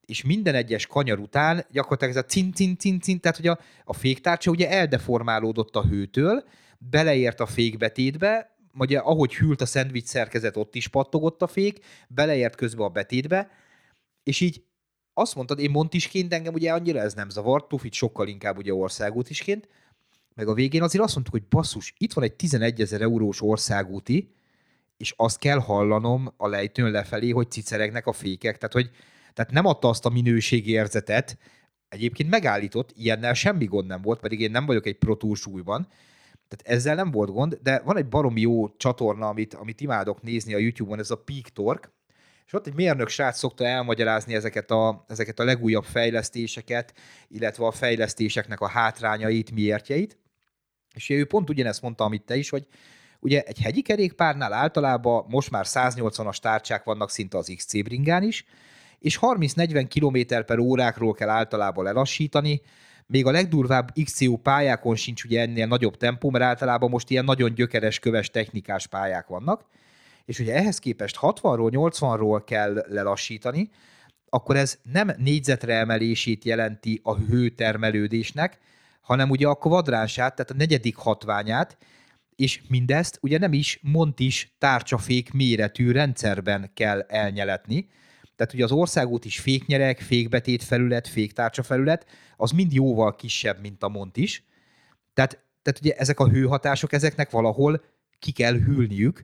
és 0.06 0.24
minden 0.24 0.56
egyes 0.56 0.88
kanyar 0.88 1.20
után 1.20 1.66
gyakorlatilag 1.72 2.16
ez 2.16 2.24
a 2.24 2.26
cin 2.26 2.54
cin 2.54 2.78
cin 2.78 3.00
cin 3.00 3.20
tehát 3.20 3.38
hogy 3.38 3.48
a, 3.48 3.60
a 3.84 3.94
féktárcsa 3.94 4.52
ugye 4.52 4.70
eldeformálódott 4.70 5.76
a 5.76 5.84
hőtől, 5.84 6.44
beleért 6.78 7.40
a 7.40 7.46
fékbetétbe, 7.46 8.55
ugye 8.80 8.98
ahogy 8.98 9.36
hűlt 9.36 9.62
a 9.62 9.66
szendvics 9.66 10.06
szerkezet, 10.06 10.58
ott 10.58 10.76
is 10.76 10.88
pattogott 10.88 11.42
a 11.42 11.48
fék, 11.48 11.80
beleért 12.08 12.56
közben 12.56 12.86
a 12.86 12.90
betétbe, 12.90 13.50
és 14.24 14.42
így 14.42 14.64
azt 15.14 15.36
mondtad, 15.36 15.60
én 15.60 15.70
montisként 15.70 16.34
engem 16.34 16.54
ugye 16.54 16.74
annyira 16.74 17.00
ez 17.00 17.14
nem 17.14 17.30
zavart, 17.30 17.68
Tufit 17.68 17.94
sokkal 17.94 18.28
inkább 18.28 18.58
ugye 18.58 18.74
országútisként, 18.74 19.68
meg 20.36 20.48
a 20.48 20.54
végén 20.54 20.82
azért 20.82 21.04
azt 21.04 21.14
mondtuk, 21.14 21.36
hogy 21.36 21.48
basszus, 21.48 21.94
itt 21.98 22.14
van 22.14 22.24
egy 22.24 22.34
11 22.34 22.82
ezer 22.82 23.02
eurós 23.02 23.42
országúti, 23.42 24.34
és 24.98 25.14
azt 25.18 25.40
kell 25.40 25.60
hallanom 25.60 26.34
a 26.38 26.48
lejtőn 26.48 26.92
lefelé, 26.92 27.30
hogy 27.30 27.52
ciceregnek 27.52 28.08
a 28.08 28.14
fékek, 28.14 28.58
tehát 28.58 28.74
hogy 28.74 28.90
tehát 29.34 29.52
nem 29.52 29.66
adta 29.66 29.90
azt 29.90 30.06
a 30.06 30.10
minőségi 30.10 30.72
érzetet, 30.72 31.38
egyébként 31.90 32.30
megállított, 32.30 32.92
ilyennel 32.96 33.34
semmi 33.34 33.66
gond 33.66 33.88
nem 33.88 34.02
volt, 34.02 34.20
pedig 34.20 34.40
én 34.40 34.52
nem 34.52 34.66
vagyok 34.66 34.86
egy 34.86 34.98
pro 34.98 35.16
túlsúlyban, 35.16 35.88
tehát 36.48 36.78
ezzel 36.78 36.96
nem 36.96 37.12
volt 37.12 37.32
gond, 37.32 37.60
de 37.64 37.82
van 37.86 37.98
egy 37.98 38.08
baromi 38.08 38.42
jó 38.42 38.70
csatorna, 38.70 39.28
amit, 39.28 39.54
amit 39.54 39.82
imádok 39.82 40.22
nézni 40.22 40.54
a 40.54 40.58
YouTube-on, 40.58 41.00
ez 41.00 41.12
a 41.12 41.16
Peak 41.16 41.50
Torque, 41.50 41.90
és 42.46 42.54
ott 42.54 42.68
egy 42.68 42.76
mérnök 42.76 43.10
srác 43.10 43.38
szokta 43.38 43.66
elmagyarázni 43.66 44.34
ezeket 44.34 44.72
a, 44.72 45.06
ezeket 45.08 45.40
a 45.40 45.44
legújabb 45.44 45.84
fejlesztéseket, 45.84 46.94
illetve 47.28 47.66
a 47.66 47.72
fejlesztéseknek 47.72 48.60
a 48.60 48.68
hátrányait, 48.68 49.52
miértjeit. 49.52 50.18
És 50.94 51.10
ő 51.10 51.26
pont 51.26 51.50
ugyanezt 51.50 51.82
mondta, 51.82 52.04
amit 52.04 52.26
te 52.26 52.36
is, 52.36 52.50
hogy 52.50 52.68
ugye 53.20 53.42
egy 53.42 53.60
hegyi 53.60 53.82
kerékpárnál 53.82 54.54
általában 54.54 55.26
most 55.30 55.52
már 55.52 55.66
180-as 55.68 56.38
tárcsák 56.38 56.84
vannak 56.84 57.10
szinte 57.10 57.38
az 57.38 57.54
XC 57.56 57.84
bringán 57.84 58.24
is, 58.24 58.46
és 59.00 59.20
30-40 59.22 59.86
km 59.90 60.46
per 60.46 60.60
órákról 60.60 61.14
kell 61.14 61.30
általában 61.30 61.84
lelassítani, 61.84 62.62
még 63.08 63.26
a 63.26 63.32
legdurvább 63.32 63.92
XCU 64.04 64.38
pályákon 64.38 64.96
sincs 64.96 65.24
ugye 65.24 65.42
ennél 65.42 65.68
nagyobb 65.68 65.98
tempó, 65.98 66.30
mert 66.30 66.44
általában 66.44 66.90
most 66.90 67.10
ilyen 67.10 67.26
nagyon 67.26 67.54
gyökeres, 67.54 68.00
köves 68.00 68.30
technikás 68.30 68.88
pályák 68.88 69.28
vannak, 69.28 69.66
és 70.26 70.40
ugye 70.40 70.54
ehhez 70.56 70.80
képest 70.80 71.18
60-ról, 71.22 71.70
80-ról 71.72 72.42
kell 72.46 72.86
lelassítani, 72.88 73.70
akkor 74.30 74.56
ez 74.56 74.80
nem 74.92 75.12
négyzetre 75.18 75.74
emelését 75.74 76.44
jelenti 76.44 77.00
a 77.04 77.16
hőtermelődésnek, 77.16 78.60
hanem 79.02 79.30
ugye 79.30 79.48
a 79.48 79.56
kvadránsát, 79.56 80.36
tehát 80.36 80.52
a 80.52 80.56
negyedik 80.58 80.96
hatványát, 80.96 81.78
és 82.36 82.62
mindezt 82.68 83.18
ugye 83.22 83.38
nem 83.38 83.54
is 83.54 83.80
Montis 83.82 84.56
tárcsafék 84.58 85.34
méretű 85.34 85.92
rendszerben 85.92 86.72
kell 86.74 87.02
elnyeletni. 87.02 87.90
Tehát 88.36 88.54
ugye 88.54 88.64
az 88.64 88.72
országút 88.72 89.26
is 89.26 89.40
féknyerek, 89.40 90.00
fékbetét 90.00 90.64
felület, 90.64 91.08
féktárcsa 91.08 91.64
felület, 91.64 92.06
az 92.38 92.52
mind 92.52 92.74
jóval 92.74 93.16
kisebb, 93.16 93.62
mint 93.62 93.84
a 93.84 93.88
Montis. 93.88 94.44
Tehát, 95.14 95.44
tehát 95.62 95.80
ugye 95.80 95.94
ezek 95.94 96.20
a 96.20 96.30
hőhatások, 96.30 96.94
ezeknek 96.94 97.30
valahol 97.30 97.84
ki 98.20 98.32
kell 98.32 98.54
hűlniük, 98.54 99.24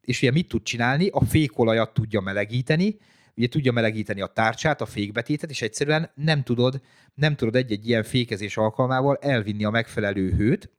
és 0.00 0.22
ugye 0.22 0.30
mit 0.30 0.48
tud 0.48 0.62
csinálni? 0.62 1.08
A 1.08 1.24
fékolajat 1.24 1.94
tudja 1.94 2.20
melegíteni, 2.20 2.98
ugye 3.36 3.48
tudja 3.48 3.72
melegíteni 3.72 4.20
a 4.20 4.26
tárcsát, 4.26 4.80
a 4.80 4.86
fékbetétet, 4.86 5.50
és 5.50 5.62
egyszerűen 5.62 6.10
nem 6.14 6.42
tudod, 6.42 6.80
nem 7.14 7.36
tudod 7.36 7.56
egy-egy 7.56 7.88
ilyen 7.88 8.02
fékezés 8.02 8.56
alkalmával 8.56 9.16
elvinni 9.16 9.64
a 9.64 9.70
megfelelő 9.70 10.30
hőt, 10.30 10.70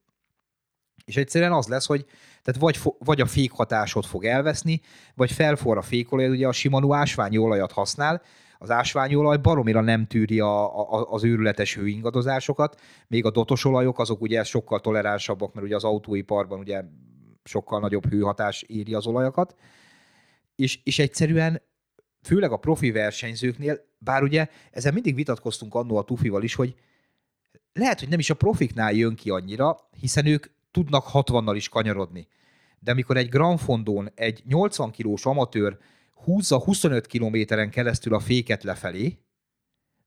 és 1.06 1.18
egyszerűen 1.18 1.52
az 1.52 1.68
lesz, 1.68 1.86
hogy 1.86 2.06
tehát 2.44 2.60
vagy, 2.60 2.80
vagy 2.98 3.22
a 3.22 3.26
fékhatásod 3.26 4.06
fog 4.06 4.26
elveszni, 4.26 4.82
vagy 5.16 5.32
felforra 5.32 5.82
fékolaj, 5.82 6.30
ugye 6.30 6.48
a 6.48 6.52
Shimano 6.52 6.94
ásványi 6.94 7.38
olajat 7.38 7.72
használ, 7.72 8.22
az 8.58 8.72
ásványi 8.72 9.16
olaj 9.16 9.38
baromira 9.38 9.82
nem 9.82 10.06
tűri 10.08 10.40
a, 10.40 10.80
a, 10.94 11.12
az 11.12 11.24
őrületes 11.24 11.76
hőingadozásokat, 11.76 12.82
még 13.08 13.26
a 13.26 13.32
dotos 13.32 13.66
olajok 13.66 14.00
azok 14.00 14.22
ugye 14.22 14.44
sokkal 14.44 14.80
toleránsabbak, 14.80 15.54
mert 15.54 15.66
ugye 15.66 15.76
az 15.76 15.84
autóiparban 15.84 16.60
ugye 16.60 16.84
sokkal 17.44 17.80
nagyobb 17.80 18.10
hőhatás 18.10 18.62
éri 18.62 18.94
az 18.94 19.06
olajakat, 19.06 19.56
és, 20.56 20.80
és 20.84 21.00
egyszerűen 21.00 21.62
főleg 22.22 22.52
a 22.52 22.58
profi 22.58 22.92
versenyzőknél, 22.92 23.80
bár 23.98 24.24
ugye 24.24 24.48
ezzel 24.72 24.92
mindig 24.92 25.16
vitatkoztunk 25.16 25.76
annó 25.76 25.98
a 25.98 26.04
Tufival 26.04 26.44
is, 26.44 26.56
hogy 26.56 26.76
lehet, 27.74 28.00
hogy 28.00 28.10
nem 28.10 28.20
is 28.20 28.30
a 28.30 28.34
profiknál 28.34 28.94
jön 28.94 29.16
ki 29.16 29.30
annyira, 29.30 29.78
hiszen 30.00 30.26
ők 30.26 30.46
tudnak 30.74 31.06
60-nal 31.14 31.54
is 31.56 31.70
kanyarodni. 31.70 32.28
De 32.80 32.92
amikor 32.92 33.18
egy 33.18 33.30
Grand 33.30 33.60
Fondón 33.60 34.12
egy 34.16 34.42
80 34.46 34.92
kilós 34.92 35.26
amatőr 35.26 35.78
húzza 36.24 36.60
25 36.60 37.08
kilométeren 37.08 37.70
keresztül 37.70 38.14
a 38.14 38.20
féket 38.20 38.64
lefelé, 38.64 39.18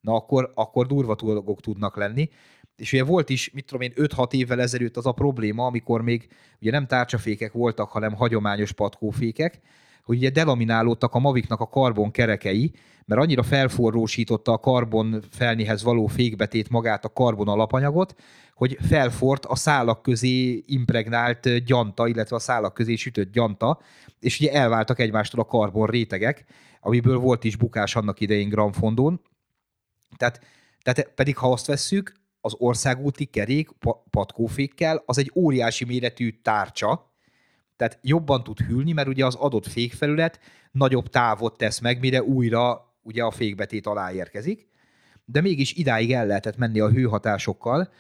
na 0.00 0.14
akkor, 0.14 0.52
akkor 0.54 0.86
durva 0.86 1.14
dolgok 1.14 1.60
tudnak 1.60 1.96
lenni. 1.96 2.28
És 2.76 2.92
ugye 2.92 3.04
volt 3.04 3.28
is, 3.28 3.50
mit 3.50 3.64
tudom 3.64 3.82
én, 3.82 3.92
5-6 3.96 4.32
évvel 4.32 4.60
ezelőtt 4.60 4.96
az 4.96 5.06
a 5.06 5.12
probléma, 5.12 5.66
amikor 5.66 6.02
még 6.02 6.28
ugye 6.60 6.70
nem 6.70 6.86
tárcsafékek 6.86 7.52
voltak, 7.52 7.90
hanem 7.90 8.14
hagyományos 8.14 8.72
patkófékek, 8.72 9.60
hogy 10.06 10.16
ugye 10.16 10.30
delaminálódtak 10.30 11.14
a 11.14 11.18
Maviknak 11.18 11.60
a 11.60 11.68
karbon 11.68 12.10
kerekei, 12.10 12.72
mert 13.04 13.20
annyira 13.20 13.42
felforrósította 13.42 14.52
a 14.52 14.58
karbon 14.58 15.22
felnihez 15.30 15.82
való 15.82 16.06
fékbetét 16.06 16.68
magát 16.68 17.04
a 17.04 17.12
karbon 17.12 17.48
alapanyagot, 17.48 18.14
hogy 18.54 18.78
felfort 18.80 19.44
a 19.44 19.56
szálak 19.56 20.02
közé 20.02 20.62
impregnált 20.66 21.64
gyanta, 21.64 22.06
illetve 22.06 22.36
a 22.36 22.38
szálak 22.38 22.74
közé 22.74 22.94
sütött 22.94 23.32
gyanta, 23.32 23.80
és 24.20 24.40
ugye 24.40 24.52
elváltak 24.52 24.98
egymástól 24.98 25.40
a 25.40 25.44
karbon 25.44 25.86
rétegek, 25.86 26.44
amiből 26.80 27.18
volt 27.18 27.44
is 27.44 27.56
bukás 27.56 27.96
annak 27.96 28.20
idején 28.20 28.48
Gramfondon. 28.48 29.20
Tehát, 30.16 30.40
tehát 30.82 31.12
pedig 31.14 31.36
ha 31.36 31.52
azt 31.52 31.66
vesszük, 31.66 32.12
az 32.40 32.54
országúti 32.58 33.24
kerék 33.24 33.70
patkófékkel 34.10 35.02
az 35.06 35.18
egy 35.18 35.32
óriási 35.34 35.84
méretű 35.84 36.30
tárcsa, 36.42 37.14
tehát 37.76 37.98
jobban 38.02 38.42
tud 38.42 38.58
hűlni, 38.58 38.92
mert 38.92 39.08
ugye 39.08 39.26
az 39.26 39.34
adott 39.34 39.66
fékfelület 39.66 40.40
nagyobb 40.70 41.08
távot 41.08 41.56
tesz 41.56 41.78
meg, 41.80 42.00
mire 42.00 42.22
újra 42.22 42.94
ugye 43.02 43.22
a 43.22 43.30
fékbetét 43.30 43.86
alá 43.86 44.12
érkezik, 44.12 44.68
de 45.24 45.40
mégis 45.40 45.72
idáig 45.72 46.12
el 46.12 46.26
lehetett 46.26 46.56
menni 46.56 46.80
a 46.80 46.90
hőhatásokkal, 46.90 47.90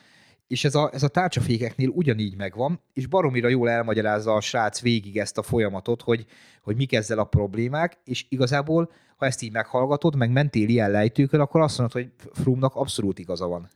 és 0.46 0.64
ez 0.64 0.74
a, 0.74 0.90
ez 0.92 1.02
a 1.02 1.08
tárcsafékeknél 1.08 1.88
ugyanígy 1.88 2.36
megvan, 2.36 2.80
és 2.92 3.06
baromira 3.06 3.48
jól 3.48 3.70
elmagyarázza 3.70 4.34
a 4.34 4.40
srác 4.40 4.80
végig 4.80 5.18
ezt 5.18 5.38
a 5.38 5.42
folyamatot, 5.42 6.02
hogy, 6.02 6.26
hogy 6.62 6.76
mik 6.76 6.92
ezzel 6.92 7.18
a 7.18 7.24
problémák, 7.24 7.98
és 8.04 8.26
igazából, 8.28 8.90
ha 9.16 9.26
ezt 9.26 9.42
így 9.42 9.52
meghallgatod, 9.52 10.16
meg 10.16 10.30
mentél 10.30 10.68
ilyen 10.68 10.90
lejtőkön, 10.90 11.40
akkor 11.40 11.60
azt 11.60 11.78
mondod, 11.78 11.94
hogy 12.02 12.12
Frumnak 12.32 12.74
abszolút 12.74 13.18
igaza 13.18 13.46
van. 13.46 13.70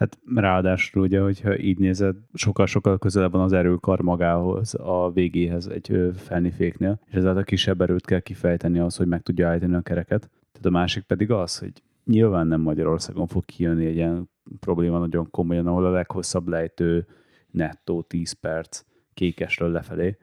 Hát 0.00 0.18
ráadásul 0.34 1.02
ugye, 1.02 1.20
hogyha 1.20 1.58
így 1.58 1.78
nézed, 1.78 2.16
sokkal-sokkal 2.34 2.98
közelebb 2.98 3.32
van 3.32 3.40
az 3.40 3.52
erőkar 3.52 4.00
magához, 4.00 4.74
a 4.74 5.10
végéhez 5.10 5.66
egy 5.66 6.10
felniféknél, 6.16 7.00
és 7.06 7.14
ezáltal 7.14 7.42
kisebb 7.42 7.80
erőt 7.80 8.06
kell 8.06 8.20
kifejteni 8.20 8.78
az, 8.78 8.96
hogy 8.96 9.06
meg 9.06 9.22
tudja 9.22 9.48
állítani 9.48 9.74
a 9.74 9.80
kereket. 9.80 10.20
Tehát 10.20 10.66
a 10.66 10.70
másik 10.70 11.02
pedig 11.02 11.30
az, 11.30 11.58
hogy 11.58 11.72
nyilván 12.04 12.46
nem 12.46 12.60
Magyarországon 12.60 13.26
fog 13.26 13.44
kijönni 13.44 13.86
egy 13.86 13.94
ilyen 13.94 14.30
probléma 14.60 14.98
nagyon 14.98 15.30
komolyan, 15.30 15.66
ahol 15.66 15.86
a 15.86 15.90
leghosszabb 15.90 16.48
lejtő 16.48 17.06
nettó 17.50 18.02
10 18.02 18.32
perc 18.32 18.82
kékesről 19.14 19.70
lefelé, 19.70 20.16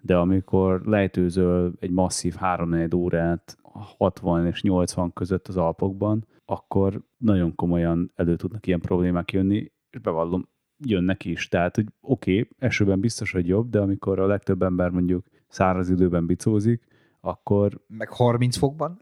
de 0.00 0.16
amikor 0.16 0.82
lejtőzöl 0.84 1.72
egy 1.78 1.90
masszív 1.90 2.34
3 2.34 2.92
órát 2.94 3.58
60 3.62 4.46
és 4.46 4.62
80 4.62 5.12
között 5.12 5.48
az 5.48 5.56
Alpokban, 5.56 6.26
akkor 6.44 7.02
nagyon 7.16 7.54
komolyan 7.54 8.12
elő 8.14 8.36
tudnak 8.36 8.66
ilyen 8.66 8.80
problémák 8.80 9.32
jönni, 9.32 9.72
és 9.90 10.00
bevallom, 10.00 10.48
jönnek 10.86 11.24
is. 11.24 11.48
Tehát, 11.48 11.76
hogy 11.76 11.86
oké, 12.00 12.40
okay, 12.40 12.50
esőben 12.58 13.00
biztos, 13.00 13.32
hogy 13.32 13.48
jobb, 13.48 13.70
de 13.70 13.78
amikor 13.78 14.18
a 14.18 14.26
legtöbb 14.26 14.62
ember 14.62 14.90
mondjuk 14.90 15.26
száraz 15.48 15.90
időben 15.90 16.26
bicózik, 16.26 16.84
akkor... 17.20 17.80
Meg 17.86 18.08
30 18.08 18.56
fokban? 18.56 18.98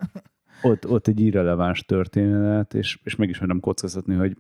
ott, 0.63 0.89
ott 0.89 1.07
egy 1.07 1.21
irreleváns 1.21 1.85
történet, 1.85 2.75
és, 2.75 3.01
és 3.03 3.17
meg 3.17 3.29
is 3.29 3.39
merem 3.39 3.61
kockázatni, 3.61 4.15
hogy 4.15 4.37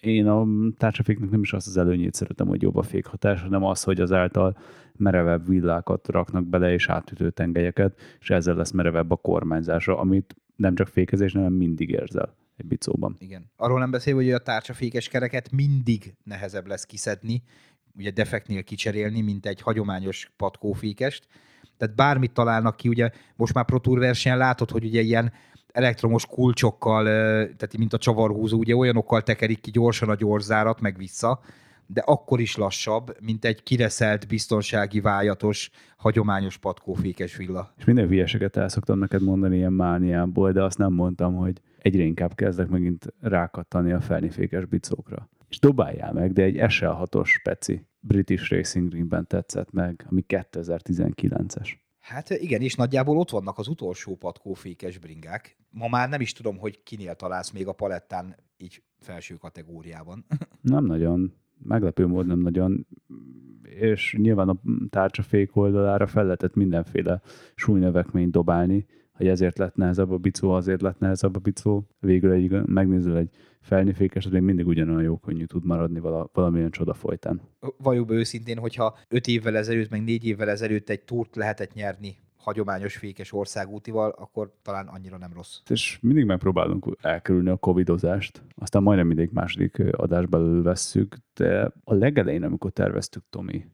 én 0.00 0.26
a 0.26 0.46
tárcsaféknek 0.78 1.30
nem 1.30 1.40
is 1.40 1.52
azt 1.52 1.66
az 1.66 1.76
előnyét 1.76 2.14
szeretem, 2.14 2.46
hogy 2.46 2.62
jobb 2.62 2.76
a 2.76 2.82
fékhatás, 2.82 3.42
hanem 3.42 3.64
az, 3.64 3.82
hogy 3.82 4.00
azáltal 4.00 4.56
merevebb 4.96 5.48
villákat 5.48 6.08
raknak 6.08 6.46
bele, 6.46 6.72
és 6.72 6.88
átütő 6.88 7.30
tengelyeket, 7.30 7.98
és 8.20 8.30
ezzel 8.30 8.54
lesz 8.54 8.70
merevebb 8.70 9.10
a 9.10 9.16
kormányzása, 9.16 9.98
amit 9.98 10.36
nem 10.56 10.74
csak 10.74 10.88
fékezés, 10.88 11.32
hanem 11.32 11.52
mindig 11.52 11.90
érzel 11.90 12.34
egy 12.56 12.66
bicóban. 12.66 13.16
Igen. 13.18 13.50
Arról 13.56 13.78
nem 13.78 13.90
beszél, 13.90 14.14
hogy 14.14 14.30
a 14.30 14.38
tárcsafékes 14.38 15.08
kereket 15.08 15.52
mindig 15.52 16.14
nehezebb 16.24 16.66
lesz 16.66 16.84
kiszedni, 16.84 17.42
ugye 17.96 18.10
defektnél 18.10 18.62
kicserélni, 18.62 19.20
mint 19.20 19.46
egy 19.46 19.60
hagyományos 19.60 20.32
patkófékest. 20.36 21.26
Tehát 21.76 21.94
bármit 21.94 22.32
találnak 22.32 22.76
ki, 22.76 22.88
ugye 22.88 23.10
most 23.36 23.54
már 23.54 23.64
Pro 23.64 23.78
Tour 23.78 23.98
versenyen 23.98 24.38
látod, 24.38 24.70
hogy 24.70 24.84
ugye 24.84 25.00
ilyen 25.00 25.32
elektromos 25.72 26.26
kulcsokkal, 26.26 27.04
tehát 27.04 27.76
mint 27.78 27.92
a 27.92 27.98
csavarhúzó, 27.98 28.58
ugye 28.58 28.76
olyanokkal 28.76 29.22
tekerik 29.22 29.60
ki 29.60 29.70
gyorsan 29.70 30.08
a 30.08 30.14
gyorzárat, 30.14 30.80
meg 30.80 30.96
vissza, 30.96 31.40
de 31.86 32.02
akkor 32.06 32.40
is 32.40 32.56
lassabb, 32.56 33.16
mint 33.20 33.44
egy 33.44 33.62
kireszelt, 33.62 34.28
biztonsági, 34.28 35.00
vájatos, 35.00 35.70
hagyományos 35.96 36.56
patkófékes 36.56 37.36
villa. 37.36 37.72
És 37.78 37.84
minden 37.84 38.08
hülyeséget 38.08 38.56
el 38.56 38.68
szoktam 38.68 38.98
neked 38.98 39.22
mondani 39.22 39.56
ilyen 39.56 39.72
mániából, 39.72 40.52
de 40.52 40.62
azt 40.62 40.78
nem 40.78 40.92
mondtam, 40.92 41.34
hogy 41.34 41.60
egyre 41.78 42.02
inkább 42.02 42.34
kezdek 42.34 42.68
megint 42.68 43.14
rákattani 43.20 43.92
a 43.92 44.00
felnifékes 44.00 44.64
bicókra. 44.64 45.28
És 45.48 45.58
dobáljál 45.58 46.12
meg, 46.12 46.32
de 46.32 46.42
egy 46.42 46.56
SL6-os 46.58 47.26
speci 47.26 47.86
British 48.00 48.50
Racing 48.50 48.88
Greenben 48.88 49.26
tetszett 49.26 49.72
meg, 49.72 50.06
ami 50.10 50.24
2019-es. 50.28 51.68
Hát 52.10 52.30
igen, 52.30 52.60
és 52.60 52.74
nagyjából 52.74 53.18
ott 53.18 53.30
vannak 53.30 53.58
az 53.58 53.68
utolsó 53.68 54.16
patkófékes 54.16 54.98
bringák. 54.98 55.56
Ma 55.70 55.88
már 55.88 56.08
nem 56.08 56.20
is 56.20 56.32
tudom, 56.32 56.58
hogy 56.58 56.82
kinél 56.82 57.14
találsz 57.14 57.50
még 57.50 57.66
a 57.66 57.72
palettán 57.72 58.36
így 58.56 58.82
felső 58.98 59.34
kategóriában. 59.34 60.24
Nem 60.60 60.84
nagyon 60.84 61.34
meglepő 61.62 62.06
módon 62.06 62.26
nem 62.26 62.38
nagyon, 62.38 62.86
és 63.62 64.16
nyilván 64.18 64.48
a 64.48 64.60
tárcsafék 64.88 65.56
oldalára 65.56 66.06
fel 66.06 66.24
lehetett 66.24 66.54
mindenféle 66.54 67.20
súlynövekményt 67.54 68.30
dobálni, 68.30 68.86
hogy 69.12 69.26
ezért 69.26 69.58
lett 69.58 69.74
nehezebb 69.74 70.10
a 70.10 70.18
bicó, 70.18 70.50
azért 70.50 70.82
lett 70.82 70.98
nehezebb 70.98 71.36
a 71.36 71.38
bicó. 71.38 71.88
Végül 71.98 72.32
egy, 72.32 72.66
megnézel 72.66 73.16
egy 73.16 73.30
felnifékes, 73.60 74.26
az 74.26 74.32
még 74.32 74.42
mindig 74.42 74.66
ugyanolyan 74.66 75.02
jó 75.02 75.16
könnyű 75.16 75.44
tud 75.44 75.64
maradni 75.64 76.00
vala, 76.00 76.30
valamilyen 76.32 76.70
csoda 76.70 76.94
folytán. 76.94 77.40
Valljuk 77.76 78.06
be 78.06 78.14
őszintén, 78.14 78.58
hogyha 78.58 78.98
öt 79.08 79.26
évvel 79.26 79.56
ezelőtt, 79.56 79.90
meg 79.90 80.02
négy 80.02 80.24
évvel 80.24 80.48
ezelőtt 80.48 80.88
egy 80.88 81.02
túrt 81.02 81.36
lehetett 81.36 81.72
nyerni 81.72 82.16
hagyományos 82.36 82.96
fékes 82.96 83.32
országútival, 83.32 84.10
akkor 84.10 84.52
talán 84.62 84.86
annyira 84.86 85.18
nem 85.18 85.32
rossz. 85.34 85.58
És 85.68 85.98
mindig 86.02 86.24
megpróbálunk 86.24 86.96
elkerülni 87.00 87.50
a 87.50 87.56
covidozást, 87.56 88.42
aztán 88.54 88.82
majdnem 88.82 89.06
mindig 89.06 89.30
második 89.32 89.78
adásba 89.92 90.62
vesszük, 90.62 91.16
de 91.34 91.72
a 91.84 91.94
legelején, 91.94 92.42
amikor 92.42 92.70
terveztük 92.70 93.22
Tomi 93.30 93.64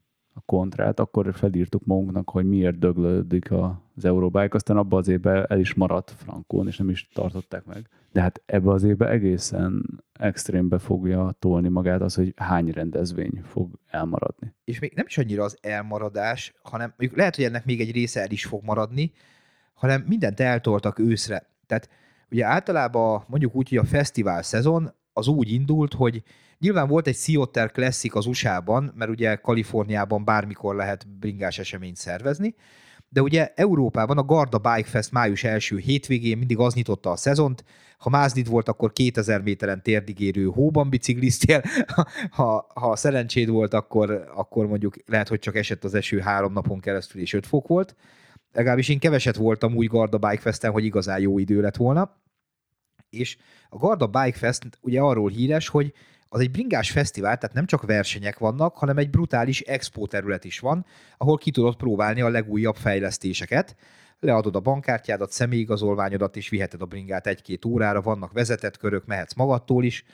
kontrát, 0.46 1.00
akkor 1.00 1.34
felírtuk 1.34 1.84
magunknak, 1.84 2.30
hogy 2.30 2.48
miért 2.48 2.78
döglődik 2.78 3.50
az 3.50 4.04
Eurobike, 4.04 4.54
aztán 4.54 4.76
abban 4.76 4.98
az 4.98 5.08
évben 5.08 5.46
el 5.48 5.58
is 5.58 5.74
maradt 5.74 6.10
Frankón, 6.10 6.66
és 6.66 6.76
nem 6.76 6.88
is 6.88 7.08
tartották 7.14 7.64
meg. 7.64 7.88
De 8.12 8.20
hát 8.20 8.42
ebbe 8.46 8.70
az 8.70 8.82
évben 8.82 9.08
egészen 9.08 10.02
extrémbe 10.12 10.78
fogja 10.78 11.34
tolni 11.38 11.68
magát 11.68 12.00
az, 12.00 12.14
hogy 12.14 12.32
hány 12.36 12.70
rendezvény 12.70 13.40
fog 13.42 13.78
elmaradni. 13.86 14.54
És 14.64 14.78
még 14.78 14.92
nem 14.94 15.04
is 15.08 15.18
annyira 15.18 15.44
az 15.44 15.58
elmaradás, 15.60 16.54
hanem 16.62 16.94
lehet, 17.14 17.36
hogy 17.36 17.44
ennek 17.44 17.64
még 17.64 17.80
egy 17.80 17.92
része 17.92 18.20
el 18.20 18.30
is 18.30 18.44
fog 18.44 18.64
maradni, 18.64 19.12
hanem 19.74 20.04
mindent 20.06 20.40
eltoltak 20.40 20.98
őszre. 20.98 21.50
Tehát 21.66 21.88
ugye 22.30 22.44
általában 22.44 23.24
mondjuk 23.26 23.54
úgy, 23.54 23.68
hogy 23.68 23.78
a 23.78 23.84
fesztivál 23.84 24.42
szezon 24.42 24.94
az 25.12 25.28
úgy 25.28 25.52
indult, 25.52 25.94
hogy 25.94 26.22
Nyilván 26.58 26.88
volt 26.88 27.06
egy 27.06 27.16
Sea 27.16 27.46
Classic 27.46 28.14
az 28.16 28.26
USA-ban, 28.26 28.92
mert 28.94 29.10
ugye 29.10 29.34
Kaliforniában 29.34 30.24
bármikor 30.24 30.74
lehet 30.74 31.08
bringás 31.18 31.58
eseményt 31.58 31.96
szervezni, 31.96 32.54
de 33.08 33.22
ugye 33.22 33.52
Európában 33.54 34.18
a 34.18 34.24
Garda 34.24 34.58
Bike 34.58 34.88
Fest 34.88 35.12
május 35.12 35.44
első 35.44 35.76
hétvégén 35.76 36.38
mindig 36.38 36.58
az 36.58 36.74
nyitotta 36.74 37.10
a 37.10 37.16
szezont, 37.16 37.64
ha 37.98 38.10
máznit 38.10 38.46
volt, 38.46 38.68
akkor 38.68 38.92
2000 38.92 39.42
méteren 39.42 39.82
térdigérő 39.82 40.44
hóban 40.44 40.90
bicikliztél, 40.90 41.62
ha, 42.30 42.66
ha 42.74 42.96
szerencséd 42.96 43.48
volt, 43.48 43.74
akkor, 43.74 44.30
akkor 44.34 44.66
mondjuk 44.66 44.96
lehet, 45.06 45.28
hogy 45.28 45.38
csak 45.38 45.56
esett 45.56 45.84
az 45.84 45.94
eső 45.94 46.18
három 46.18 46.52
napon 46.52 46.80
keresztül, 46.80 47.20
és 47.20 47.32
5 47.32 47.46
fok 47.46 47.68
volt. 47.68 47.96
Legalábbis 48.52 48.88
én 48.88 48.98
keveset 48.98 49.36
voltam 49.36 49.74
úgy 49.74 49.86
Garda 49.86 50.18
Bike 50.18 50.40
Festen, 50.40 50.72
hogy 50.72 50.84
igazán 50.84 51.20
jó 51.20 51.38
idő 51.38 51.60
lett 51.60 51.76
volna. 51.76 52.22
És 53.10 53.36
a 53.68 53.76
Garda 53.76 54.06
Bike 54.06 54.38
Fest 54.38 54.78
ugye 54.80 55.00
arról 55.00 55.30
híres, 55.30 55.68
hogy 55.68 55.92
az 56.28 56.40
egy 56.40 56.50
bringás 56.50 56.90
fesztivál, 56.90 57.38
tehát 57.38 57.54
nem 57.54 57.66
csak 57.66 57.82
versenyek 57.82 58.38
vannak, 58.38 58.76
hanem 58.76 58.96
egy 58.96 59.10
brutális 59.10 59.60
expo 59.60 60.06
terület 60.06 60.44
is 60.44 60.58
van, 60.58 60.86
ahol 61.16 61.38
ki 61.38 61.50
tudod 61.50 61.76
próbálni 61.76 62.20
a 62.20 62.28
legújabb 62.28 62.76
fejlesztéseket. 62.76 63.76
Leadod 64.20 64.56
a 64.56 64.60
bankkártyádat, 64.60 65.30
személyigazolványodat, 65.30 66.36
és 66.36 66.48
viheted 66.48 66.82
a 66.82 66.86
bringát 66.86 67.26
egy-két 67.26 67.64
órára, 67.64 68.00
vannak 68.00 68.32
vezetett 68.32 68.76
körök, 68.76 69.06
mehetsz 69.06 69.34
magadtól 69.34 69.84
is. 69.84 70.04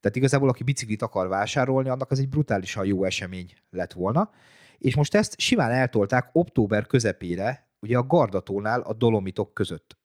Tehát 0.00 0.16
igazából, 0.16 0.48
aki 0.48 0.62
biciklit 0.62 1.02
akar 1.02 1.28
vásárolni, 1.28 1.88
annak 1.88 2.10
az 2.10 2.18
egy 2.18 2.28
brutálisan 2.28 2.86
jó 2.86 3.04
esemény 3.04 3.52
lett 3.70 3.92
volna. 3.92 4.30
És 4.78 4.96
most 4.96 5.14
ezt 5.14 5.40
simán 5.40 5.70
eltolták 5.70 6.28
október 6.32 6.86
közepére, 6.86 7.68
ugye 7.80 7.96
a 7.96 8.06
Gardatónál 8.06 8.80
a 8.80 8.92
Dolomitok 8.92 9.54
között. 9.54 9.96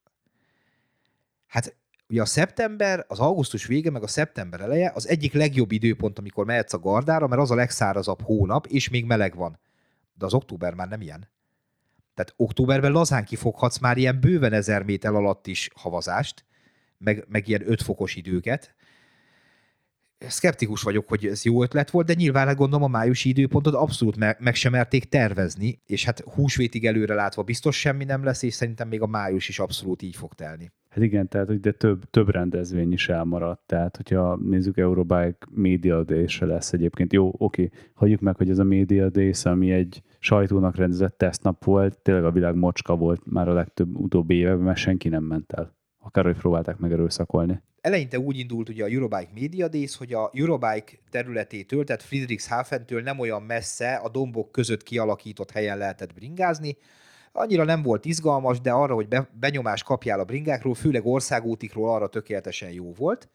Hát 1.47 1.75
Ugye 2.09 2.21
a 2.21 2.25
szeptember, 2.25 3.05
az 3.07 3.19
augusztus 3.19 3.65
vége, 3.65 3.89
meg 3.89 4.03
a 4.03 4.07
szeptember 4.07 4.61
eleje 4.61 4.91
az 4.95 5.07
egyik 5.07 5.33
legjobb 5.33 5.71
időpont, 5.71 6.19
amikor 6.19 6.45
mehetsz 6.45 6.73
a 6.73 6.79
gardára, 6.79 7.27
mert 7.27 7.41
az 7.41 7.51
a 7.51 7.55
legszárazabb 7.55 8.21
hónap, 8.21 8.65
és 8.65 8.89
még 8.89 9.05
meleg 9.05 9.35
van. 9.35 9.59
De 10.13 10.25
az 10.25 10.33
október 10.33 10.73
már 10.73 10.87
nem 10.87 11.01
ilyen. 11.01 11.29
Tehát 12.13 12.33
októberben 12.35 12.91
lazán 12.91 13.25
kifoghatsz 13.25 13.79
már 13.79 13.97
ilyen 13.97 14.19
bőven 14.19 14.53
ezer 14.53 14.83
méter 14.83 15.13
alatt 15.13 15.47
is 15.47 15.69
havazást, 15.75 16.45
meg, 16.97 17.25
meg 17.27 17.47
ilyen 17.47 17.69
5 17.69 17.81
fokos 17.81 18.15
időket. 18.15 18.75
Szkeptikus 20.17 20.81
vagyok, 20.81 21.07
hogy 21.07 21.25
ez 21.25 21.43
jó 21.43 21.63
ötlet 21.63 21.89
volt, 21.89 22.05
de 22.05 22.13
nyilván 22.13 22.47
hát 22.47 22.55
gondolom 22.55 22.83
a 22.83 22.97
májusi 22.97 23.29
időpontot 23.29 23.73
abszolút 23.73 24.15
meg, 24.15 24.37
meg 24.39 24.55
sem 24.55 24.71
merték 24.71 25.09
tervezni, 25.09 25.81
és 25.85 26.05
hát 26.05 26.19
húsvétig 26.19 26.85
előre 26.85 27.13
látva 27.13 27.43
biztos 27.43 27.79
semmi 27.79 28.03
nem 28.03 28.23
lesz, 28.23 28.41
és 28.41 28.53
szerintem 28.53 28.87
még 28.87 29.01
a 29.01 29.07
május 29.07 29.49
is 29.49 29.59
abszolút 29.59 30.01
így 30.01 30.15
fog 30.15 30.33
telni. 30.33 30.71
Hát 30.93 31.03
igen, 31.03 31.27
tehát 31.27 31.47
hogy 31.47 31.59
de 31.59 31.71
több, 31.71 32.09
több 32.09 32.29
rendezvény 32.29 32.91
is 32.91 33.09
elmaradt, 33.09 33.61
tehát 33.65 33.95
hogyha 33.95 34.35
nézzük 34.35 34.77
Eurobike 34.77 35.37
Media 35.49 36.03
day 36.03 36.25
lesz 36.39 36.73
egyébként, 36.73 37.13
jó, 37.13 37.33
oké, 37.37 37.69
hagyjuk 37.93 38.19
meg, 38.19 38.35
hogy 38.35 38.49
ez 38.49 38.59
a 38.59 38.63
Media 38.63 39.09
day 39.09 39.33
ami 39.43 39.71
egy 39.71 40.01
sajtónak 40.19 40.75
rendezett 40.75 41.17
tesztnap 41.17 41.63
volt, 41.63 42.01
tényleg 42.01 42.25
a 42.25 42.31
világ 42.31 42.55
mocska 42.55 42.95
volt 42.95 43.21
már 43.25 43.47
a 43.47 43.53
legtöbb 43.53 43.95
utóbbi 43.95 44.35
években, 44.35 44.63
mert 44.63 44.77
senki 44.77 45.09
nem 45.09 45.23
ment 45.23 45.53
el. 45.53 45.75
Akár, 45.99 46.23
hogy 46.23 46.37
próbálták 46.37 46.77
meg 46.77 46.91
erőszakolni. 46.91 47.61
Eleinte 47.81 48.19
úgy 48.19 48.37
indult 48.37 48.69
ugye 48.69 48.83
a 48.83 48.87
Eurobike 48.87 49.31
Media 49.33 49.67
Days, 49.67 49.97
hogy 49.97 50.13
a 50.13 50.31
Eurobike 50.33 50.91
területétől, 51.09 51.83
tehát 51.83 52.03
Friedrichshafentől 52.03 53.01
nem 53.01 53.19
olyan 53.19 53.41
messze 53.41 53.95
a 53.95 54.09
dombok 54.09 54.51
között 54.51 54.83
kialakított 54.83 55.51
helyen 55.51 55.77
lehetett 55.77 56.13
bringázni, 56.13 56.77
Annyira 57.35 57.63
nem 57.63 57.81
volt 57.81 58.05
izgalmas, 58.05 58.61
de 58.61 58.71
arra, 58.71 58.93
hogy 58.93 59.07
be, 59.07 59.29
benyomást 59.39 59.83
kapjál 59.83 60.19
a 60.19 60.23
bringákról, 60.23 60.73
főleg 60.73 61.05
országútikról 61.05 61.89
arra 61.89 62.07
tökéletesen 62.07 62.69
jó 62.69 62.93
volt. 62.93 63.29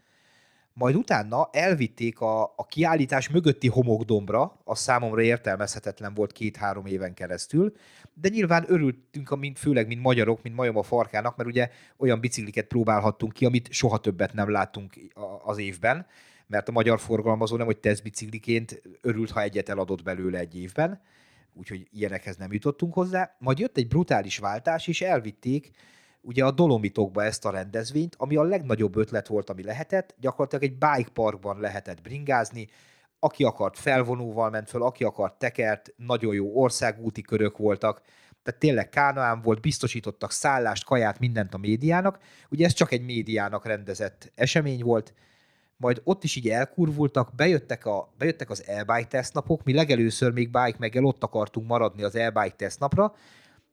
Majd 0.73 0.95
utána 0.95 1.49
elvitték 1.53 2.21
a, 2.21 2.43
a 2.43 2.67
kiállítás 2.69 3.29
mögötti 3.29 3.69
homokdombra, 3.69 4.61
az 4.65 4.79
számomra 4.79 5.23
értelmezhetetlen 5.23 6.15
volt 6.15 6.33
két-három 6.33 6.87
éven 6.87 7.15
keresztül, 7.15 7.73
de 8.15 8.29
nyilván 8.29 8.65
örültünk, 8.67 9.39
mint, 9.39 9.59
főleg 9.59 9.87
mint 9.87 10.03
magyarok, 10.03 10.43
mint 10.43 10.55
majom 10.57 10.77
a 10.77 10.83
farkának, 10.83 11.37
mert 11.37 11.49
ugye 11.49 11.71
olyan 11.97 12.21
bicikliket 12.21 12.67
próbálhattunk 12.67 13.33
ki, 13.33 13.45
amit 13.45 13.73
soha 13.73 13.99
többet 13.99 14.33
nem 14.33 14.51
láttunk 14.51 14.95
az 15.45 15.59
évben, 15.59 16.07
mert 16.47 16.69
a 16.69 16.73
magyar 16.73 17.01
forgalmazó 17.01 17.57
nem, 17.57 17.67
hogy 17.67 17.79
tesztbicikliként 17.79 18.83
örült, 19.01 19.31
ha 19.31 19.43
egyet 19.43 19.69
eladott 19.69 20.03
belőle 20.03 20.39
egy 20.39 20.61
évben 20.61 21.01
úgyhogy 21.59 21.89
ilyenekhez 21.91 22.37
nem 22.37 22.53
jutottunk 22.53 22.95
hozzá. 22.95 23.37
Majd 23.39 23.59
jött 23.59 23.77
egy 23.77 23.89
brutális 23.89 24.39
váltás, 24.39 24.87
és 24.87 25.01
elvitték 25.01 25.71
ugye 26.21 26.45
a 26.45 26.51
Dolomitokba 26.51 27.25
ezt 27.25 27.45
a 27.45 27.51
rendezvényt, 27.51 28.15
ami 28.19 28.37
a 28.37 28.43
legnagyobb 28.43 28.97
ötlet 28.97 29.27
volt, 29.27 29.51
ami 29.51 29.63
lehetett. 29.63 30.15
Gyakorlatilag 30.21 30.65
egy 30.65 30.79
bike 30.79 31.11
parkban 31.13 31.61
lehetett 31.61 32.03
bringázni, 32.03 32.69
aki 33.19 33.45
akart 33.45 33.79
felvonóval 33.79 34.51
ment 34.51 34.69
föl, 34.69 34.83
aki 34.83 35.05
akart 35.05 35.39
tekert, 35.39 35.95
nagyon 35.97 36.35
jó 36.35 36.61
országúti 36.63 37.23
körök 37.23 37.57
voltak, 37.57 38.03
tehát 38.43 38.61
tényleg 38.61 38.89
Kánaán 38.89 39.41
volt, 39.41 39.61
biztosítottak 39.61 40.33
szállást, 40.33 40.85
kaját, 40.85 41.19
mindent 41.19 41.55
a 41.55 41.59
médiának. 41.59 42.19
Ugye 42.51 42.65
ez 42.65 42.73
csak 42.73 42.93
egy 42.93 43.05
médiának 43.05 43.67
rendezett 43.67 44.33
esemény 44.35 44.83
volt, 44.83 45.15
majd 45.79 46.01
ott 46.05 46.25
is 46.25 46.37
így 46.37 46.49
elkurvultak, 46.49 47.35
bejöttek, 47.35 47.87
a, 47.87 48.13
bejöttek 48.19 48.51
az 48.51 48.67
e-bike 48.67 49.09
tesztnapok, 49.09 49.65
mi 49.65 49.73
legelőször 49.73 50.33
még 50.33 50.47
bike 50.47 50.77
meggel 50.79 51.05
ott 51.05 51.23
akartunk 51.23 51.67
maradni 51.67 52.03
az 52.03 52.15
e-bike 52.15 52.55
tesztnapra, 52.57 53.15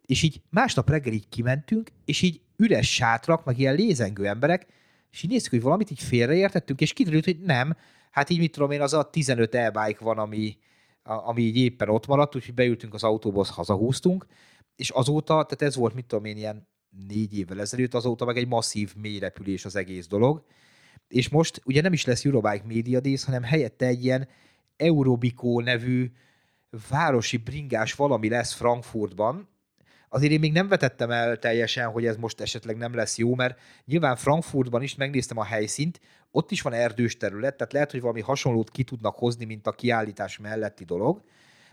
és 0.06 0.24
így 0.24 0.41
másnap 0.49 0.89
reggel 0.89 1.14
így 1.14 1.30
kimentünk, 1.30 1.89
és 2.06 2.22
így 2.22 2.41
üres 2.58 2.93
sátrak, 2.93 3.45
meg 3.45 3.60
ilyen 3.60 3.76
lézengő 3.76 4.28
emberek, 4.28 4.68
és 5.12 5.24
így 5.24 5.30
néztük, 5.30 5.51
hogy 5.51 5.62
valamit 5.62 5.91
így 5.91 5.99
félreértettünk, 5.99 6.82
és 6.82 6.93
kiderült, 6.93 7.26
hogy 7.26 7.39
nem, 7.39 7.76
hát 8.12 8.30
így 8.30 8.39
mit 8.39 8.51
tudom 8.51 8.72
én, 8.72 8.82
az 8.82 8.93
a 8.93 9.10
15 9.10 9.56
e-bike 9.56 10.03
van, 10.03 10.18
ami, 10.18 10.58
ami 11.03 11.41
így 11.41 11.58
éppen 11.58 11.89
ott 11.89 12.08
maradt, 12.08 12.36
úgyhogy 12.36 12.53
beültünk 12.53 12.93
az 12.93 13.03
autóba, 13.03 13.45
hazahúztunk, 13.49 14.26
és 14.76 14.89
azóta, 14.89 15.34
tehát 15.34 15.62
ez 15.62 15.76
volt, 15.76 15.93
mit 15.93 16.06
tudom 16.06 16.26
én, 16.26 16.38
ilyen 16.38 16.68
négy 17.08 17.38
évvel 17.38 17.60
ezelőtt, 17.60 17.93
azóta 17.93 18.26
meg 18.26 18.38
egy 18.38 18.47
masszív 18.47 18.93
mélyrepülés 18.95 19.66
az 19.66 19.76
egész 19.76 20.08
dolog, 20.08 20.43
és 21.08 21.30
most 21.30 21.62
ugye 21.66 21.82
nem 21.82 21.93
is 21.93 22.06
lesz 22.06 22.26
Eurobike 22.26 22.66
Media 22.68 22.99
Days, 22.99 23.24
hanem 23.24 23.43
helyette 23.43 23.86
egy 23.86 24.03
ilyen 24.03 24.28
Eurobikó 24.78 25.60
nevű 25.60 26.12
városi 26.89 27.38
bringás 27.38 27.93
valami 27.93 28.30
lesz 28.30 28.53
Frankfurtban, 28.53 29.49
azért 30.10 30.32
én 30.32 30.39
még 30.39 30.51
nem 30.51 30.68
vetettem 30.68 31.12
el 31.12 31.38
teljesen, 31.38 31.88
hogy 31.88 32.06
ez 32.06 32.18
most 32.18 32.41
esetleg 32.41 32.78
nem 32.78 32.93
lesz 32.93 33.18
jó, 33.18 33.36
mert 33.36 33.60
nyilván 33.86 34.16
Frankfurtban 34.16 34.82
is 34.82 34.95
megnéztem 34.95 35.38
a 35.38 35.43
helyszínt, 35.43 35.99
ott 36.32 36.51
is 36.51 36.62
van 36.62 36.74
erdős 36.74 37.18
terület, 37.18 37.56
tehát 37.58 37.74
lehet, 37.74 37.91
hogy 37.91 38.01
valami 38.01 38.22
hasonlót 38.22 38.70
ki 38.70 38.84
tudnak 38.84 39.16
hozni, 39.16 39.45
mint 39.45 39.68
a 39.68 39.72
kiállítás 39.72 40.38
melletti 40.38 40.84
dolog, 40.84 41.22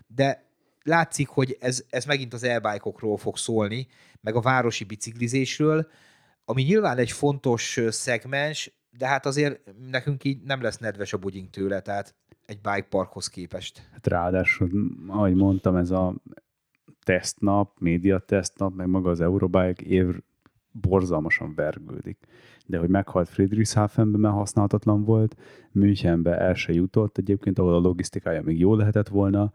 de 0.07 0.45
látszik, 0.83 1.27
hogy 1.27 1.57
ez, 1.59 1.83
ez 1.89 2.05
megint 2.05 2.33
az 2.33 2.43
e 2.43 2.79
fog 3.17 3.37
szólni, 3.37 3.87
meg 4.21 4.35
a 4.35 4.41
városi 4.41 4.83
biciklizésről, 4.83 5.87
ami 6.45 6.61
nyilván 6.61 6.97
egy 6.97 7.11
fontos 7.11 7.79
szegmens, 7.89 8.71
de 8.97 9.07
hát 9.07 9.25
azért 9.25 9.73
nekünk 9.91 10.23
így 10.23 10.41
nem 10.41 10.61
lesz 10.61 10.77
nedves 10.77 11.13
a 11.13 11.17
bugyink 11.17 11.49
tőle, 11.49 11.81
tehát 11.81 12.15
egy 12.45 12.59
bike 12.61 12.87
parkhoz 12.89 13.27
képest. 13.27 13.89
Hát 13.91 14.07
ráadásul, 14.07 14.69
ahogy 15.07 15.35
mondtam, 15.35 15.75
ez 15.75 15.91
a 15.91 16.15
tesztnap, 17.03 17.79
média 17.79 18.19
tesztnap, 18.19 18.75
meg 18.75 18.87
maga 18.87 19.09
az 19.09 19.21
Eurobike 19.21 19.83
év 19.83 20.21
borzalmasan 20.71 21.55
vergődik. 21.55 22.17
De 22.65 22.77
hogy 22.77 22.89
meghalt 22.89 23.29
Friedrichshafenben, 23.29 24.19
mert 24.19 24.33
használhatatlan 24.33 25.03
volt, 25.03 25.35
Münchenbe 25.71 26.37
el 26.37 26.53
se 26.53 26.73
jutott 26.73 27.17
egyébként, 27.17 27.59
ahol 27.59 27.73
a 27.73 27.79
logisztikája 27.79 28.41
még 28.41 28.59
jó 28.59 28.75
lehetett 28.75 29.07
volna. 29.07 29.53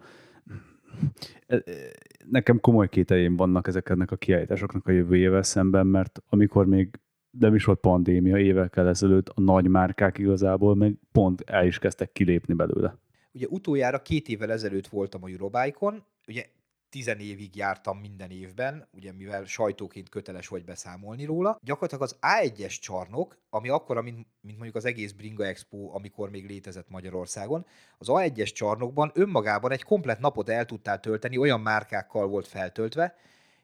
Nekem 2.31 2.61
komoly 2.61 2.89
kételjeim 2.89 3.37
vannak 3.37 3.67
ezeknek 3.67 4.11
a 4.11 4.17
kiállításoknak 4.17 4.87
a 4.87 4.91
jövőjével 4.91 5.43
szemben, 5.43 5.87
mert 5.87 6.23
amikor 6.29 6.67
még 6.67 7.01
nem 7.31 7.55
is 7.55 7.65
volt 7.65 7.81
pandémia 7.81 8.39
évekkel 8.39 8.89
ezelőtt, 8.89 9.29
a 9.29 9.41
nagy 9.41 9.69
márkák 9.69 10.19
igazából 10.19 10.75
meg 10.75 10.95
pont 11.13 11.41
el 11.41 11.67
is 11.67 11.79
kezdtek 11.79 12.13
kilépni 12.13 12.55
belőle. 12.55 12.99
Ugye 13.33 13.47
utoljára 13.49 14.03
két 14.03 14.29
évvel 14.29 14.53
ezelőtt 14.53 14.87
voltam 14.87 15.25
a 15.25 15.29
Eurobike-on, 15.29 16.03
ugye 16.27 16.45
tizen 16.91 17.19
évig 17.19 17.57
jártam 17.57 17.99
minden 17.99 18.31
évben, 18.31 18.89
ugye 18.93 19.13
mivel 19.13 19.45
sajtóként 19.45 20.09
köteles 20.09 20.49
vagy 20.49 20.65
beszámolni 20.65 21.25
róla. 21.25 21.59
Gyakorlatilag 21.63 22.03
az 22.03 22.17
A1-es 22.21 22.81
csarnok, 22.81 23.39
ami 23.51 23.69
akkora, 23.69 24.03
mint, 24.03 24.27
mint 24.41 24.57
mondjuk 24.57 24.77
az 24.77 24.85
egész 24.85 25.13
Bringa 25.13 25.47
Expo, 25.47 25.95
amikor 25.95 26.31
még 26.31 26.49
létezett 26.49 26.89
Magyarországon, 26.89 27.67
az 27.99 28.07
A1-es 28.11 28.53
csarnokban 28.53 29.11
önmagában 29.15 29.73
egy 29.73 29.83
komplet 29.83 30.21
napot 30.21 30.49
el 30.49 30.65
tudtál 30.65 31.01
tölteni, 31.01 31.37
olyan 31.37 31.61
márkákkal 31.61 32.27
volt 32.27 32.47
feltöltve, 32.47 33.15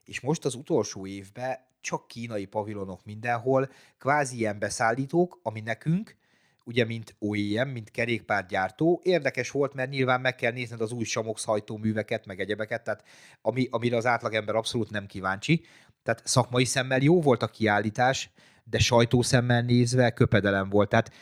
és 0.04 0.20
most 0.20 0.44
az 0.44 0.54
utolsó 0.54 1.06
évben 1.06 1.58
csak 1.80 2.06
kínai 2.06 2.44
pavilonok 2.44 3.04
mindenhol, 3.04 3.70
kvázi 3.98 4.36
ilyen 4.36 4.58
beszállítók, 4.58 5.38
ami 5.42 5.60
nekünk, 5.60 6.16
ugye 6.64 6.84
mint 6.84 7.14
OEM, 7.18 7.68
mint 7.68 7.90
kerékpárgyártó, 7.90 9.00
érdekes 9.02 9.50
volt, 9.50 9.74
mert 9.74 9.90
nyilván 9.90 10.20
meg 10.20 10.34
kell 10.34 10.52
nézned 10.52 10.80
az 10.80 10.92
új 10.92 11.04
Samox 11.04 11.44
hajtóműveket, 11.44 12.26
meg 12.26 12.40
egyebeket, 12.40 12.84
tehát 12.84 13.04
ami, 13.42 13.68
amire 13.70 13.96
az 13.96 14.06
átlagember 14.06 14.54
abszolút 14.54 14.90
nem 14.90 15.06
kíváncsi. 15.06 15.64
Tehát 16.02 16.22
szakmai 16.24 16.64
szemmel 16.64 17.00
jó 17.00 17.20
volt 17.20 17.42
a 17.42 17.46
kiállítás, 17.48 18.30
de 18.64 18.78
sajtószemmel 18.78 19.62
nézve 19.62 20.10
köpedelem 20.10 20.68
volt. 20.68 20.88
Tehát, 20.88 21.12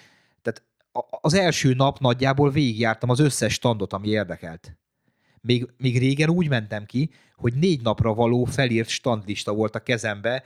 tehát 0.43 0.63
az 1.21 1.35
első 1.35 1.75
nap 1.75 1.99
nagyjából 1.99 2.51
végigjártam 2.51 3.11
az 3.11 3.19
összes 3.19 3.53
standot, 3.53 3.93
ami 3.93 4.09
érdekelt. 4.09 4.77
Még, 5.47 5.67
még 5.77 5.99
régen 5.99 6.31
úgy 6.31 6.49
mentem 6.49 6.85
ki, 6.85 7.11
hogy 7.37 7.55
négy 7.55 7.83
napra 7.83 8.15
való 8.15 8.45
felírt 8.45 8.89
standlista 8.89 9.55
volt 9.55 9.75
a 9.75 9.81
kezembe, 9.81 10.43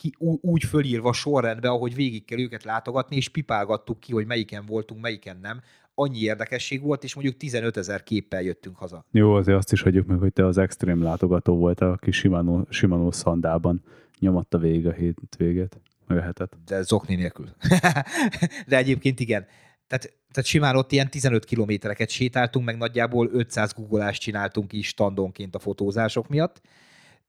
ki, 0.00 0.14
úgy 0.40 0.64
fölírva 0.64 1.12
sorrendbe, 1.12 1.68
ahogy 1.68 1.94
végig 1.94 2.24
kell 2.24 2.38
őket 2.38 2.64
látogatni, 2.64 3.16
és 3.16 3.28
pipálgattuk 3.28 4.00
ki, 4.00 4.12
hogy 4.12 4.26
melyiken 4.26 4.66
voltunk, 4.66 5.00
melyiken 5.00 5.38
nem. 5.42 5.60
Annyi 5.94 6.18
érdekesség 6.18 6.82
volt, 6.82 7.04
és 7.04 7.14
mondjuk 7.14 7.36
15 7.36 7.76
ezer 7.76 8.02
képpel 8.02 8.42
jöttünk 8.42 8.76
haza. 8.76 9.04
Jó, 9.10 9.34
azért 9.34 9.56
azt 9.56 9.72
is 9.72 9.82
hagyjuk 9.82 10.06
meg, 10.06 10.18
hogy 10.18 10.32
te 10.32 10.46
az 10.46 10.58
extrém 10.58 11.02
látogató 11.02 11.56
voltál, 11.56 11.90
aki 11.90 12.10
Shimano, 12.10 12.64
Shimano 12.68 13.12
szandában 13.12 13.82
nyomatta 14.18 14.58
végig 14.58 14.86
a 14.86 14.92
hétvégét, 14.92 15.80
meg 16.06 16.18
a 16.18 16.22
hetet. 16.22 16.56
De 16.64 16.82
zokni 16.82 17.14
nélkül. 17.14 17.48
De 18.68 18.76
egyébként 18.76 19.20
igen. 19.20 19.46
Tehát, 19.90 20.04
tehát 20.32 20.48
simán 20.48 20.76
ott 20.76 20.92
ilyen 20.92 21.10
15 21.10 21.44
kilométereket 21.44 22.08
sétáltunk, 22.08 22.64
meg 22.64 22.76
nagyjából 22.76 23.28
500 23.32 23.72
googolást 23.72 24.20
csináltunk 24.20 24.72
is 24.72 24.86
standonként 24.86 25.54
a 25.54 25.58
fotózások 25.58 26.28
miatt. 26.28 26.60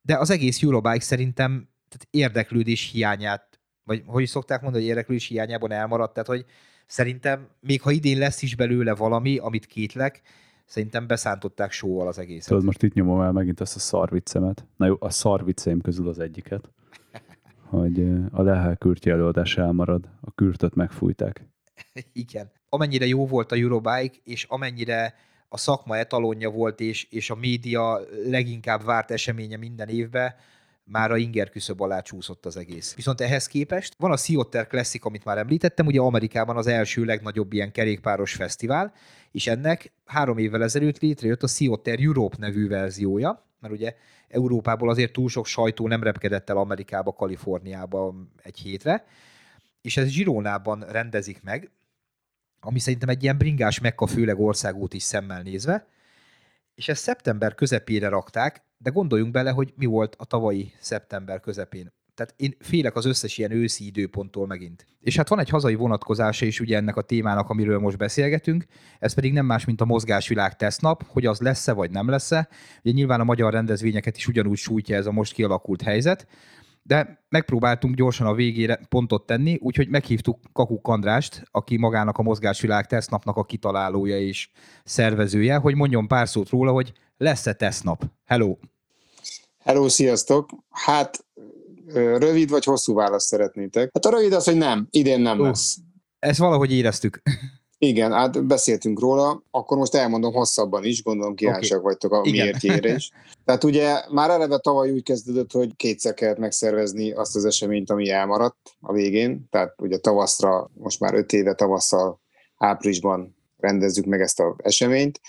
De 0.01 0.17
az 0.17 0.29
egész 0.29 0.63
Eurobike 0.63 0.99
szerintem 0.99 1.69
tehát 1.89 2.07
érdeklődés 2.09 2.91
hiányát, 2.91 3.59
vagy 3.83 4.03
hogy 4.05 4.25
szokták 4.25 4.61
mondani, 4.61 4.83
hogy 4.83 4.91
érdeklődés 4.91 5.27
hiányában 5.27 5.71
elmaradt, 5.71 6.13
tehát 6.13 6.29
hogy 6.29 6.45
szerintem 6.87 7.47
még 7.59 7.81
ha 7.81 7.91
idén 7.91 8.17
lesz 8.17 8.41
is 8.41 8.55
belőle 8.55 8.95
valami, 8.95 9.37
amit 9.37 9.65
kétlek, 9.65 10.21
szerintem 10.65 11.07
beszántották 11.07 11.71
sóval 11.71 12.07
az 12.07 12.19
egészet. 12.19 12.47
Tudod, 12.47 12.63
most 12.63 12.83
itt 12.83 12.93
nyomom 12.93 13.21
el 13.21 13.31
megint 13.31 13.59
azt 13.59 13.75
a 13.75 13.79
szarviccemet. 13.79 14.65
Na 14.77 14.85
jó, 14.85 14.95
a 14.99 15.09
szarvicceim 15.09 15.81
közül 15.81 16.07
az 16.07 16.19
egyiket, 16.19 16.69
hogy 17.69 18.01
a 18.31 18.41
Lehel 18.41 18.75
kürtje 18.75 19.13
előadás 19.13 19.57
elmarad, 19.57 20.09
a 20.21 20.31
kürtöt 20.31 20.75
megfújták. 20.75 21.49
Igen. 22.13 22.51
Amennyire 22.69 23.05
jó 23.05 23.27
volt 23.27 23.51
a 23.51 23.55
Eurobike, 23.55 24.17
és 24.23 24.43
amennyire 24.43 25.15
a 25.49 25.57
szakma 25.57 25.97
etalonja 25.97 26.49
volt, 26.49 26.79
és, 26.79 27.07
és 27.09 27.29
a 27.29 27.35
média 27.35 27.99
leginkább 28.25 28.83
várt 28.83 29.11
eseménye 29.11 29.57
minden 29.57 29.89
évben, 29.89 30.35
már 30.83 31.11
a 31.11 31.17
inger 31.17 31.49
küszöb 31.49 31.81
alá 31.81 31.99
csúszott 31.99 32.45
az 32.45 32.57
egész. 32.57 32.95
Viszont 32.95 33.21
ehhez 33.21 33.47
képest 33.47 33.95
van 33.97 34.11
a 34.11 34.17
Sea 34.17 34.43
Classic, 34.43 35.05
amit 35.05 35.23
már 35.23 35.37
említettem, 35.37 35.85
ugye 35.85 35.99
Amerikában 35.99 36.57
az 36.57 36.67
első 36.67 37.03
legnagyobb 37.03 37.53
ilyen 37.53 37.71
kerékpáros 37.71 38.33
fesztivál, 38.33 38.93
és 39.31 39.47
ennek 39.47 39.91
három 40.05 40.37
évvel 40.37 40.63
ezelőtt 40.63 40.99
létrejött 40.99 41.43
a 41.43 41.47
Sea 41.47 41.79
Europe 41.83 42.35
nevű 42.39 42.67
verziója, 42.67 43.45
mert 43.59 43.73
ugye 43.73 43.95
Európából 44.27 44.89
azért 44.89 45.13
túl 45.13 45.29
sok 45.29 45.45
sajtó 45.45 45.87
nem 45.87 46.03
repkedett 46.03 46.49
el 46.49 46.57
Amerikába, 46.57 47.13
Kaliforniába 47.13 48.15
egy 48.43 48.59
hétre, 48.59 49.05
és 49.81 49.97
ez 49.97 50.11
Gironában 50.11 50.79
rendezik 50.79 51.41
meg, 51.43 51.71
ami 52.59 52.79
szerintem 52.79 53.09
egy 53.09 53.23
ilyen 53.23 53.37
bringás 53.37 53.79
mekka, 53.79 54.07
főleg 54.07 54.39
országút 54.39 54.93
is 54.93 55.03
szemmel 55.03 55.41
nézve, 55.41 55.87
és 56.75 56.87
ezt 56.87 57.01
szeptember 57.01 57.55
közepére 57.55 58.07
rakták, 58.07 58.63
de 58.77 58.89
gondoljunk 58.89 59.31
bele, 59.31 59.51
hogy 59.51 59.73
mi 59.75 59.85
volt 59.85 60.15
a 60.17 60.25
tavalyi 60.25 60.73
szeptember 60.79 61.39
közepén. 61.39 61.91
Tehát 62.13 62.33
én 62.37 62.55
félek 62.59 62.95
az 62.95 63.05
összes 63.05 63.37
ilyen 63.37 63.51
őszi 63.51 63.85
időponttól 63.85 64.47
megint. 64.47 64.85
És 64.99 65.15
hát 65.15 65.27
van 65.27 65.39
egy 65.39 65.49
hazai 65.49 65.75
vonatkozása 65.75 66.45
is 66.45 66.59
ugye 66.59 66.77
ennek 66.77 66.95
a 66.95 67.01
témának, 67.01 67.49
amiről 67.49 67.79
most 67.79 67.97
beszélgetünk, 67.97 68.65
ez 68.99 69.13
pedig 69.13 69.33
nem 69.33 69.45
más, 69.45 69.65
mint 69.65 69.81
a 69.81 69.85
mozgásvilág 69.85 70.55
tesztnap, 70.55 71.03
hogy 71.07 71.25
az 71.25 71.39
lesz-e 71.39 71.73
vagy 71.73 71.91
nem 71.91 72.09
lesz-e. 72.09 72.49
Ugye 72.83 72.93
nyilván 72.93 73.19
a 73.19 73.23
magyar 73.23 73.53
rendezvényeket 73.53 74.17
is 74.17 74.27
ugyanúgy 74.27 74.57
sújtja 74.57 74.95
ez 74.95 75.05
a 75.05 75.11
most 75.11 75.33
kialakult 75.33 75.81
helyzet, 75.81 76.27
de 76.83 77.25
megpróbáltunk 77.29 77.95
gyorsan 77.95 78.27
a 78.27 78.33
végére 78.33 78.79
pontot 78.89 79.25
tenni, 79.25 79.57
úgyhogy 79.61 79.87
meghívtuk 79.87 80.39
Kakuk 80.53 80.87
Andrást, 80.87 81.43
aki 81.51 81.77
magának 81.77 82.17
a 82.17 82.21
Mozgásvilág 82.21 82.87
tesztnapnak 82.87 83.37
a 83.37 83.43
kitalálója 83.43 84.19
és 84.19 84.49
szervezője, 84.83 85.55
hogy 85.55 85.75
mondjon 85.75 86.07
pár 86.07 86.27
szót 86.27 86.49
róla, 86.49 86.71
hogy 86.71 86.93
lesz-e 87.17 87.53
tesztnap. 87.53 88.03
Hello! 88.25 88.57
Hello, 89.63 89.89
sziasztok! 89.89 90.49
Hát 90.69 91.25
rövid 91.93 92.49
vagy 92.49 92.63
hosszú 92.63 92.93
választ 92.93 93.27
szeretnétek? 93.27 93.89
Hát 93.93 94.05
a 94.05 94.09
rövid 94.09 94.33
az, 94.33 94.45
hogy 94.45 94.57
nem, 94.57 94.87
idén 94.89 95.19
nem 95.19 95.39
uh, 95.39 95.45
lesz. 95.45 95.77
Ezt 96.19 96.39
valahogy 96.39 96.71
éreztük. 96.71 97.21
Igen, 97.83 98.11
hát 98.11 98.45
beszéltünk 98.45 98.99
róla, 98.99 99.43
akkor 99.51 99.77
most 99.77 99.95
elmondom 99.95 100.33
hosszabban 100.33 100.83
is, 100.83 101.03
gondolom 101.03 101.35
kíváncsiak 101.35 101.79
okay. 101.79 101.91
vagytok 101.91 102.11
a 102.11 102.21
miértjére 102.21 102.95
is. 102.95 103.11
Tehát 103.45 103.63
ugye 103.63 104.01
már 104.09 104.29
eleve 104.29 104.57
tavaly 104.57 104.91
úgy 104.91 105.03
kezdődött, 105.03 105.51
hogy 105.51 105.75
kétszer 105.75 106.13
kellett 106.13 106.37
megszervezni 106.37 107.11
azt 107.11 107.35
az 107.35 107.45
eseményt, 107.45 107.89
ami 107.89 108.09
elmaradt 108.09 108.57
a 108.81 108.93
végén, 108.93 109.47
tehát 109.49 109.73
ugye 109.81 109.97
tavaszra, 109.97 110.69
most 110.73 110.99
már 110.99 111.13
öt 111.13 111.33
éve 111.33 111.53
tavasszal, 111.53 112.19
áprilisban 112.57 113.35
rendezzük 113.57 114.05
meg 114.05 114.21
ezt 114.21 114.39
az 114.39 114.53
eseményt, 114.57 115.19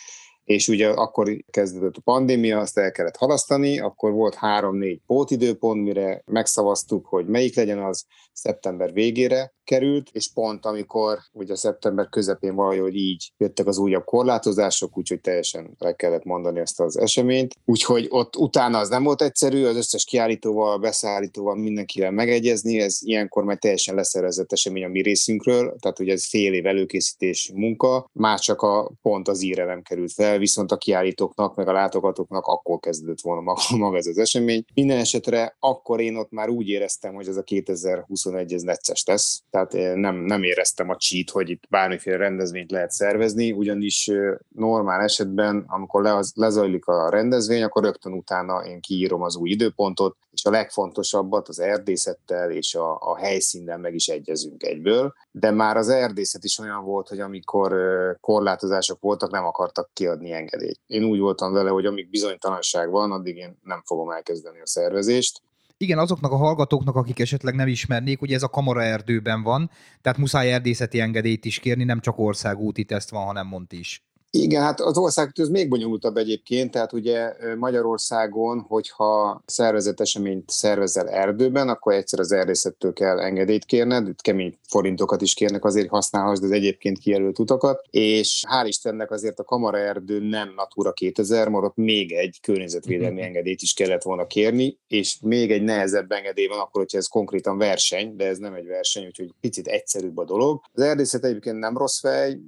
és 0.44 0.68
ugye 0.68 0.88
akkor 0.88 1.36
kezdődött 1.50 1.96
a 1.96 2.00
pandémia, 2.00 2.58
azt 2.58 2.78
el 2.78 2.92
kellett 2.92 3.16
halasztani, 3.16 3.80
akkor 3.80 4.12
volt 4.12 4.34
három-négy 4.34 5.00
pótidőpont, 5.06 5.82
mire 5.82 6.22
megszavaztuk, 6.26 7.06
hogy 7.06 7.26
melyik 7.26 7.56
legyen 7.56 7.78
az 7.78 8.04
szeptember 8.32 8.92
végére, 8.92 9.52
került, 9.64 10.08
és 10.12 10.32
pont 10.32 10.66
amikor 10.66 11.18
ugye 11.32 11.56
szeptember 11.56 12.08
közepén 12.08 12.54
valahogy 12.54 12.94
így 12.94 13.32
jöttek 13.36 13.66
az 13.66 13.78
újabb 13.78 14.04
korlátozások, 14.04 14.98
úgyhogy 14.98 15.20
teljesen 15.20 15.74
le 15.78 15.92
kellett 15.92 16.24
mondani 16.24 16.60
ezt 16.60 16.80
az 16.80 16.98
eseményt. 16.98 17.54
Úgyhogy 17.64 18.06
ott 18.10 18.36
utána 18.36 18.78
az 18.78 18.88
nem 18.88 19.02
volt 19.02 19.22
egyszerű, 19.22 19.64
az 19.64 19.76
összes 19.76 20.04
kiállítóval, 20.04 20.78
beszállítóval 20.78 21.56
mindenkivel 21.56 22.10
megegyezni, 22.10 22.80
ez 22.80 22.98
ilyenkor 23.00 23.44
már 23.44 23.58
teljesen 23.58 23.94
leszervezett 23.94 24.52
esemény 24.52 24.84
a 24.84 24.88
mi 24.88 25.02
részünkről, 25.02 25.76
tehát 25.80 26.00
ugye 26.00 26.12
ez 26.12 26.28
fél 26.28 26.52
év 26.52 26.66
előkészítés 26.66 27.50
munka, 27.54 28.10
már 28.12 28.38
csak 28.38 28.62
a 28.62 28.90
pont 29.02 29.28
az 29.28 29.42
íre 29.42 29.64
nem 29.64 29.82
került 29.82 30.12
fel, 30.12 30.31
viszont 30.38 30.72
a 30.72 30.76
kiállítóknak, 30.76 31.54
meg 31.54 31.68
a 31.68 31.72
látogatóknak 31.72 32.46
akkor 32.46 32.78
kezdődött 32.78 33.20
volna 33.20 33.54
maga, 33.76 33.96
ez 33.96 34.06
az 34.06 34.18
esemény. 34.18 34.64
Minden 34.74 34.98
esetre 34.98 35.56
akkor 35.60 36.00
én 36.00 36.16
ott 36.16 36.30
már 36.30 36.48
úgy 36.48 36.68
éreztem, 36.68 37.14
hogy 37.14 37.28
ez 37.28 37.36
a 37.36 37.42
2021 37.42 38.52
ez 38.52 38.62
necces 38.62 39.04
lesz, 39.06 39.42
tehát 39.50 39.74
eh, 39.74 39.94
nem, 39.94 40.16
nem 40.16 40.42
éreztem 40.42 40.88
a 40.88 40.96
cheat, 40.96 41.30
hogy 41.30 41.50
itt 41.50 41.62
bármiféle 41.68 42.16
rendezvényt 42.16 42.70
lehet 42.70 42.90
szervezni, 42.90 43.52
ugyanis 43.52 44.08
eh, 44.08 44.34
normál 44.48 45.00
esetben, 45.00 45.64
amikor 45.68 46.02
le, 46.02 46.20
lezajlik 46.34 46.86
a 46.86 47.10
rendezvény, 47.10 47.62
akkor 47.62 47.82
rögtön 47.82 48.12
utána 48.12 48.64
én 48.66 48.80
kiírom 48.80 49.22
az 49.22 49.36
új 49.36 49.50
időpontot, 49.50 50.16
és 50.32 50.44
a 50.44 50.50
legfontosabbat 50.50 51.48
az 51.48 51.58
erdészettel 51.58 52.50
és 52.50 52.74
a, 52.74 52.98
a 53.00 53.16
helyszínen 53.16 53.80
meg 53.80 53.94
is 53.94 54.08
egyezünk 54.08 54.62
egyből, 54.62 55.14
de 55.30 55.50
már 55.50 55.76
az 55.76 55.88
erdészet 55.88 56.44
is 56.44 56.58
olyan 56.58 56.84
volt, 56.84 57.08
hogy 57.08 57.20
amikor 57.20 57.72
korlátozások 58.20 59.00
voltak, 59.00 59.30
nem 59.30 59.44
akartak 59.44 59.90
kiadni 59.92 60.32
engedélyt. 60.32 60.80
Én 60.86 61.04
úgy 61.04 61.18
voltam 61.18 61.52
vele, 61.52 61.70
hogy 61.70 61.86
amíg 61.86 62.10
bizonytalanság 62.10 62.90
van, 62.90 63.12
addig 63.12 63.36
én 63.36 63.58
nem 63.62 63.82
fogom 63.84 64.10
elkezdeni 64.10 64.60
a 64.60 64.66
szervezést, 64.66 65.42
igen, 65.76 65.98
azoknak 65.98 66.32
a 66.32 66.36
hallgatóknak, 66.36 66.96
akik 66.96 67.20
esetleg 67.20 67.54
nem 67.54 67.68
ismernék, 67.68 68.22
ugye 68.22 68.34
ez 68.34 68.42
a 68.42 68.48
Kamara 68.48 68.82
erdőben 68.82 69.42
van, 69.42 69.70
tehát 70.00 70.18
muszáj 70.18 70.52
erdészeti 70.52 71.00
engedélyt 71.00 71.44
is 71.44 71.58
kérni, 71.58 71.84
nem 71.84 72.00
csak 72.00 72.18
országúti 72.18 72.84
teszt 72.84 73.10
van, 73.10 73.24
hanem 73.24 73.46
mond 73.46 73.72
is. 73.72 74.04
Igen, 74.34 74.62
hát 74.62 74.80
az 74.80 74.98
ország 74.98 75.30
ez 75.34 75.48
még 75.48 75.68
bonyolultabb 75.68 76.16
egyébként, 76.16 76.70
tehát 76.70 76.92
ugye 76.92 77.32
Magyarországon, 77.56 78.60
hogyha 78.68 79.42
szervezett 79.46 80.00
eseményt 80.00 80.50
szervezel 80.50 81.08
erdőben, 81.08 81.68
akkor 81.68 81.92
egyszer 81.92 82.18
az 82.18 82.32
erdészettől 82.32 82.92
kell 82.92 83.20
engedélyt 83.20 83.64
kérned, 83.64 84.08
itt 84.08 84.20
kemény 84.20 84.58
forintokat 84.68 85.22
is 85.22 85.34
kérnek 85.34 85.64
azért, 85.64 85.88
használhassd 85.88 86.42
az 86.42 86.50
egyébként 86.50 86.98
kijelölt 86.98 87.38
utakat, 87.38 87.86
és 87.90 88.44
hál' 88.48 88.66
Istennek 88.66 89.10
azért 89.10 89.38
a 89.38 89.44
Kamara 89.44 89.78
erdő 89.78 90.28
nem 90.28 90.52
Natura 90.56 90.92
2000, 90.92 91.48
mert 91.48 91.64
ott 91.64 91.76
még 91.76 92.12
egy 92.12 92.38
környezetvédelmi 92.42 93.14
mm-hmm. 93.14 93.24
engedélyt 93.24 93.62
is 93.62 93.72
kellett 93.72 94.02
volna 94.02 94.26
kérni, 94.26 94.78
és 94.88 95.18
még 95.20 95.50
egy 95.50 95.62
nehezebb 95.62 96.10
engedély 96.10 96.46
van 96.46 96.58
akkor, 96.58 96.80
hogyha 96.80 96.98
ez 96.98 97.06
konkrétan 97.06 97.58
verseny, 97.58 98.16
de 98.16 98.26
ez 98.26 98.38
nem 98.38 98.54
egy 98.54 98.66
verseny, 98.66 99.06
úgyhogy 99.06 99.30
picit 99.40 99.66
egyszerűbb 99.66 100.18
a 100.18 100.24
dolog. 100.24 100.60
Az 100.72 100.82
erdészet 100.82 101.24
egyébként 101.24 101.58
nem 101.58 101.76
rossz 101.76 102.00
fej, 102.00 102.38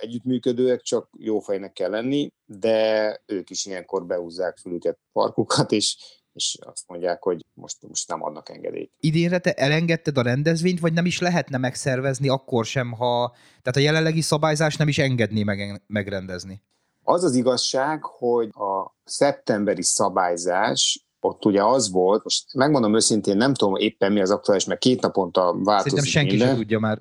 együttműködőek, 0.00 0.80
csak 0.80 1.08
jó 1.18 1.38
fejnek 1.38 1.72
kell 1.72 1.90
lenni, 1.90 2.30
de 2.44 3.20
ők 3.26 3.50
is 3.50 3.66
ilyenkor 3.66 4.06
beúzzák 4.06 4.56
fülüket 4.56 4.98
parkukat, 5.12 5.72
és 5.72 5.96
és 6.38 6.58
azt 6.60 6.84
mondják, 6.86 7.22
hogy 7.22 7.44
most, 7.54 7.76
most 7.88 8.08
nem 8.08 8.22
adnak 8.22 8.48
engedélyt. 8.48 8.92
Idénre 9.00 9.38
te 9.38 9.52
elengedted 9.52 10.18
a 10.18 10.22
rendezvényt, 10.22 10.80
vagy 10.80 10.92
nem 10.92 11.06
is 11.06 11.18
lehetne 11.18 11.58
megszervezni 11.58 12.28
akkor 12.28 12.64
sem, 12.64 12.92
ha... 12.92 13.34
Tehát 13.62 13.76
a 13.76 13.80
jelenlegi 13.80 14.20
szabályzás 14.20 14.76
nem 14.76 14.88
is 14.88 14.98
engedné 14.98 15.42
meg, 15.42 15.82
megrendezni. 15.86 16.62
Az 17.02 17.24
az 17.24 17.34
igazság, 17.34 18.04
hogy 18.04 18.48
a 18.48 18.96
szeptemberi 19.04 19.82
szabályzás 19.82 21.07
ott 21.20 21.44
ugye 21.44 21.64
az 21.64 21.90
volt, 21.90 22.24
most 22.24 22.54
megmondom 22.54 22.94
őszintén, 22.94 23.36
nem 23.36 23.54
tudom 23.54 23.76
éppen 23.76 24.12
mi 24.12 24.20
az 24.20 24.30
aktuális, 24.30 24.64
mert 24.64 24.80
két 24.80 25.00
naponta 25.00 25.42
változik 25.62 25.98
Szerintem 25.98 26.04
senki 26.04 26.30
minden. 26.30 26.48
sem 26.48 26.56
tudja 26.56 26.78
már. 26.78 26.98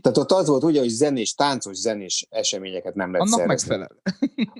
Tehát 0.00 0.18
ott 0.18 0.32
az 0.32 0.48
volt 0.48 0.62
ugye, 0.62 0.80
hogy 0.80 0.88
zenés, 0.88 1.34
táncos 1.34 1.76
zenés 1.76 2.26
eseményeket 2.30 2.94
nem 2.94 3.12
lehet 3.12 3.26
Annak 3.26 3.38
szervezni. 3.38 3.68
megfelel. 3.68 4.02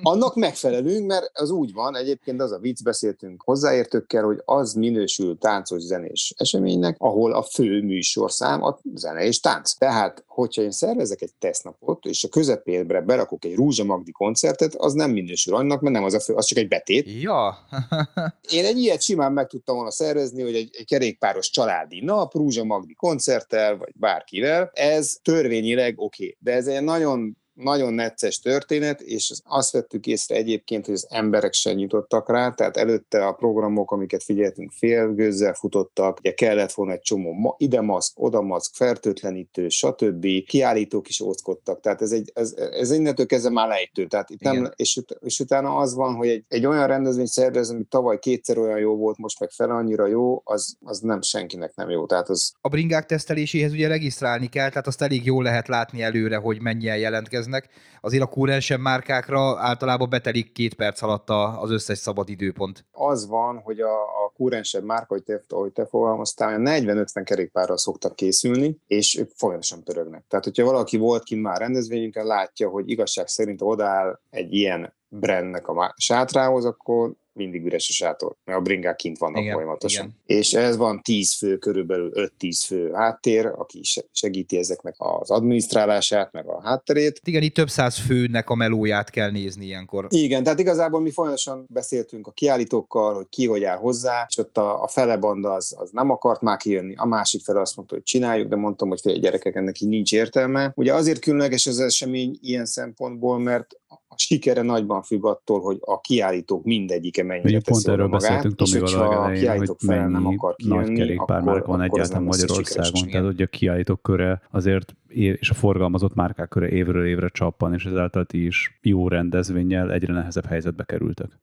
Annak 0.03 0.35
megfelelünk, 0.35 1.07
mert 1.07 1.31
az 1.33 1.51
úgy 1.51 1.73
van, 1.73 1.97
egyébként 1.97 2.41
az 2.41 2.53
a 2.53 2.59
vicc, 2.59 2.83
beszéltünk 2.83 3.43
hozzáértőkkel, 3.43 4.25
hogy 4.25 4.43
az 4.45 4.73
minősül 4.73 5.39
táncos 5.39 5.83
zenés 5.83 6.35
eseménynek, 6.37 6.97
ahol 6.99 7.33
a 7.33 7.43
fő 7.43 7.83
műsorszám 7.83 8.63
a 8.63 8.79
zene 8.95 9.25
és 9.25 9.41
tánc. 9.41 9.73
Tehát 9.75 10.25
hogyha 10.41 10.62
én 10.62 10.70
szervezek 10.70 11.22
egy 11.22 11.32
tesztnapot, 11.39 12.05
és 12.05 12.24
a 12.24 12.28
közepébre 12.28 13.01
berakok 13.01 13.45
egy 13.45 13.55
Rúzsa 13.55 13.84
Magdi 13.84 14.11
koncertet, 14.11 14.74
az 14.74 14.93
nem 14.93 15.11
minősül 15.11 15.55
annak, 15.55 15.80
mert 15.80 15.95
nem 15.95 16.05
az 16.05 16.14
a 16.14 16.20
fő, 16.20 16.34
az 16.34 16.47
csak 16.47 16.59
egy 16.59 16.68
betét. 16.68 17.22
Ja. 17.22 17.59
én 18.57 18.64
egy 18.64 18.78
ilyet 18.78 19.03
simán 19.03 19.32
meg 19.32 19.47
tudtam 19.47 19.74
volna 19.74 19.91
szervezni, 19.91 20.43
hogy 20.43 20.55
egy, 20.55 20.70
egy 20.78 20.86
kerékpáros 20.86 21.51
családi 21.51 22.01
nap, 22.05 22.34
Rúzsa 22.34 22.64
Magdi 22.64 22.95
koncerttel, 22.95 23.76
vagy 23.76 23.93
bárkivel. 23.95 24.70
Ez 24.72 25.18
törvényileg 25.22 26.01
oké, 26.01 26.24
okay. 26.24 26.36
de 26.41 26.53
ez 26.53 26.66
egy 26.66 26.82
nagyon 26.82 27.36
nagyon 27.59 27.93
necces 27.93 28.39
történet, 28.39 29.01
és 29.01 29.33
azt 29.45 29.73
vettük 29.73 30.07
észre 30.07 30.37
egyébként, 30.37 30.85
hogy 30.85 30.95
az 30.95 31.07
emberek 31.11 31.53
sem 31.53 31.75
nyitottak 31.75 32.31
rá, 32.31 32.51
tehát 32.51 32.77
előtte 32.77 33.27
a 33.27 33.33
programok, 33.33 33.91
amiket 33.91 34.23
figyeltünk 34.23 34.71
félgőzzel 34.71 35.55
futottak, 35.55 36.19
ugye 36.19 36.35
kellett 36.35 36.73
volna 36.73 36.93
egy 36.93 37.01
csomó 37.01 37.55
ide 37.59 37.81
maszk, 37.81 38.13
oda 38.23 38.41
maszk, 38.41 38.75
fertőtlenítő, 38.75 39.69
stb. 39.69 40.27
Kiállítók 40.47 41.09
is 41.09 41.21
óckodtak, 41.21 41.81
tehát 41.81 42.03
ez 42.03 42.13
egy, 42.13 42.31
ez, 42.35 42.55
ez 42.57 42.91
innentől 42.91 43.27
kezdve 43.27 43.51
már 43.51 43.69
lejtő, 43.69 44.07
tehát 44.07 44.31
itt 44.31 44.41
nem, 44.41 44.71
és, 44.77 44.97
ut- 44.97 45.19
és, 45.21 45.41
utána 45.41 45.77
az 45.77 45.95
van, 45.95 46.15
hogy 46.15 46.29
egy, 46.29 46.45
egy 46.49 46.67
olyan 46.67 46.87
rendezvény 46.87 47.27
szervez, 47.27 47.71
ami 47.71 47.85
tavaly 47.89 48.19
kétszer 48.19 48.59
olyan 48.59 48.79
jó 48.79 48.97
volt, 48.97 49.19
most 49.19 49.41
meg 49.41 49.51
fel 49.51 49.71
annyira 49.71 50.07
jó, 50.07 50.41
az, 50.45 50.77
az 50.85 50.99
nem 51.01 51.23
senkinek 51.23 51.75
nem 51.75 51.91
jó. 51.91 52.07
Tehát 52.07 52.29
az... 52.29 52.53
A 52.61 52.69
bringák 52.69 53.07
teszteléséhez 53.07 53.73
ugye 53.73 53.89
regisztrálni 53.89 54.47
kell, 54.47 54.69
tehát 54.69 54.87
azt 54.87 55.03
elég 55.03 55.25
jól 55.25 55.43
lehet 55.43 55.69
látni 55.69 56.03
előre, 56.03 56.37
hogy 56.37 56.61
mennyien 56.61 56.99
jelentkeznek 56.99 57.48
érkeznek, 57.49 57.69
azért 58.01 58.23
a 58.23 58.27
kúrensebb 58.27 58.81
márkákra 58.81 59.59
általában 59.59 60.11
betelik 60.11 60.53
két 60.53 60.75
perc 60.75 61.03
alatt 61.03 61.29
az 61.61 61.71
összes 61.71 61.99
szabad 61.99 62.29
időpont. 62.29 62.85
Az 62.93 63.27
van, 63.27 63.59
hogy 63.59 63.81
a, 63.81 64.03
a 64.03 64.33
kúrensebb 64.35 64.85
márka, 64.85 65.15
hogy 65.15 65.23
te, 65.23 65.43
ahogy 65.49 65.73
te 65.73 65.87
fogalmaztál, 65.87 66.61
40-50 66.61 67.23
kerékpárral 67.25 67.77
szoktak 67.77 68.17
készülni, 68.17 68.79
és 68.87 69.19
ők 69.19 69.31
folyamatosan 69.35 69.85
pörögnek. 69.85 70.25
Tehát, 70.29 70.45
hogyha 70.45 70.65
valaki 70.65 70.97
volt 70.97 71.25
kint 71.25 71.43
már 71.43 71.59
rendezvényünkön, 71.59 72.27
látja, 72.27 72.69
hogy 72.69 72.91
igazság 72.91 73.29
szerint 73.29 73.63
odaáll 73.63 74.21
egy 74.31 74.53
ilyen 74.53 74.97
brandnek 75.09 75.69
a 75.69 75.95
sátrához, 75.97 76.65
akkor 76.65 77.13
mindig 77.39 77.65
üres 77.65 77.89
a 77.89 77.93
sátor, 77.93 78.35
mert 78.45 78.59
a 78.59 78.63
bringák 78.63 78.97
kint 78.97 79.19
vannak 79.19 79.41
igen, 79.41 79.53
folyamatosan. 79.53 80.05
Igen. 80.05 80.39
És 80.39 80.55
ez 80.55 80.77
van 80.77 81.01
10 81.03 81.35
fő, 81.35 81.57
körülbelül 81.57 82.11
5-10 82.39 82.63
fő 82.67 82.91
háttér, 82.93 83.47
aki 83.47 83.81
segíti 84.13 84.59
ezeknek 84.59 84.95
az 84.99 85.31
adminisztrálását, 85.31 86.33
meg 86.33 86.49
a 86.49 86.63
hátterét. 86.63 87.21
Igen, 87.25 87.43
itt 87.43 87.55
több 87.55 87.69
száz 87.69 87.99
főnek 87.99 88.51
a 88.51 88.55
melóját 88.55 89.11
kell 89.11 89.31
nézni 89.31 89.65
ilyenkor. 89.65 90.07
Igen, 90.09 90.43
tehát 90.43 90.59
igazából 90.59 91.01
mi 91.01 91.11
folyamatosan 91.11 91.67
beszéltünk 91.69 92.27
a 92.27 92.31
kiállítókkal, 92.31 93.15
hogy 93.15 93.29
ki 93.29 93.47
hogy 93.47 93.65
áll 93.65 93.77
hozzá, 93.77 94.27
és 94.29 94.39
ott 94.39 94.57
a, 94.57 94.83
a 94.83 94.89
fele 94.89 95.17
banda 95.17 95.53
az, 95.53 95.75
az 95.79 95.91
nem 95.91 96.11
akart 96.11 96.41
már 96.41 96.57
kijönni, 96.57 96.95
a 96.97 97.07
másik 97.07 97.43
fele 97.45 97.61
azt 97.61 97.77
mondta, 97.77 97.95
hogy 97.95 98.05
csináljuk, 98.05 98.49
de 98.49 98.57
mondtam, 98.57 98.89
hogy 98.89 99.01
fél 99.01 99.19
gyerekek 99.19 99.55
ennek 99.55 99.81
így 99.81 99.89
nincs 99.89 100.13
értelme. 100.13 100.73
Ugye 100.75 100.95
azért 100.95 101.21
különleges 101.21 101.67
az 101.67 101.81
esemény 101.81 102.39
ilyen 102.41 102.67
szempontból, 102.67 103.39
mert 103.39 103.77
sikere 104.19 104.62
nagyban 104.62 105.03
függ 105.03 105.25
attól, 105.25 105.61
hogy 105.61 105.79
a 105.81 106.01
kiállítók 106.01 106.64
mindegyike 106.64 107.23
mennyire 107.23 107.61
teszi 107.61 107.71
pont 107.71 107.87
erről 107.89 108.07
magát, 108.07 108.21
beszéltünk 108.21 108.55
Tomival 108.55 109.12
a 109.12 109.25
elején, 109.25 109.59
hogy 109.59 109.71
mennyi 109.87 110.12
nem 110.12 110.27
akar 110.27 110.55
kijönni, 110.55 110.85
nagy 110.85 110.93
kerékpármárka 110.93 111.66
van 111.66 111.83
egyáltalán 111.83 112.23
Magyarországon, 112.23 113.11
tehát 113.11 113.27
hogy 113.27 113.43
a 113.43 113.47
kiállítók 113.47 114.03
köre 114.03 114.43
azért 114.51 114.97
és 115.09 115.51
a 115.51 115.55
forgalmazott 115.55 116.14
márkák 116.14 116.49
köre 116.49 116.69
évről 116.69 117.07
évre 117.07 117.29
csappan, 117.29 117.75
és 117.75 117.85
ezáltal 117.85 118.25
ti 118.25 118.47
is 118.47 118.79
jó 118.83 119.09
rendezvényel 119.09 119.93
egyre 119.93 120.12
nehezebb 120.12 120.47
helyzetbe 120.47 120.85
kerültek. 120.85 121.39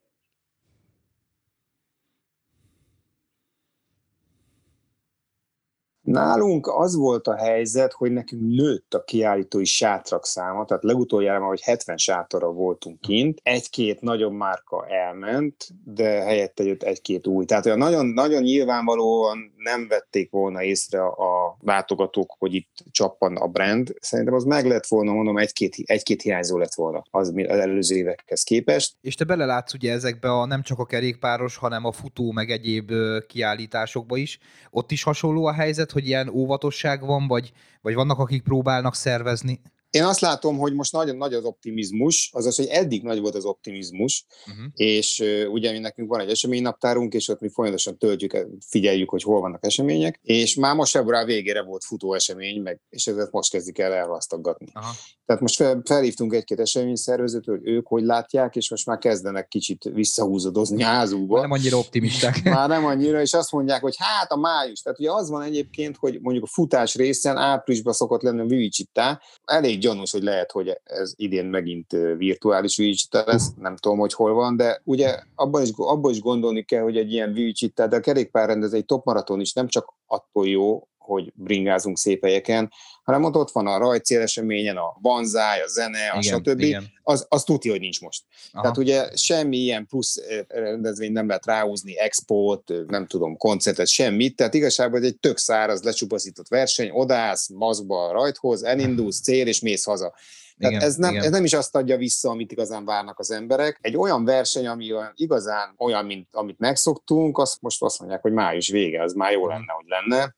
Nálunk 6.06 6.68
az 6.68 6.96
volt 6.96 7.28
a 7.28 7.36
helyzet, 7.36 7.94
hogy 7.94 8.12
nekünk 8.12 8.42
nőtt 8.42 8.94
a 8.94 9.04
kiállítói 9.04 9.66
sátrak 9.66 10.26
száma, 10.26 10.66
tehát 10.66 10.84
legutoljára 10.84 11.40
már, 11.40 11.48
hogy 11.48 11.62
70 11.62 11.98
sátorra 11.98 12.52
voltunk 12.52 13.02
kint, 13.02 13.40
egy-két 13.44 14.02
nagyobb 14.02 14.32
márka 14.32 14.86
elment, 14.88 15.68
de 15.84 16.10
helyette 16.10 16.64
jött 16.64 16.84
egy-két 16.84 17.28
új. 17.28 17.46
Tehát 17.46 17.66
olyan 17.66 17.78
nagyon, 17.78 18.06
nagyon 18.06 18.42
nyilvánvalóan 18.42 19.54
nem 19.56 19.88
vették 19.88 20.32
volna 20.32 20.64
észre 20.64 21.06
a 21.06 21.58
látogatók, 21.60 22.36
hogy 22.38 22.54
itt 22.54 22.70
csappan 22.92 23.36
a 23.36 23.48
brand. 23.48 23.94
Szerintem 24.00 24.34
az 24.34 24.44
meg 24.44 24.66
lett 24.66 24.88
volna, 24.88 25.12
mondom, 25.12 25.38
egy-két, 25.38 25.76
egy-két 25.84 26.22
hiányzó 26.22 26.58
lett 26.58 26.74
volna 26.74 27.04
az, 27.12 27.34
az 27.36 27.60
előző 27.60 27.96
évekhez 27.96 28.44
képest. 28.44 28.96
És 29.02 29.16
te 29.16 29.24
belelátsz 29.24 29.74
ugye 29.74 29.92
ezekbe 29.92 30.32
a 30.32 30.46
nem 30.46 30.62
csak 30.62 30.80
a 30.80 30.86
kerékpáros, 30.86 31.56
hanem 31.58 31.86
a 31.86 31.92
futó 31.92 32.32
meg 32.32 32.50
egyéb 32.50 32.92
kiállításokba 33.28 34.18
is. 34.18 34.40
Ott 34.72 34.92
is 34.92 35.04
hasonló 35.04 35.46
a 35.46 35.54
helyzet, 35.54 35.92
hogy 35.96 36.08
ilyen 36.08 36.30
óvatosság 36.30 37.06
van, 37.06 37.28
vagy, 37.28 37.52
vagy 37.82 37.94
vannak, 37.94 38.20
akik 38.20 38.44
próbálnak 38.44 38.96
szervezni? 38.96 39.62
Én 39.96 40.04
azt 40.04 40.20
látom, 40.20 40.58
hogy 40.58 40.74
most 40.74 40.92
nagyon 40.92 41.16
nagy 41.16 41.34
az 41.34 41.44
optimizmus, 41.44 42.30
azaz, 42.34 42.56
hogy 42.56 42.66
eddig 42.66 43.04
nagy 43.04 43.20
volt 43.20 43.36
az 43.36 43.46
optimizmus, 43.46 44.26
uh-huh. 44.48 44.66
és 44.74 45.20
uh, 45.20 45.52
ugye 45.52 45.72
mi 45.72 45.80
nekünk 45.80 46.10
van 46.10 46.20
egy 46.20 46.30
eseménynaptárunk, 46.30 47.14
és 47.14 47.28
ott 47.28 47.40
mi 47.40 47.50
folyamatosan 47.50 47.98
töltjük, 47.98 48.48
figyeljük, 48.68 49.10
hogy 49.10 49.24
hol 49.24 49.40
vannak 49.40 49.66
események, 49.66 50.20
és 50.24 50.56
már 50.56 50.76
most 50.76 50.92
február 50.92 51.26
végére 51.26 51.64
volt 51.64 51.84
futó 51.84 52.14
esemény, 52.14 52.62
meg, 52.62 52.82
és 52.90 53.08
ezeket 53.08 53.32
most 53.32 53.52
kezdik 53.52 53.80
el 53.80 53.94
elvasztogatni. 53.94 54.68
Uh-huh. 54.76 54.96
Tehát 55.26 55.42
most 55.42 55.56
fel, 55.56 55.82
felhívtunk 55.86 56.34
egy-két 56.34 56.60
eseményszervezőt, 56.60 57.46
hogy 57.46 57.60
ők 57.64 57.88
hogy 57.88 58.04
látják, 58.04 58.56
és 58.56 58.70
most 58.70 58.86
már 58.86 58.98
kezdenek 58.98 59.48
kicsit 59.48 59.84
visszahúzódozni 59.84 60.84
házúba. 60.84 61.42
Nem 61.42 61.52
annyira 61.52 61.78
optimisták. 61.78 62.44
már 62.54 62.70
nem 62.70 62.86
annyira, 62.86 63.22
és 63.22 63.34
azt 63.34 63.52
mondják, 63.52 63.82
hogy 63.82 63.96
hát 63.98 64.32
a 64.32 64.38
május. 64.38 64.82
Tehát 64.82 65.00
ugye 65.00 65.12
az 65.12 65.30
van 65.30 65.42
egyébként, 65.42 65.98
hogy 65.98 66.20
mondjuk 66.22 66.46
a 66.46 66.52
futás 66.52 66.96
részen 66.96 67.38
áprilisban 67.38 67.94
szokott 67.94 68.22
lenni 68.22 68.42
a 68.42 69.20
elég 69.46 69.80
gyanús, 69.86 70.12
hogy 70.12 70.24
lehet, 70.24 70.52
hogy 70.52 70.80
ez 70.84 71.14
idén 71.16 71.46
megint 71.46 71.92
virtuális 72.18 72.78
Vivicita 72.78 73.24
lesz, 73.26 73.54
nem 73.58 73.76
tudom, 73.76 73.98
hogy 73.98 74.14
hol 74.14 74.34
van, 74.34 74.56
de 74.56 74.82
ugye 74.84 75.20
abban 75.36 75.62
is, 75.62 75.70
abban 75.76 76.12
is 76.12 76.22
gondolni 76.22 76.64
kell, 76.64 76.82
hogy 76.82 76.98
egy 76.98 77.12
ilyen 77.12 77.34
Vivicita, 77.34 77.88
de 77.88 77.96
a 77.96 78.00
kerékpárrendező 78.00 78.78
egy 78.78 78.86
top 78.86 79.06
maraton 79.06 79.40
is 79.40 79.54
nem 79.54 79.68
csak 79.68 79.94
attól 80.06 80.48
jó, 80.48 80.88
hogy 81.06 81.32
bringázunk 81.36 81.98
szép 81.98 82.24
helyeken, 82.24 82.72
hanem 83.04 83.24
ott, 83.24 83.36
ott 83.36 83.52
van 83.52 83.68
a 83.68 83.78
rajtcéleseményen, 83.78 84.78
a 84.78 84.98
banzáj, 85.02 85.62
a 85.62 85.68
zene, 85.68 86.10
a 86.10 86.18
igen, 86.20 86.40
stb. 86.40 86.60
Igen. 86.60 86.92
Az, 87.04 87.26
az 87.30 87.44
tudja, 87.44 87.72
hogy 87.72 87.80
nincs 87.80 88.02
most. 88.02 88.24
Aha. 88.52 88.62
Tehát 88.62 88.78
ugye 88.78 89.16
semmi 89.16 89.58
ilyen 89.58 89.86
plusz 89.88 90.22
rendezvény 90.48 91.12
nem 91.12 91.28
lehet 91.28 91.46
ráhúzni, 91.46 92.00
export, 92.00 92.72
nem 92.88 93.08
tudom, 93.08 93.38
koncertet, 93.38 93.88
semmit. 93.88 94.36
Tehát 94.36 94.54
igazából 94.54 95.02
egy 95.02 95.18
tök 95.20 95.38
száraz, 95.38 95.84
lecsupaszított 95.84 96.48
verseny, 96.48 96.90
odállsz, 96.90 97.50
maszkba 97.50 98.08
a 98.08 98.12
rajthoz, 98.12 98.64
elindulsz, 98.64 99.22
cél, 99.22 99.48
és 99.48 99.60
mész 99.60 99.84
haza. 99.84 100.14
Tehát 100.58 100.74
igen, 100.74 100.88
ez, 100.88 100.96
nem, 100.96 101.16
ez 101.16 101.30
nem 101.30 101.44
is 101.44 101.54
azt 101.54 101.76
adja 101.76 101.98
vissza, 101.98 102.30
amit 102.30 102.52
igazán 102.52 102.86
várnak 102.86 103.20
az 103.20 103.32
emberek. 103.32 103.80
Egy 103.82 103.98
olyan 103.98 104.26
verseny, 104.26 104.68
ami 104.68 104.94
olyan, 104.94 105.12
igazán 105.16 105.76
olyan, 105.78 106.06
mint 106.06 106.28
amit 106.32 106.60
megszoktunk, 106.60 107.38
azt 107.38 107.62
most 107.62 107.82
azt 107.82 108.00
mondják, 108.00 108.22
hogy 108.22 108.32
május 108.32 108.70
vége, 108.70 109.04
az 109.04 109.14
már 109.14 109.32
jó 109.32 109.48
lenne, 109.48 109.74
hogy 109.74 109.86
lenne 109.88 110.36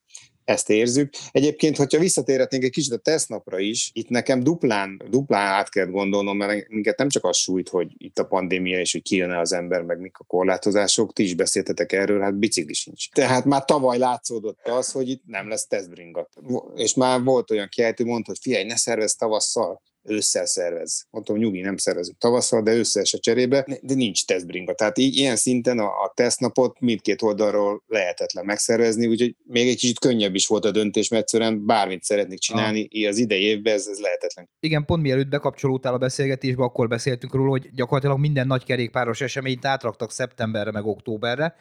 ezt 0.47 0.69
érzük. 0.69 1.13
Egyébként, 1.31 1.77
hogyha 1.77 1.99
visszatérhetnénk 1.99 2.63
egy 2.63 2.71
kicsit 2.71 2.93
a 2.93 2.97
tesztnapra 2.97 3.59
is, 3.59 3.89
itt 3.93 4.09
nekem 4.09 4.43
duplán, 4.43 5.01
duplán 5.09 5.47
át 5.47 5.69
kell 5.69 5.85
gondolnom, 5.85 6.37
mert 6.37 6.67
minket 6.67 6.97
nem 6.97 7.09
csak 7.09 7.25
az 7.25 7.37
sújt, 7.37 7.69
hogy 7.69 7.87
itt 7.97 8.19
a 8.19 8.25
pandémia, 8.25 8.79
és 8.79 8.91
hogy 8.91 9.01
kijön 9.01 9.31
az 9.31 9.53
ember, 9.53 9.81
meg 9.81 9.99
mik 9.99 10.17
a 10.17 10.23
korlátozások, 10.23 11.13
ti 11.13 11.23
is 11.23 11.35
beszéltetek 11.35 11.91
erről, 11.91 12.21
hát 12.21 12.35
bicikli 12.35 12.73
sincs. 12.73 13.09
Tehát 13.09 13.45
már 13.45 13.65
tavaly 13.65 13.97
látszódott 13.97 14.67
az, 14.67 14.91
hogy 14.91 15.09
itt 15.09 15.23
nem 15.25 15.49
lesz 15.49 15.67
tesztbringat. 15.67 16.29
És 16.75 16.93
már 16.93 17.23
volt 17.23 17.51
olyan 17.51 17.67
kiállító, 17.69 18.05
mondta, 18.05 18.31
hogy 18.31 18.39
figyelj, 18.41 18.63
ne 18.65 18.75
szervez 18.75 19.15
tavasszal, 19.15 19.81
ősszel 20.07 20.45
szervez. 20.45 21.07
Mondtam, 21.09 21.37
nyugi, 21.37 21.61
nem 21.61 21.77
szervezünk 21.77 22.17
tavasszal, 22.17 22.61
de 22.61 22.73
ősszel 22.73 23.03
se 23.03 23.17
cserébe, 23.17 23.79
de 23.81 23.93
nincs 23.93 24.25
tesztbringa. 24.25 24.73
Tehát 24.73 24.97
így, 24.97 25.15
ilyen 25.15 25.35
szinten 25.35 25.79
a, 25.79 25.85
a 25.85 26.11
tesztnapot 26.15 26.79
mindkét 26.79 27.21
oldalról 27.21 27.83
lehetetlen 27.87 28.45
megszervezni, 28.45 29.07
úgyhogy 29.07 29.35
még 29.43 29.67
egy 29.67 29.77
kicsit 29.77 29.99
könnyebb 29.99 30.35
is 30.35 30.47
volt 30.47 30.65
a 30.65 30.71
döntés, 30.71 31.09
mert 31.09 31.21
egyszerűen 31.21 31.65
bármit 31.65 32.03
szeretnék 32.03 32.39
csinálni, 32.39 32.89
ah. 32.91 33.09
az 33.09 33.17
idei 33.17 33.41
évben 33.41 33.73
ez, 33.73 33.87
ez 33.87 33.99
lehetetlen. 33.99 34.49
Igen, 34.59 34.85
pont 34.85 35.01
mielőtt 35.01 35.27
bekapcsolódtál 35.27 35.93
a 35.93 35.97
beszélgetésbe, 35.97 36.63
akkor 36.63 36.87
beszéltünk 36.87 37.33
róla, 37.33 37.49
hogy 37.49 37.69
gyakorlatilag 37.73 38.19
minden 38.19 38.47
nagy 38.47 38.63
kerékpáros 38.63 39.21
eseményt 39.21 39.65
átraktak 39.65 40.11
szeptemberre 40.11 40.71
meg 40.71 40.85
októberre, 40.85 41.55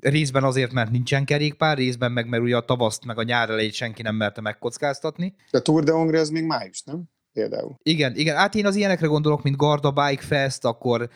részben 0.00 0.44
azért, 0.44 0.72
mert 0.72 0.90
nincsen 0.90 1.24
kerékpár, 1.24 1.76
részben 1.76 2.12
meg, 2.12 2.28
mert 2.28 2.42
ugye 2.42 2.56
a 2.56 2.64
tavaszt 2.64 3.04
meg 3.04 3.18
a 3.18 3.22
nyár 3.22 3.50
elejét 3.50 3.72
senki 3.72 4.02
nem 4.02 4.14
merte 4.14 4.40
megkockáztatni. 4.40 5.34
De 5.50 5.60
Tour 5.60 5.84
de 5.84 5.92
Hongrie 5.92 6.20
az 6.20 6.30
még 6.30 6.44
május, 6.44 6.82
nem? 6.82 7.02
Például. 7.36 7.78
Igen, 7.82 8.12
igen, 8.14 8.36
hát 8.36 8.54
én 8.54 8.66
az 8.66 8.76
ilyenekre 8.76 9.06
gondolok, 9.06 9.42
mint 9.42 9.56
Garda 9.56 9.90
Bike 9.90 10.22
Fest, 10.22 10.64
akkor 10.64 11.08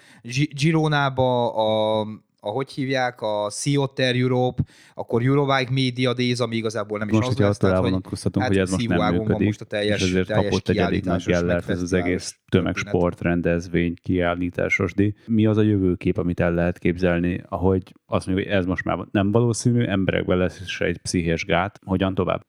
Gironába 0.55 1.55
a 1.55 2.07
a 2.41 2.49
hogy 2.49 2.71
hívják, 2.71 3.21
a 3.21 3.51
Sea 3.51 3.81
Otter 3.81 4.15
Europe, 4.15 4.63
akkor 4.95 5.23
Eurobike 5.23 5.71
Media 5.71 6.15
Days, 6.15 6.39
ami 6.39 6.57
igazából 6.57 6.99
nem 6.99 7.09
is 7.09 7.15
most, 7.15 7.29
az 7.29 7.39
lesz. 7.39 7.59
Hogyha 7.61 7.81
vonatkoztatunk, 7.81 8.45
hát 8.45 8.55
hogy 8.55 8.63
ez 8.63 8.71
most 8.71 8.89
nem 8.89 9.15
működik, 9.15 9.47
most 9.47 9.61
a 9.61 9.65
teljes, 9.65 10.01
és 10.01 10.09
ezért 10.09 10.27
teljes 10.27 10.45
kapott 10.45 10.69
egy 10.69 10.77
elég 10.77 11.05
nagy 11.05 11.25
gellert 11.25 11.69
ez 11.69 11.83
az 11.83 11.93
egész 11.93 12.39
tömegsport, 12.49 13.21
rendezvény, 13.21 13.95
kiállításos 14.03 14.95
díj. 14.95 15.13
Mi 15.27 15.47
az 15.47 15.57
a 15.57 15.63
jövőkép, 15.63 16.19
amit 16.19 16.41
el 16.41 16.53
lehet 16.53 16.79
képzelni, 16.79 17.43
ahogy 17.49 17.83
azt 18.07 18.27
mondjuk, 18.27 18.49
hogy 18.49 18.57
ez 18.57 18.67
most 18.67 18.85
már 18.85 18.99
nem 19.11 19.31
valószínű, 19.31 19.85
emberekben 19.85 20.39
lesz 20.39 20.61
is 20.61 20.81
egy 20.81 20.99
pszichés 20.99 21.45
gát, 21.45 21.81
hogyan 21.85 22.15
tovább? 22.15 22.47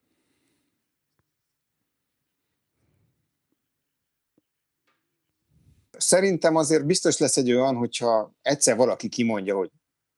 Szerintem 6.02 6.56
azért 6.56 6.86
biztos 6.86 7.18
lesz 7.18 7.36
egy 7.36 7.52
olyan, 7.52 7.76
hogyha 7.76 8.34
egyszer 8.42 8.76
valaki 8.76 9.08
kimondja, 9.08 9.56
hogy 9.56 9.70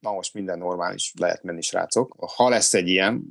na 0.04 0.12
most 0.12 0.34
minden 0.34 0.58
normális, 0.58 1.12
lehet 1.18 1.42
menni 1.42 1.62
srácok. 1.62 2.16
Ha 2.36 2.48
lesz 2.48 2.74
egy 2.74 2.88
ilyen, 2.88 3.24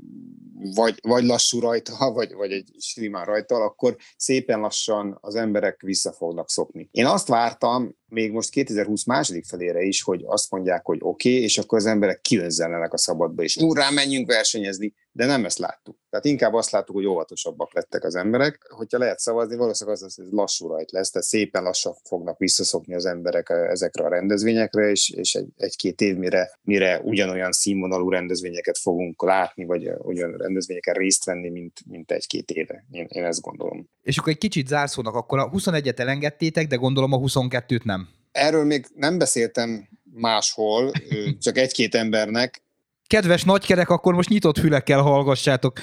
vagy, 0.76 0.99
vagy 1.01 1.24
lassú 1.24 1.60
rajta, 1.60 2.12
vagy, 2.14 2.34
vagy 2.34 2.51
egy 2.51 2.72
simán 2.80 3.26
rajta, 3.26 3.56
akkor 3.56 3.95
szépen 4.18 4.60
lassan 4.60 5.18
az 5.22 5.36
emberek 5.36 5.82
vissza 5.82 6.12
fognak 6.12 6.49
szokni. 6.49 6.88
Én 6.91 7.06
azt 7.06 7.28
vártam, 7.28 7.95
még 8.14 8.32
most 8.32 8.49
2020 8.49 9.05
második 9.05 9.45
felére 9.45 9.82
is, 9.82 10.01
hogy 10.01 10.24
azt 10.26 10.51
mondják, 10.51 10.86
hogy 10.86 10.97
oké, 11.01 11.30
okay, 11.30 11.43
és 11.43 11.57
akkor 11.57 11.78
az 11.78 11.86
emberek 11.86 12.22
kiözzellenek 12.22 12.93
a 12.93 12.97
szabadba, 12.97 13.43
és 13.43 13.57
úrá, 13.57 13.89
menjünk 13.89 14.28
versenyezni, 14.28 14.93
de 15.11 15.26
nem 15.26 15.45
ezt 15.45 15.57
láttuk. 15.57 15.97
Tehát 16.09 16.26
inkább 16.26 16.53
azt 16.53 16.72
láttuk, 16.72 16.95
hogy 16.95 17.05
óvatosabbak 17.05 17.74
lettek 17.74 18.03
az 18.03 18.16
emberek. 18.16 18.68
Hogyha 18.70 18.97
lehet 18.97 19.20
szavazni, 19.20 19.55
valószínűleg 19.55 20.01
az, 20.01 20.18
az 20.18 20.28
lassú 20.32 20.68
rajt 20.68 20.91
lesz, 20.91 21.09
tehát 21.09 21.28
szépen 21.28 21.64
lassan 21.64 21.93
fognak 22.03 22.38
visszaszokni 22.38 22.95
az 22.95 23.05
emberek 23.05 23.49
ezekre 23.49 24.03
a 24.05 24.09
rendezvényekre, 24.09 24.89
és, 24.89 25.09
és 25.09 25.34
egy, 25.36 25.47
egy-két 25.57 26.01
év 26.01 26.16
mire, 26.16 26.59
mire 26.61 26.99
ugyanolyan 26.99 27.51
színvonalú 27.51 28.09
rendezvényeket 28.09 28.78
fogunk 28.78 29.24
látni, 29.24 29.66
vagy 29.66 29.89
olyan 29.99 30.32
rendezvényeken 30.38 30.93
részt 30.93 31.26
venni, 31.26 31.49
mint, 31.49 31.80
mint 31.86 32.11
egy-két 32.11 32.51
éve. 32.51 32.86
Én, 32.91 33.05
én 33.09 33.24
ezt 33.24 33.41
gondolom. 33.41 33.89
És 34.04 34.18
akkor 34.18 34.32
egy 34.32 34.38
kicsit 34.38 34.68
zárszónak, 34.68 35.16
akkor 35.16 35.39
a 35.39 35.49
21-et 35.49 35.99
elengedtétek, 35.99 36.68
de 36.68 36.76
gondolom 36.76 37.14
a 37.14 37.18
22-t 37.18 37.84
nem. 37.84 38.08
Erről 38.32 38.66
még 38.66 38.86
nem 38.95 39.18
beszéltem 39.18 39.88
máshol, 40.14 40.91
csak 41.39 41.58
egy-két 41.58 41.95
embernek. 41.95 42.62
Kedves 43.08 43.43
nagykerek, 43.43 43.89
akkor 43.89 44.14
most 44.14 44.30
nyitott 44.30 44.58
fülekkel 44.58 45.01
hallgassátok. 45.01 45.80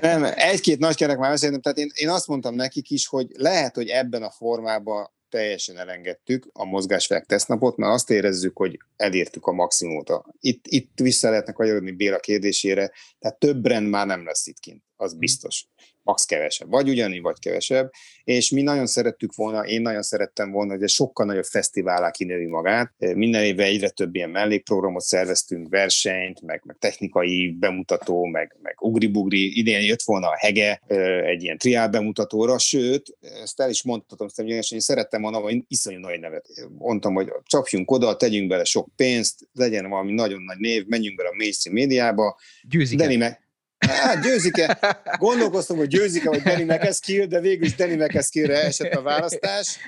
Nem, 0.00 0.24
egy-két 0.34 0.78
nagykerek 0.78 1.18
már 1.18 1.30
beszéltem, 1.30 1.60
tehát 1.60 1.78
én, 1.78 1.90
én 1.94 2.08
azt 2.08 2.26
mondtam 2.26 2.54
nekik 2.54 2.90
is, 2.90 3.06
hogy 3.06 3.26
lehet, 3.36 3.74
hogy 3.74 3.88
ebben 3.88 4.22
a 4.22 4.30
formában 4.30 5.10
teljesen 5.28 5.78
elengedtük 5.78 6.48
a 6.52 6.64
mozgásfek 6.64 7.26
tesztnapot, 7.26 7.76
mert 7.76 7.92
azt 7.92 8.10
érezzük, 8.10 8.56
hogy 8.56 8.78
elértük 8.96 9.46
a 9.46 9.52
maximumot. 9.52 10.10
Itt, 10.40 10.64
itt 10.66 10.90
vissza 10.94 11.30
lehetnek 11.30 11.54
kanyarodni 11.54 11.90
Béla 11.90 12.18
kérdésére, 12.18 12.92
tehát 13.18 13.38
több 13.38 13.66
rend 13.66 13.88
már 13.88 14.06
nem 14.06 14.24
lesz 14.24 14.46
itt 14.46 14.58
kint, 14.58 14.82
az 14.96 15.14
biztos 15.14 15.66
max 16.02 16.24
kevesebb, 16.24 16.70
vagy 16.70 16.88
ugyanígy, 16.88 17.20
vagy 17.20 17.38
kevesebb, 17.38 17.90
és 18.24 18.50
mi 18.50 18.62
nagyon 18.62 18.86
szerettük 18.86 19.34
volna, 19.34 19.66
én 19.66 19.82
nagyon 19.82 20.02
szerettem 20.02 20.50
volna, 20.50 20.72
hogy 20.72 20.82
egy 20.82 20.88
sokkal 20.88 21.26
nagyobb 21.26 21.44
fesztiválá 21.44 22.10
kinővi 22.10 22.46
magát. 22.46 22.92
Minden 22.98 23.42
évben 23.42 23.66
egyre 23.66 23.88
több 23.88 24.14
ilyen 24.14 24.30
mellékprogramot 24.30 25.02
szerveztünk, 25.02 25.68
versenyt, 25.68 26.40
meg, 26.40 26.62
meg 26.64 26.76
technikai 26.78 27.56
bemutató, 27.58 28.24
meg, 28.24 28.56
meg 28.62 28.74
ugribugri. 28.80 29.58
Idén 29.58 29.80
jött 29.80 30.02
volna 30.02 30.28
a 30.28 30.36
hege 30.36 30.82
egy 31.24 31.42
ilyen 31.42 31.58
triál 31.58 31.88
bemutatóra, 31.88 32.58
sőt, 32.58 33.16
ezt 33.42 33.60
el 33.60 33.70
is 33.70 33.82
mondhatom, 33.82 34.28
hogy 34.34 34.48
én 34.48 34.62
szerettem 34.62 35.22
volna, 35.22 35.38
hogy 35.38 35.64
iszonyú 35.68 35.98
nagy 35.98 36.20
nevet. 36.20 36.46
Mondtam, 36.78 37.14
hogy 37.14 37.32
csapjunk 37.42 37.90
oda, 37.90 38.16
tegyünk 38.16 38.48
bele 38.48 38.64
sok 38.64 38.88
pénzt, 38.96 39.48
legyen 39.52 39.88
valami 39.88 40.12
nagyon 40.12 40.42
nagy 40.42 40.58
név, 40.58 40.86
menjünk 40.86 41.16
bele 41.16 41.28
a 41.28 41.34
mainstream 41.36 41.76
médiába. 41.76 42.38
Győzik. 42.68 42.98
Dani 42.98 43.16
meg, 43.16 43.49
Hát 43.90 44.22
győzik-e? 44.22 44.78
Gondolkoztam, 45.18 45.76
hogy 45.76 45.88
győzik-e, 45.88 46.28
vagy 46.28 46.42
Danny 46.42 46.64
McEskill, 46.64 47.26
de 47.26 47.40
végül 47.40 47.66
is 47.66 47.74
Danny 47.74 47.96
McEskillre 48.02 48.64
esett 48.64 48.94
a 48.94 49.02
választás. 49.02 49.78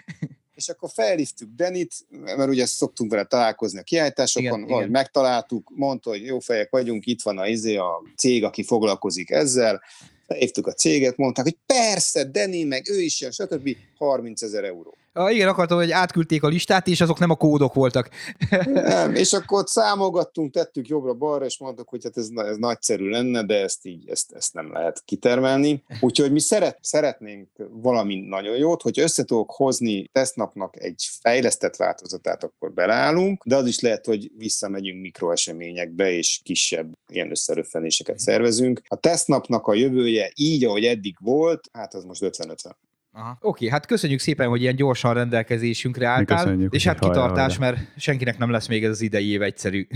És 0.55 0.69
akkor 0.69 0.91
felhívtuk 0.95 1.49
Denit, 1.57 1.95
mert 2.09 2.49
ugye 2.49 2.67
szoktunk 2.67 3.11
vele 3.11 3.25
találkozni 3.25 3.79
a 3.79 3.83
kiállításokon, 3.83 4.63
igen, 4.63 4.77
igen. 4.77 4.89
megtaláltuk, 4.89 5.71
mondta, 5.75 6.11
hogy 6.11 6.25
jó 6.25 6.39
fejek 6.39 6.71
vagyunk, 6.71 7.07
itt 7.07 7.23
van 7.23 7.39
a, 7.39 7.47
izé, 7.47 7.77
a 7.77 8.03
cég, 8.17 8.45
aki 8.45 8.63
foglalkozik 8.63 9.31
ezzel, 9.31 9.83
felhívtuk 10.27 10.67
a 10.67 10.73
céget, 10.73 11.17
mondták, 11.17 11.45
hogy 11.45 11.57
persze, 11.67 12.25
Deni, 12.25 12.65
meg 12.65 12.89
ő 12.91 13.01
is 13.01 13.21
jön, 13.21 13.31
stb. 13.31 13.77
30 13.99 14.43
ezer 14.43 14.65
euró. 14.65 14.97
Ah, 15.15 15.35
igen, 15.35 15.49
akartam, 15.49 15.79
hogy 15.79 15.91
átküldték 15.91 16.43
a 16.43 16.49
listát, 16.49 16.87
és 16.87 17.01
azok 17.01 17.19
nem 17.19 17.31
a 17.31 17.35
kódok 17.35 17.75
voltak. 17.75 18.09
nem, 18.65 19.15
és 19.15 19.33
akkor 19.33 19.59
ott 19.59 19.69
számolgattunk, 19.69 20.53
tettük 20.53 20.89
jobbra-balra, 20.89 21.45
és 21.45 21.59
mondtuk, 21.59 21.89
hogy 21.89 22.05
hát 22.05 22.17
ez, 22.17 22.29
ez 22.35 22.57
nagyszerű 22.57 23.09
lenne, 23.09 23.45
de 23.45 23.63
ezt 23.63 23.87
így, 23.87 24.09
ezt, 24.09 24.33
ezt 24.33 24.55
nem 24.55 24.73
lehet 24.73 25.03
kitermelni. 25.05 25.85
Úgyhogy 26.01 26.33
mi 26.33 26.41
szeret, 26.41 26.79
szeretnénk 26.81 27.49
valami 27.71 28.21
nagyon 28.21 28.57
jót, 28.57 28.83
hogy 28.83 29.01
össze 29.01 29.25
tudok 29.25 29.51
hozni 29.51 30.09
tesztnapnak 30.13 30.83
egy 30.83 31.09
fejlesztett 31.21 31.77
változatát, 31.77 32.45
akkor 32.45 32.73
beleállunk, 32.73 33.45
de 33.45 33.57
az 33.57 33.67
is 33.67 33.81
lehet, 33.81 34.07
hogy 34.07 34.31
visszamegyünk 34.37 35.01
mikroeseményekbe, 35.01 36.11
és 36.11 36.41
kisebb 36.45 36.93
ilyen 37.09 37.31
összeröffenéseket 37.31 38.19
szervezünk. 38.19 38.83
A 38.87 38.97
tesztnapnak 38.97 39.67
a 39.67 39.75
jövője 39.75 40.33
így, 40.35 40.65
ahogy 40.65 40.85
eddig 40.85 41.17
volt, 41.21 41.69
hát 41.73 41.95
az 41.95 42.05
most 42.05 42.23
50-50. 42.25 42.73
Aha. 43.15 43.39
Oké, 43.41 43.69
hát 43.69 43.87
köszönjük 43.87 44.21
szépen, 44.21 44.49
hogy 44.49 44.61
ilyen 44.61 44.77
gyorsan 44.77 45.15
rendelkezésünkre 45.15 46.07
álltál, 46.07 46.61
és 46.61 46.87
hát 46.87 46.99
kitartás, 46.99 47.59
mert 47.59 47.79
senkinek 47.97 48.39
nem 48.39 48.51
lesz 48.51 48.69
még 48.69 48.85
ez 48.85 48.91
az 48.91 49.01
idei 49.01 49.29
év 49.29 49.43
egyszerű. 49.43 49.87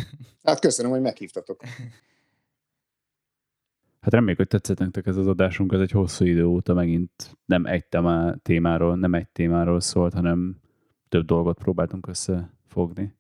Hát 0.43 0.61
köszönöm, 0.61 0.91
hogy 0.91 1.01
meghívtatok. 1.01 1.61
Hát 4.01 4.15
reméljük, 4.15 4.39
hogy 4.39 4.49
tetszett 4.49 4.79
nektek 4.79 5.07
ez 5.07 5.17
az 5.17 5.27
adásunk, 5.27 5.73
ez 5.73 5.81
egy 5.81 5.91
hosszú 5.91 6.25
idő 6.25 6.45
óta 6.45 6.75
megint 6.75 7.37
nem 7.45 7.67
egy 7.67 7.85
témáról, 8.43 8.97
nem 8.97 9.15
egy 9.15 9.29
témáról 9.29 9.81
szólt, 9.81 10.15
hanem 10.15 10.61
több 11.09 11.27
dolgot 11.27 11.59
próbáltunk 11.59 12.07
összefogni. 12.07 13.15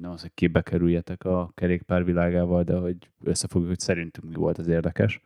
Nem 0.00 0.10
az, 0.10 0.20
hogy 0.20 0.30
képbe 0.34 0.62
kerüljetek 0.62 1.24
a 1.24 1.52
kerékpár 1.54 2.04
világával, 2.04 2.62
de 2.62 2.76
hogy 2.76 2.96
összefogjuk, 3.22 3.70
hogy 3.70 3.80
szerintünk 3.80 4.28
mi 4.28 4.34
volt 4.34 4.58
az 4.58 4.68
érdekes. 4.68 5.20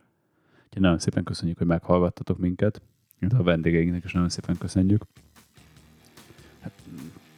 Úgyhogy 0.65 0.81
nagyon 0.81 0.99
szépen 0.99 1.23
köszönjük, 1.23 1.57
hogy 1.57 1.67
meghallgattatok 1.67 2.37
minket 2.37 2.81
a 3.29 3.43
vendégeinknek 3.43 4.03
is 4.03 4.11
nagyon 4.11 4.29
szépen 4.29 4.57
köszönjük. 4.57 5.03
Hát, 6.61 6.71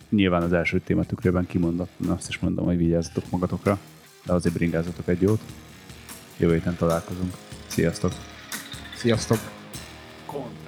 nyilván 0.10 0.42
az 0.42 0.54
első 0.54 0.80
téma 0.80 1.04
tükrében 1.04 1.48
kimondottan 1.48 2.10
azt 2.10 2.30
is 2.30 2.40
mondom, 2.40 2.66
hogy 2.66 2.78
vigyázzatok 2.78 3.30
magatokra, 3.30 3.80
de 4.26 4.34
azért 4.34 4.56
bringázatok 4.56 5.08
egy 5.08 5.22
jót. 5.22 5.42
Jövő 6.38 6.54
héten 6.54 6.76
találkozunk. 6.76 7.34
Sziasztok! 7.68 8.12
Sziasztok! 8.96 9.38
Kontra. 10.26 10.63